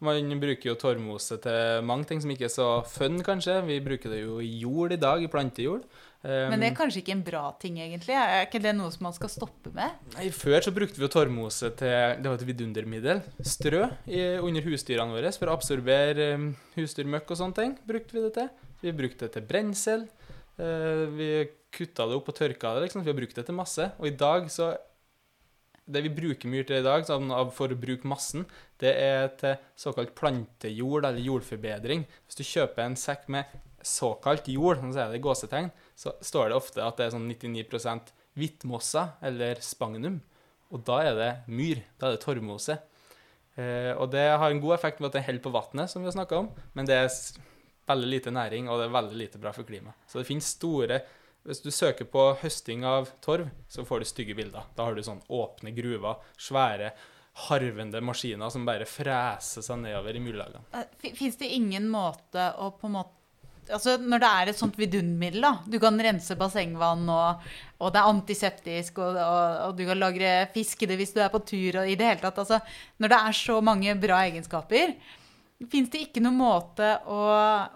Man 0.06 0.38
bruker 0.40 0.70
jo 0.70 0.78
torvmose 0.78 1.42
til 1.42 1.84
mange 1.90 2.06
ting 2.06 2.22
som 2.22 2.32
ikke 2.32 2.52
er 2.52 2.54
så 2.54 2.70
fun, 2.86 3.18
kanskje. 3.26 3.64
Vi 3.66 3.82
bruker 3.82 4.14
det 4.14 4.24
jo 4.28 4.38
i 4.46 4.60
jord 4.62 4.94
i 4.94 5.02
dag, 5.02 5.26
i 5.26 5.32
plantejord. 5.32 5.90
Men 6.24 6.62
det 6.62 6.70
er 6.70 6.76
kanskje 6.78 7.02
ikke 7.02 7.16
en 7.18 7.24
bra 7.26 7.44
ting, 7.60 7.82
egentlig? 7.84 8.16
Er 8.16 8.46
ikke 8.46 8.62
det 8.64 8.72
noe 8.78 8.92
som 8.94 9.04
man 9.10 9.16
skal 9.16 9.32
stoppe 9.32 9.74
med? 9.76 9.98
Nei, 10.16 10.30
Før 10.32 10.64
så 10.64 10.72
brukte 10.72 10.96
vi 10.96 11.04
jo 11.04 11.12
torvmose 11.12 11.74
til 11.80 12.22
det 12.24 12.30
var 12.30 12.38
et 12.38 12.46
vidundermiddel. 12.48 13.20
Strø 13.44 13.90
i, 14.08 14.22
under 14.40 14.64
husdyrene 14.64 15.12
våre 15.18 15.34
for 15.36 15.52
å 15.52 15.58
absorbere 15.58 16.30
um, 16.40 16.46
husdyrmøkk 16.78 17.34
og 17.36 17.42
sånne 17.42 17.60
ting. 17.60 17.76
brukte 17.90 18.16
Vi 18.16 18.24
det 18.24 18.32
til. 18.38 18.48
Vi 18.86 18.96
brukte 18.96 19.28
det 19.28 19.36
til 19.36 19.46
brensel. 19.50 20.08
Uh, 20.56 21.12
vi 21.12 21.30
kutta 21.76 22.08
det 22.08 22.16
opp 22.16 22.32
og 22.32 22.40
tørka 22.40 22.74
det. 22.78 22.88
liksom. 22.88 23.04
Vi 23.04 23.12
har 23.12 23.20
brukt 23.20 23.36
det 23.36 23.46
til 23.50 23.60
masse. 23.60 23.92
Og 24.00 24.08
i 24.08 24.16
dag 24.16 24.48
så 24.54 24.74
Det 25.84 26.00
vi 26.00 26.08
bruker 26.16 26.48
myr 26.48 26.64
til 26.64 26.78
i 26.80 26.84
dag, 26.86 27.04
sånn 27.04 27.28
for 27.52 27.68
å 27.68 27.76
bruke 27.76 28.08
massen, 28.08 28.46
det 28.80 28.94
er 28.96 29.26
til 29.36 29.58
såkalt 29.76 30.14
plantejord 30.16 31.04
eller 31.04 31.20
jordforbedring. 31.20 32.06
Hvis 32.24 32.40
du 32.40 32.44
kjøper 32.48 32.86
en 32.86 32.96
sekk 32.96 33.28
med 33.28 33.52
såkalt 33.84 34.48
jord, 34.48 34.80
Så 34.80 34.94
sier 34.94 35.04
jeg 35.04 35.12
det 35.12 35.20
i 35.20 35.28
gåsetegn, 35.28 35.72
så 35.96 36.16
står 36.22 36.50
det 36.50 36.58
ofte 36.58 36.84
at 36.84 37.00
det 37.00 37.08
er 37.08 37.16
sånn 37.16 37.30
99% 37.30 38.14
hvittmossa 38.40 39.08
eller 39.26 39.62
spagnum. 39.62 40.20
Og 40.74 40.82
da 40.88 41.00
er 41.06 41.18
det 41.18 41.32
myr. 41.54 41.84
Da 42.02 42.10
er 42.10 42.18
det 42.18 42.24
torvmose. 42.26 42.80
Eh, 43.56 43.92
og 43.94 44.10
det 44.14 44.26
har 44.32 44.50
en 44.50 44.62
god 44.62 44.78
effekt 44.80 45.02
med 45.02 45.12
at 45.12 45.20
det 45.20 45.26
holder 45.28 45.44
på 45.44 45.54
vannet, 45.54 45.92
som 45.92 46.02
vi 46.02 46.10
har 46.10 46.16
snakka 46.16 46.40
om, 46.42 46.48
men 46.74 46.88
det 46.90 46.96
er 46.98 47.10
veldig 47.90 48.10
lite 48.10 48.34
næring, 48.34 48.70
og 48.70 48.80
det 48.80 48.88
er 48.88 48.96
veldig 48.96 49.20
lite 49.20 49.42
bra 49.42 49.52
for 49.54 49.68
klimaet. 49.68 50.00
Så 50.08 50.22
det 50.22 50.30
finnes 50.30 50.56
store 50.58 51.04
Hvis 51.44 51.60
du 51.60 51.74
søker 51.76 52.08
på 52.08 52.22
høsting 52.40 52.86
av 52.88 53.10
torv, 53.20 53.50
så 53.68 53.84
får 53.84 54.00
du 54.00 54.06
stygge 54.08 54.36
bilder. 54.38 54.64
Da 54.78 54.86
har 54.88 54.96
du 54.96 55.02
sånn 55.04 55.20
åpne 55.28 55.74
gruver, 55.76 56.22
svære, 56.40 56.94
harvende 57.50 58.00
maskiner 58.00 58.48
som 58.54 58.64
bare 58.64 58.88
freser 58.88 59.66
seg 59.66 59.82
nedover 59.82 60.16
i 60.16 60.22
myrlagene. 60.24 60.86
Fins 61.18 61.36
det 61.42 61.50
ingen 61.52 61.90
måte 61.92 62.46
å 62.64 62.70
på 62.80 62.88
en 62.88 62.96
måte 62.96 63.23
Altså 63.72 63.96
Når 64.02 64.22
det 64.24 64.30
er 64.30 64.52
et 64.52 64.60
sånt 64.60 64.78
vidundermiddel, 64.80 65.46
da 65.46 65.54
Du 65.70 65.80
kan 65.82 66.00
rense 66.02 66.36
bassengvann, 66.40 67.08
og, 67.10 67.50
og 67.80 67.94
det 67.94 68.02
er 68.02 68.12
antiseptisk, 68.12 69.02
og, 69.04 69.18
og, 69.18 69.58
og 69.70 69.76
du 69.78 69.86
kan 69.88 70.02
lagre 70.02 70.36
fisk 70.54 70.84
i 70.84 70.90
det 70.92 71.00
hvis 71.00 71.16
du 71.16 71.22
er 71.24 71.32
på 71.34 71.44
tur, 71.48 71.82
og 71.82 71.90
i 71.90 71.98
det 72.00 72.10
hele 72.10 72.24
tatt 72.24 72.44
altså, 72.44 72.60
Når 73.00 73.14
det 73.14 73.20
er 73.20 73.40
så 73.40 73.60
mange 73.64 73.96
bra 74.04 74.24
egenskaper, 74.28 74.96
fins 75.72 75.92
det 75.94 76.06
ikke 76.08 76.24
noen 76.24 76.42
måte 76.42 76.90
å, 77.08 77.24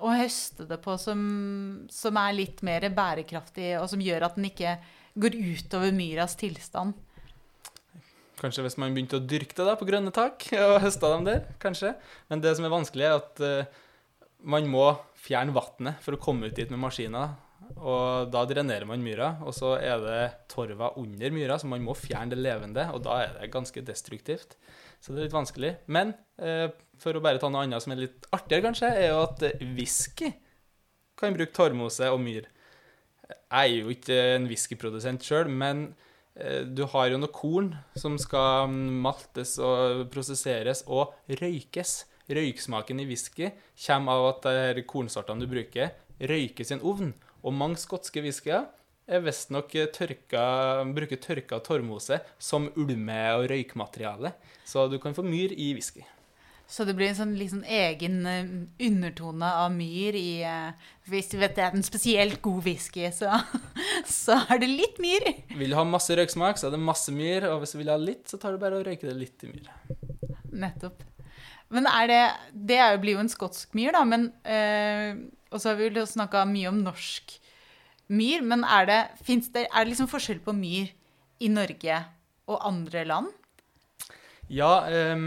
å 0.04 0.13
høste 0.19 0.67
det 0.67 0.80
på 0.84 0.97
som, 1.00 1.19
som 1.93 2.19
er 2.19 2.36
litt 2.36 2.63
mer 2.67 2.88
bærekraftig, 2.91 3.76
og 3.80 3.88
som 3.91 4.04
gjør 4.04 4.28
at 4.28 4.39
den 4.39 4.50
ikke 4.50 4.78
går 5.17 5.38
utover 5.38 5.93
myras 5.95 6.36
tilstand? 6.39 6.97
Kanskje 8.38 8.67
hvis 8.67 8.78
man 8.78 8.93
begynte 8.93 9.17
å 9.17 9.26
dyrke 9.26 9.56
det 9.58 9.65
da 9.65 9.74
på 9.80 9.88
grønne 9.88 10.14
tak 10.14 10.45
og 10.59 10.78
høsta 10.84 11.09
dem 11.16 11.26
der, 11.26 11.45
kanskje. 11.61 11.95
Men 12.30 12.43
det 12.43 12.53
som 12.57 12.68
er 12.68 12.74
vanskelig, 12.74 13.07
er 13.07 13.18
at 13.18 13.41
eh, 13.41 13.80
man 14.45 14.67
må 14.69 14.89
fjerne 15.17 15.55
vannet 15.55 16.01
for 16.03 16.15
å 16.15 16.21
komme 16.21 16.49
ut 16.49 16.57
dit 16.57 16.69
med 16.73 16.81
maskiner. 16.81 17.35
Og 17.75 18.29
da 18.31 18.43
drenerer 18.47 18.88
man 18.88 19.01
myra, 19.03 19.33
og 19.43 19.53
så 19.55 19.73
er 19.81 19.99
det 20.01 20.21
torva 20.51 20.93
under 21.01 21.33
myra, 21.35 21.57
så 21.59 21.67
man 21.69 21.83
må 21.83 21.95
fjerne 21.97 22.31
det 22.31 22.39
levende, 22.39 22.85
og 22.93 23.01
da 23.05 23.17
er 23.25 23.33
det 23.35 23.51
ganske 23.53 23.83
destruktivt. 23.85 24.55
Så 25.01 25.13
det 25.13 25.21
er 25.21 25.27
litt 25.27 25.35
vanskelig. 25.35 25.73
Men 25.91 26.13
eh, 26.41 26.69
for 27.01 27.17
å 27.17 27.23
bare 27.23 27.41
ta 27.41 27.49
noe 27.51 27.65
annet 27.65 27.83
som 27.83 27.93
er 27.93 28.05
litt 28.05 28.27
artigere, 28.33 28.65
kanskje, 28.69 28.91
er 28.93 29.11
jo 29.11 29.23
at 29.25 29.43
eh, 29.45 29.65
whisky 29.77 30.31
kan 31.17 31.35
bruke 31.35 31.55
torvmose 31.55 32.09
og 32.13 32.21
myr. 32.23 32.47
Jeg 33.27 33.57
er 33.57 33.73
jo 33.81 33.93
ikke 33.93 34.17
en 34.35 34.47
whiskyprodusent 34.49 35.25
sjøl, 35.25 35.49
men 35.51 35.89
eh, 36.39 36.63
du 36.65 36.85
har 36.93 37.11
jo 37.11 37.21
noe 37.21 37.33
korn 37.33 37.73
som 37.99 38.17
skal 38.21 38.69
mm, 38.71 39.01
maltes 39.03 39.57
og 39.61 40.07
prosesseres 40.13 40.85
og 40.88 41.17
røykes. 41.41 41.99
Røyksmaken 42.28 42.99
i 42.99 43.07
whisky 43.07 43.51
kommer 43.86 44.19
av 44.19 44.30
at 44.34 44.49
de 44.75 44.84
kornsortene 44.88 45.45
du 45.45 45.47
bruker, 45.51 45.93
røykes 46.19 46.73
i 46.73 46.75
en 46.75 46.84
ovn. 46.84 47.13
Og 47.45 47.55
mange 47.55 47.80
skotske 47.80 48.23
whiskyer 48.25 48.67
er 49.07 49.23
visstnok 49.23 49.71
tørka, 49.95 50.43
bruker 50.95 51.21
tørka 51.23 51.61
torvmose 51.63 52.19
som 52.39 52.67
ulme- 52.75 53.32
og 53.38 53.47
røykmateriale. 53.53 54.34
Så 54.67 54.89
du 54.91 54.99
kan 54.99 55.15
få 55.15 55.23
myr 55.23 55.55
i 55.55 55.71
whisky. 55.78 56.03
Så 56.67 56.84
det 56.84 56.97
blir 56.97 57.07
en 57.07 57.15
sånn, 57.15 57.36
liksom 57.39 57.61
egen 57.63 58.25
eh, 58.28 58.49
undertone 58.89 59.47
av 59.63 59.71
myr 59.71 60.17
i 60.19 60.41
eh, 60.43 60.89
Hvis 61.07 61.30
du 61.32 61.38
vet 61.39 61.55
det 61.55 61.63
er 61.63 61.78
en 61.78 61.86
spesielt 61.86 62.41
god 62.43 62.65
whisky, 62.65 63.05
så, 63.15 63.39
så 64.03 64.41
er 64.51 64.59
det 64.59 64.73
litt 64.73 64.99
myr. 64.99 65.30
Vil 65.55 65.71
du 65.71 65.78
ha 65.80 65.86
masse 65.88 66.11
røyksmak, 66.19 66.59
så 66.59 66.67
er 66.67 66.75
det 66.75 66.84
masse 66.84 67.13
myr. 67.15 67.47
Og 67.53 67.63
hvis 67.63 67.71
du 67.71 67.80
vil 67.80 67.93
ha 67.93 67.95
litt, 68.01 68.25
så 68.28 68.41
tar 68.41 68.51
du 68.51 68.59
bare 68.59 68.82
og 68.82 68.89
røyker 68.89 69.07
det 69.07 69.15
litt 69.15 69.47
i 69.47 69.53
myr. 69.53 69.71
Nettopp. 70.51 71.07
Men 71.73 71.88
er 71.89 72.07
det 72.07 72.23
Det 72.67 72.77
er 72.79 72.93
jo, 72.93 73.01
blir 73.03 73.17
jo 73.17 73.23
en 73.25 73.31
skotsk 73.31 73.75
myr, 73.75 73.91
da, 73.95 74.03
men 74.07 74.29
eh, 74.47 75.17
Og 75.51 75.59
så 75.59 75.71
har 75.71 75.79
vi 75.79 75.89
jo 75.91 76.05
snakka 76.07 76.45
mye 76.47 76.71
om 76.71 76.83
norsk 76.85 77.38
myr, 78.07 78.39
men 78.39 78.63
er 78.63 78.85
det, 78.88 79.01
det, 79.27 79.65
er 79.67 79.83
det 79.83 79.89
liksom 79.91 80.07
forskjell 80.07 80.39
på 80.39 80.53
myr 80.55 80.93
i 81.43 81.49
Norge 81.51 81.97
og 82.47 82.61
andre 82.63 83.03
land? 83.03 83.27
Ja, 84.47 84.88
eh, 84.88 85.19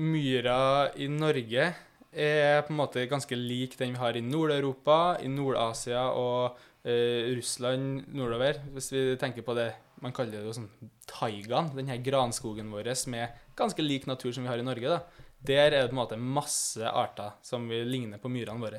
myra 0.00 0.88
i 0.96 1.10
Norge 1.12 1.66
er 2.12 2.64
på 2.64 2.72
en 2.72 2.78
måte 2.78 3.04
ganske 3.08 3.36
lik 3.36 3.76
den 3.80 3.92
vi 3.92 4.00
har 4.00 4.16
i 4.16 4.24
Nord-Europa, 4.24 5.18
i 5.20 5.28
Nord-Asia 5.28 6.06
og 6.16 6.56
eh, 6.84 7.32
Russland 7.36 8.08
nordover. 8.16 8.60
Hvis 8.72 8.92
vi 8.92 9.04
tenker 9.20 9.44
på 9.44 9.56
det 9.56 9.74
man 10.02 10.14
kaller 10.14 10.40
det 10.40 10.48
jo 10.48 10.54
sånn 10.56 10.70
taigaen, 11.06 11.70
denne 11.76 11.98
granskogen 12.02 12.72
vår 12.72 12.90
med 13.12 13.36
ganske 13.58 13.84
lik 13.84 14.08
natur 14.10 14.32
som 14.34 14.42
vi 14.42 14.50
har 14.50 14.58
i 14.58 14.66
Norge. 14.66 14.88
da. 14.88 15.28
Der 15.42 15.72
er 15.72 15.74
det 15.74 15.88
på 15.90 15.96
en 15.96 16.00
måte 16.02 16.18
masse 16.20 16.86
arter 16.86 17.34
som 17.42 17.66
vil 17.70 17.88
ligne 17.90 18.20
på 18.22 18.30
myrene 18.30 18.62
våre. 18.62 18.78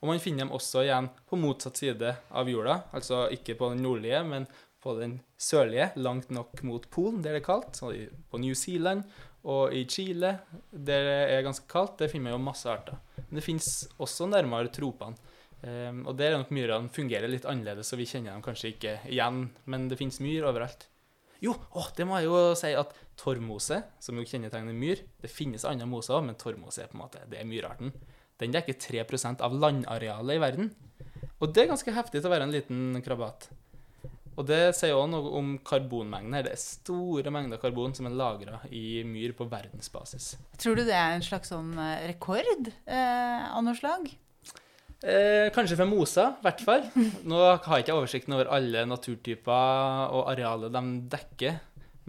Og 0.00 0.08
man 0.08 0.20
finner 0.22 0.46
dem 0.46 0.54
også 0.56 0.86
igjen 0.86 1.10
på 1.28 1.36
motsatt 1.36 1.76
side 1.76 2.14
av 2.32 2.48
jorda, 2.48 2.78
altså 2.96 3.26
ikke 3.34 3.58
på 3.58 3.68
den 3.74 3.82
nordlige, 3.84 4.22
men 4.24 4.46
på 4.80 4.94
den 4.96 5.18
sørlige, 5.36 5.90
langt 6.00 6.30
nok 6.32 6.62
mot 6.64 6.86
Polen, 6.92 7.20
der 7.20 7.36
det 7.36 7.42
er 7.42 7.48
kaldt. 7.50 7.82
På 8.30 8.40
New 8.40 8.56
Zealand 8.56 9.04
og 9.44 9.74
i 9.76 9.84
Chile, 9.88 10.38
der 10.72 11.04
det 11.04 11.18
er 11.34 11.44
ganske 11.44 11.68
kaldt, 11.68 11.98
der 12.00 12.08
finner 12.08 12.30
man 12.30 12.38
jo 12.38 12.46
masse 12.48 12.70
arter. 12.72 12.96
Men 13.28 13.40
det 13.40 13.44
fins 13.44 13.68
også 14.00 14.28
nærmere 14.30 14.72
tropene. 14.72 15.20
Um, 15.60 16.06
og 16.08 16.14
der 16.16 16.32
er 16.32 16.38
nok 16.40 16.52
myrene 16.56 16.88
fungerer 16.88 17.28
litt 17.28 17.44
annerledes, 17.44 17.90
så 17.92 17.98
vi 18.00 18.08
kjenner 18.08 18.32
dem 18.32 18.44
kanskje 18.44 18.72
ikke 18.72 18.94
igjen. 19.12 19.42
Men 19.68 19.90
det 19.90 20.00
fins 20.00 20.16
myr 20.24 20.48
overalt. 20.48 20.86
Jo, 21.40 21.54
å, 21.72 21.86
det 21.96 22.04
må 22.08 22.18
jeg 22.20 22.28
jo 22.28 22.40
si 22.58 22.72
at 22.76 22.92
torvmose, 23.20 23.80
som 24.00 24.18
jo 24.18 24.26
kjennetegner 24.28 24.76
myr 24.76 25.00
Det 25.20 25.30
finnes 25.32 25.64
andre 25.68 25.88
moser 25.88 26.18
òg, 26.18 26.26
men 26.28 26.38
torvmose 26.40 26.84
er 26.84 26.90
på 26.90 26.98
en 26.98 27.04
måte, 27.04 27.24
det 27.30 27.40
er 27.40 27.48
myrarten. 27.48 27.94
Den 28.40 28.54
dekker 28.54 28.76
3% 28.80 29.42
av 29.44 29.56
landarealet 29.56 30.36
i 30.36 30.42
verden. 30.42 30.70
Og 31.40 31.52
det 31.52 31.64
er 31.64 31.72
ganske 31.72 31.96
heftig 31.96 32.20
til 32.20 32.28
å 32.28 32.32
være 32.32 32.46
en 32.48 32.54
liten 32.54 33.02
krabat. 33.04 33.50
Og 34.38 34.46
det 34.48 34.70
sier 34.78 34.96
òg 34.96 35.10
noe 35.12 35.32
om 35.36 35.52
karbonmengden 35.66 36.36
her. 36.36 36.46
Det 36.46 36.54
er 36.54 36.62
store 36.62 37.32
mengder 37.34 37.60
karbon 37.60 37.92
som 37.96 38.08
er 38.08 38.16
lagra 38.16 38.62
i 38.72 39.02
myr 39.04 39.34
på 39.36 39.48
verdensbasis. 39.50 40.32
Tror 40.60 40.78
du 40.78 40.86
det 40.86 40.96
er 40.96 41.16
en 41.16 41.24
slags 41.24 41.52
sånn 41.52 41.74
eh, 41.76 42.06
rekord 42.12 42.70
eh, 42.70 43.48
av 43.50 43.64
noe 43.66 43.76
slag? 43.76 44.08
Eh, 45.00 45.48
kanskje 45.54 45.78
for 45.80 45.88
mosa, 45.88 46.26
i 46.36 46.44
hvert 46.44 46.62
fall. 46.64 46.84
Nå 47.30 47.40
har 47.40 47.78
jeg 47.78 47.86
ikke 47.86 47.96
oversikten 47.96 48.36
over 48.36 48.52
alle 48.52 48.84
naturtyper 48.88 50.12
og 50.12 50.28
arealet 50.34 50.74
de 50.76 50.84
dekker. 51.16 51.58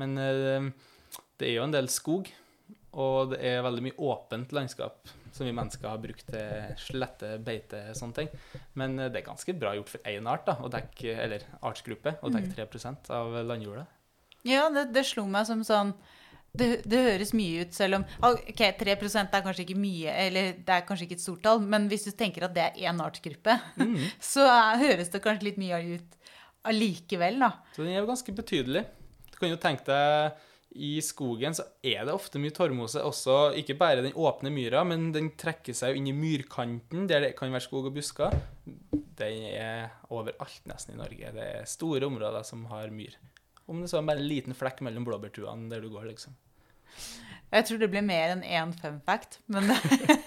Men 0.01 0.17
eh, 0.19 0.69
det 1.39 1.49
er 1.49 1.57
jo 1.57 1.65
en 1.65 1.73
del 1.75 1.87
skog, 1.91 2.27
og 2.91 3.31
det 3.31 3.41
er 3.47 3.63
veldig 3.63 3.87
mye 3.87 3.99
åpent 4.11 4.53
landskap 4.55 5.17
som 5.31 5.47
vi 5.47 5.53
mennesker 5.55 5.87
har 5.87 5.99
brukt 6.03 6.27
til 6.27 6.75
slette, 6.79 7.37
beite, 7.43 7.79
sånne 7.97 8.17
ting. 8.17 8.31
Men 8.79 8.99
eh, 8.99 9.11
det 9.11 9.21
er 9.21 9.29
ganske 9.29 9.55
bra 9.57 9.73
gjort 9.77 9.93
for 9.93 10.11
én 10.11 10.27
art, 10.29 10.45
da, 10.49 10.57
å 10.59 10.71
dekke, 10.71 11.15
eller 11.15 11.45
artsgruppe, 11.63 12.17
å 12.21 12.31
dekke 12.33 12.51
3 12.57 12.67
mm. 12.67 12.97
av 13.15 13.37
landjorda. 13.47 13.85
Ja, 14.47 14.67
det, 14.73 14.89
det, 14.95 15.05
slo 15.07 15.27
meg 15.29 15.47
som 15.47 15.61
sånn 15.65 15.93
det, 16.51 16.67
det, 16.83 16.99
høres 17.05 17.31
mye 17.37 17.63
ut, 17.63 17.73
selv 17.75 18.01
om 18.01 18.05
ok, 18.27 18.63
3 18.79 18.95
er 18.95 19.43
kanskje 19.45 19.63
ikke 19.63 19.79
mye, 19.79 20.11
eller 20.25 20.53
det 20.59 20.75
er 20.75 20.85
kanskje 20.87 21.07
ikke 21.07 21.17
et 21.19 21.23
stort 21.23 21.43
tall, 21.45 21.61
men 21.63 21.87
hvis 21.91 22.09
du 22.09 22.11
tenker 22.11 22.47
at 22.47 22.55
det 22.55 22.65
er 22.67 22.91
én 22.91 22.99
artsgruppe, 23.03 23.55
mm. 23.79 23.97
så 24.33 24.47
høres 24.81 25.13
det 25.13 25.23
kanskje 25.23 25.47
litt 25.47 25.61
mye 25.61 25.79
ut 25.95 26.17
allikevel, 26.67 27.39
da. 27.41 27.53
Så 27.75 27.85
den 27.85 27.95
er 27.95 28.01
jo 28.01 28.09
ganske 28.11 28.35
betydelig. 28.35 28.85
Du 29.31 29.39
kan 29.39 29.53
jo 29.53 29.59
tenke 29.61 29.87
deg 29.87 30.47
i 30.71 31.01
skogen 31.03 31.55
så 31.55 31.65
er 31.83 32.05
det 32.07 32.13
ofte 32.15 32.39
mye 32.39 32.53
torvmose. 32.55 33.01
Også 33.03 33.51
ikke 33.59 33.75
bare 33.79 34.03
den 34.05 34.15
åpne 34.15 34.51
myra, 34.53 34.85
men 34.87 35.09
den 35.15 35.33
trekker 35.39 35.75
seg 35.75 35.91
jo 35.91 35.99
inn 35.99 36.07
i 36.07 36.15
myrkanten, 36.15 37.07
der 37.11 37.25
det 37.25 37.33
kan 37.39 37.51
være 37.51 37.65
skog 37.65 37.89
og 37.89 37.97
busker. 37.97 38.37
Den 39.19 39.47
er 39.51 39.91
overalt 40.09 40.63
nesten 40.69 40.95
i 40.95 41.01
Norge. 41.01 41.33
Det 41.35 41.49
er 41.59 41.67
store 41.69 42.07
områder 42.07 42.47
som 42.47 42.63
har 42.71 42.93
myr. 42.93 43.17
Om 43.71 43.83
det 43.83 43.91
så 43.91 43.99
er 43.99 44.07
bare 44.07 44.19
en 44.19 44.27
liten 44.27 44.57
flekk 44.57 44.81
mellom 44.83 45.05
blåbærtuene 45.07 45.71
der 45.71 45.83
du 45.83 45.91
går, 45.93 46.09
liksom. 46.11 46.35
Jeg 47.51 47.67
tror 47.67 47.79
det 47.81 47.89
blir 47.91 48.03
mer 48.03 48.31
enn 48.33 48.43
én 48.47 48.71
fun 48.75 48.99
fact, 49.03 49.39
men 49.51 49.67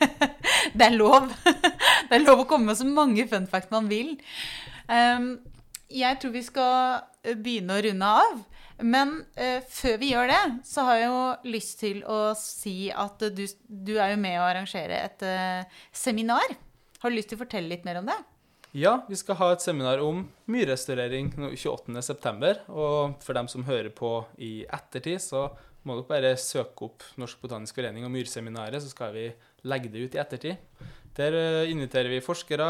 det, 0.78 0.86
er 0.86 0.96
lov. 0.96 1.30
Det 2.08 2.18
er 2.18 2.24
lov 2.24 2.42
å 2.42 2.48
komme 2.48 2.68
med 2.68 2.76
så 2.76 2.84
mange 2.88 3.24
fun 3.28 3.46
fact 3.48 3.72
man 3.72 3.88
vil. 3.88 4.14
Um, 4.88 5.38
jeg 5.88 6.18
tror 6.20 6.34
vi 6.34 6.42
skal 6.44 7.36
begynne 7.40 7.78
å 7.78 7.84
runde 7.86 8.10
av. 8.24 8.42
Men 8.84 9.16
uh, 9.38 9.60
før 9.70 9.96
vi 10.02 10.12
gjør 10.12 10.28
det, 10.32 10.42
så 10.68 10.84
har 10.88 11.00
jeg 11.00 11.08
jo 11.08 11.54
lyst 11.54 11.80
til 11.80 12.04
å 12.10 12.20
si 12.36 12.76
at 12.92 13.24
du, 13.32 13.44
du 13.68 13.94
er 13.96 14.12
jo 14.12 14.20
med 14.20 14.40
å 14.40 14.46
arrangere 14.50 15.00
et 15.06 15.24
uh, 15.24 15.80
seminar. 15.96 16.56
Har 17.00 17.12
du 17.12 17.16
lyst 17.16 17.32
til 17.32 17.40
å 17.40 17.44
fortelle 17.44 17.72
litt 17.72 17.88
mer 17.88 18.02
om 18.02 18.08
det? 18.10 18.20
Ja, 18.74 19.04
vi 19.06 19.14
skal 19.14 19.36
ha 19.38 19.52
et 19.54 19.62
seminar 19.62 20.00
om 20.02 20.24
myrrestaurering 20.50 21.28
28.9. 21.54 22.48
Og 22.74 23.20
for 23.22 23.38
dem 23.38 23.46
som 23.46 23.62
hører 23.68 23.92
på 23.94 24.16
i 24.42 24.64
ettertid, 24.66 25.20
så 25.22 25.44
må 25.86 25.94
dere 26.00 26.08
bare 26.08 26.32
søke 26.42 26.88
opp 26.88 27.04
Norsk 27.22 27.38
botanisk 27.44 27.78
forening 27.78 28.02
og 28.02 28.10
Myrseminaret, 28.10 28.82
så 28.82 28.90
skal 28.90 29.12
vi 29.14 29.28
legge 29.70 29.92
det 29.92 30.02
ut 30.02 30.16
i 30.16 30.20
ettertid. 30.24 30.82
Der 31.14 31.36
uh, 31.38 31.70
inviterer 31.70 32.10
vi 32.10 32.18
forskere 32.24 32.66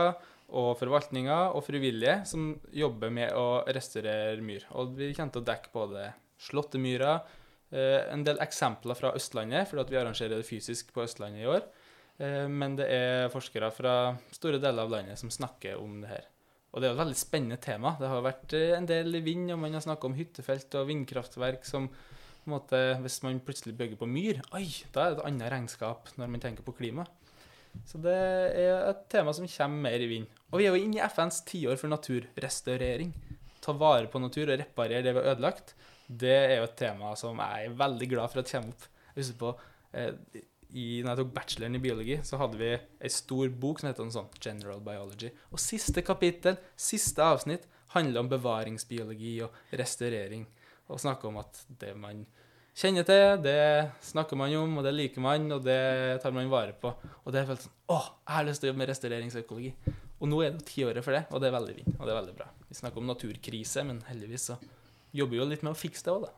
og 0.53 0.75
forvaltninga 0.77 1.39
og 1.57 1.65
frivillige 1.65 2.19
som 2.29 2.53
jobber 2.69 3.09
med 3.09 3.33
å 3.33 3.63
restaurere 3.73 4.45
myr. 4.45 4.69
Og 4.77 4.93
vi 4.99 5.09
kommer 5.17 5.33
til 5.33 5.41
å 5.41 5.49
dekke 5.49 5.73
både 5.73 6.11
slåttemyra, 6.45 7.15
eh, 7.73 8.05
en 8.13 8.27
del 8.27 8.37
eksempler 8.45 8.99
fra 8.99 9.15
Østlandet, 9.17 9.71
fordi 9.71 9.97
vi 9.97 9.99
arrangerer 10.03 10.37
det 10.37 10.47
fysisk 10.47 10.93
på 10.93 11.07
Østlandet 11.07 11.47
i 11.47 11.49
år. 11.49 11.65
Eh, 12.19 12.47
men 12.51 12.77
det 12.79 12.87
er 12.93 13.33
forskere 13.33 13.71
fra 13.75 13.95
store 14.35 14.61
deler 14.63 14.87
av 14.87 14.93
landet 14.93 15.21
som 15.21 15.33
snakker 15.33 15.81
om 15.81 16.01
det 16.05 16.13
her. 16.13 16.31
Og 16.75 16.83
det 16.83 16.89
er 16.89 16.97
et 16.97 17.03
veldig 17.05 17.19
spennende 17.19 17.61
tema. 17.63 17.95
Det 18.01 18.11
har 18.11 18.25
vært 18.25 18.55
eh, 18.59 18.75
en 18.77 18.89
del 18.91 19.21
vind, 19.25 19.49
og 19.55 19.61
man 19.63 19.77
har 19.77 19.85
snakka 19.85 20.09
om 20.09 20.17
hyttefelt 20.19 20.75
og 20.81 20.89
vindkraftverk 20.91 21.67
som 21.69 21.89
på 22.45 22.51
en 22.51 22.59
måte, 22.59 22.79
Hvis 23.01 23.23
man 23.25 23.39
plutselig 23.41 23.73
bygger 23.73 23.97
på 23.97 24.07
myr, 24.07 24.43
oi, 24.53 24.67
da 24.93 25.07
er 25.07 25.15
det 25.15 25.23
et 25.23 25.29
annet 25.31 25.49
regnskap 25.49 26.11
når 26.21 26.29
man 26.29 26.43
tenker 26.43 26.67
på 26.67 26.75
klima. 26.77 27.07
Så 27.89 27.97
det 28.05 28.13
er 28.13 28.91
et 28.91 29.07
tema 29.09 29.33
som 29.33 29.49
kommer 29.49 29.89
mer 29.89 30.05
i 30.05 30.11
vind. 30.11 30.27
Og 30.53 30.61
vi 30.61 30.67
er 30.67 30.75
jo 30.75 30.83
inne 30.83 30.99
i 30.99 31.07
FNs 31.09 31.41
tiår 31.49 31.81
for 31.81 31.89
naturrestaurering. 31.89 33.15
Ta 33.65 33.73
vare 33.73 34.11
på 34.13 34.21
natur 34.21 34.53
og 34.53 34.61
reparere 34.61 35.01
det 35.03 35.15
vi 35.15 35.23
har 35.23 35.33
ødelagt. 35.33 35.73
Det 36.05 36.37
er 36.37 36.59
jo 36.59 36.69
et 36.69 36.77
tema 36.77 37.15
som 37.17 37.41
jeg 37.41 37.71
er 37.71 37.79
veldig 37.81 38.11
glad 38.13 38.33
for 38.35 38.45
at 38.45 38.53
kommer 38.53 38.77
opp. 38.77 38.87
Jeg 39.15 39.23
husker 39.23 39.41
på, 39.41 39.55
eh, 39.97 40.43
i, 40.75 41.03
når 41.03 41.13
jeg 41.13 41.21
tok 41.21 41.33
bacheloren 41.37 41.79
i 41.79 41.83
biologi, 41.83 42.19
så 42.27 42.39
hadde 42.41 42.59
vi 42.59 42.71
ei 42.75 43.11
stor 43.13 43.51
bok 43.63 43.81
som 43.81 43.91
noe 43.91 44.15
sånn 44.15 44.31
General 44.43 44.81
Biology. 44.85 45.31
Og 45.55 45.63
siste 45.63 46.03
kapittel, 46.07 46.59
siste 46.75 47.23
avsnitt, 47.23 47.69
handler 47.95 48.25
om 48.25 48.31
bevaringsbiologi 48.33 49.37
og 49.47 49.55
restaurering. 49.79 50.49
Og 50.91 51.01
snakker 51.01 51.31
om 51.31 51.39
at 51.41 51.63
det 51.81 51.95
man 51.97 52.25
kjenner 52.75 53.07
til, 53.07 53.39
det 53.45 53.59
snakker 54.05 54.39
man 54.39 54.55
om, 54.59 54.79
og 54.81 54.87
det 54.87 54.95
liker 54.97 55.23
man, 55.25 55.47
og 55.55 55.63
det 55.65 55.79
tar 56.23 56.35
man 56.35 56.51
vare 56.51 56.75
på. 56.79 56.91
Og 57.23 57.35
det 57.35 57.43
er 57.43 57.51
følt 57.53 57.67
sånn 57.67 57.81
Å, 57.95 57.99
jeg 58.25 58.35
har 58.35 58.49
lyst 58.49 58.63
til 58.63 58.69
å 58.69 58.73
jobbe 58.73 58.83
med 58.83 58.91
restaureringsøkologi. 58.91 59.75
Og 60.19 60.31
nå 60.31 60.41
er 60.43 60.55
det 60.55 60.67
tiåret 60.69 61.05
for 61.05 61.15
det, 61.15 61.27
og 61.31 61.43
det 61.43 61.51
er 61.51 61.59
veldig 61.59 61.75
fint, 61.77 61.99
og 61.99 62.07
det 62.07 62.15
er 62.15 62.21
veldig 62.23 62.39
bra. 62.39 62.49
Vi 62.69 62.79
snakker 62.79 63.03
om 63.03 63.11
naturkrise, 63.11 63.85
men 63.87 64.01
heldigvis 64.09 64.49
så 64.51 64.57
jobber 65.15 65.37
vi 65.37 65.43
jo 65.43 65.49
litt 65.53 65.67
med 65.67 65.75
å 65.75 65.79
fikse 65.79 66.07
det 66.07 66.15
òg, 66.15 66.27
da. 66.27 66.33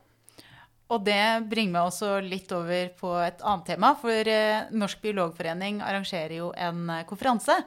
Og 0.94 1.02
det 1.06 1.48
bringer 1.50 1.74
meg 1.74 1.88
også 1.88 2.16
litt 2.22 2.52
over 2.54 2.90
på 2.98 3.12
et 3.24 3.40
annet 3.42 3.70
tema. 3.72 3.92
For 3.98 4.30
eh, 4.30 4.68
Norsk 4.70 5.02
biologforening 5.02 5.80
arrangerer 5.82 6.36
jo 6.38 6.50
en 6.54 6.84
eh, 6.94 7.06
konferanse 7.08 7.58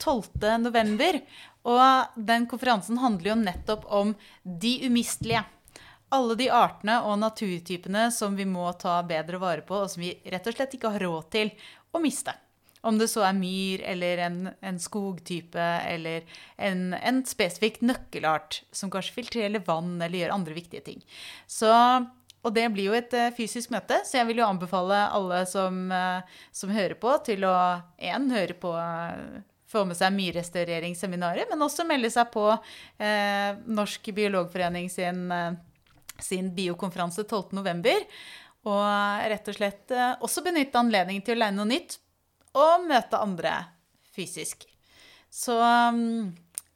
12.11. 0.00 1.20
Og 1.68 2.22
den 2.30 2.48
konferansen 2.50 2.98
handler 3.02 3.34
jo 3.34 3.40
nettopp 3.42 3.84
om 3.92 4.14
de 4.42 4.78
umistelige 4.88 5.44
alle 6.12 6.36
de 6.36 6.48
artene 6.52 6.98
og 7.08 7.18
naturtypene 7.22 8.06
som 8.12 8.36
vi 8.36 8.44
må 8.48 8.66
ta 8.80 8.98
bedre 9.06 9.40
vare 9.40 9.64
på, 9.64 9.84
og 9.84 9.92
som 9.92 10.02
vi 10.04 10.12
rett 10.28 10.48
og 10.48 10.56
slett 10.56 10.74
ikke 10.76 10.92
har 10.92 11.04
råd 11.06 11.28
til 11.32 11.52
å 11.92 12.00
miste. 12.02 12.34
Om 12.82 12.98
det 12.98 13.06
så 13.12 13.22
er 13.22 13.36
myr 13.38 13.84
eller 13.86 14.20
en, 14.24 14.38
en 14.58 14.78
skogtype 14.82 15.66
eller 15.86 16.26
en, 16.58 16.90
en 16.98 17.20
spesifikk 17.28 17.78
nøkkelart 17.86 18.58
som 18.74 18.90
kanskje 18.90 19.14
filtrerer 19.20 19.62
vann 19.64 19.94
eller 20.00 20.18
gjør 20.18 20.34
andre 20.34 20.56
viktige 20.56 20.82
ting. 20.88 21.04
Så, 21.46 21.70
og 22.42 22.54
det 22.56 22.66
blir 22.74 22.90
jo 22.90 22.98
et 22.98 23.14
uh, 23.14 23.30
fysisk 23.36 23.70
møte, 23.74 24.00
så 24.06 24.18
jeg 24.18 24.28
vil 24.30 24.42
jo 24.42 24.48
anbefale 24.48 24.98
alle 25.14 25.42
som, 25.50 25.84
uh, 25.94 26.42
som 26.54 26.74
hører 26.74 26.98
på, 26.98 27.14
til 27.26 27.46
å 27.48 27.56
én 28.02 28.28
høre 28.34 28.58
på 28.58 28.74
uh, 28.74 29.40
få 29.72 29.86
med 29.88 29.96
seg 29.96 30.12
myrrestaureringsseminaret, 30.16 31.48
men 31.48 31.64
også 31.64 31.86
melde 31.88 32.10
seg 32.12 32.28
på 32.28 32.42
Norsk 33.72 34.10
biologforening 34.12 34.90
sin 34.92 35.30
sin 36.22 36.54
biokonferanse 36.54 37.22
12.11. 37.22 38.06
Og 38.70 38.84
rett 39.32 39.50
og 39.50 39.56
slett 39.58 39.94
eh, 39.94 40.14
også 40.22 40.44
benytte 40.46 40.78
anledningen 40.78 41.24
til 41.26 41.36
å 41.36 41.42
lære 41.42 41.56
noe 41.56 41.70
nytt 41.70 41.98
og 42.58 42.86
møte 42.86 43.18
andre 43.18 43.56
fysisk. 44.14 44.66
Så 45.32 45.56
mm, 45.56 46.30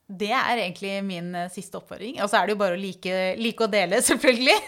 det 0.06 0.30
er 0.30 0.60
egentlig 0.62 0.92
min 1.04 1.32
eh, 1.34 1.48
siste 1.50 1.78
oppfordring. 1.80 2.20
Og 2.22 2.30
så 2.30 2.38
er 2.38 2.46
det 2.46 2.54
jo 2.54 2.60
bare 2.62 2.76
å 2.76 2.80
like, 2.80 3.14
like 3.40 3.64
å 3.66 3.70
dele, 3.72 3.98
selvfølgelig. 4.08 4.58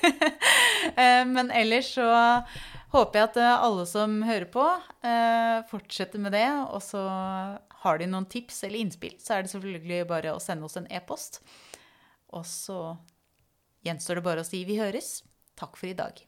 Eh, 0.98 1.22
Men 1.30 1.52
ellers 1.54 1.92
så 1.94 2.08
håper 2.94 3.20
jeg 3.20 3.28
at 3.28 3.36
eh, 3.42 3.64
alle 3.68 3.84
som 3.86 4.18
hører 4.26 4.48
på, 4.50 4.64
fortsetter 5.70 6.18
med 6.22 6.32
det. 6.34 6.46
Og 6.74 6.82
så 6.82 7.02
har 7.84 8.00
de 8.00 8.08
noen 8.10 8.26
tips 8.26 8.64
eller 8.66 8.82
innspill, 8.82 9.14
så 9.22 9.36
er 9.36 9.44
det 9.46 9.52
selvfølgelig 9.52 10.00
bare 10.10 10.34
å 10.34 10.42
sende 10.42 10.66
oss 10.66 10.78
en 10.80 10.90
e-post. 10.90 11.38
Og 12.34 12.42
så 12.48 12.96
gjenstår 13.86 14.18
det 14.18 14.26
bare 14.26 14.42
å 14.42 14.48
si 14.48 14.64
vi 14.66 14.80
høres. 14.80 15.20
Takk 15.58 15.78
for 15.78 15.86
i 15.90 15.94
dag. 15.98 16.18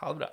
Ha 0.00 0.14
det 0.14 0.18
bra. 0.24 0.32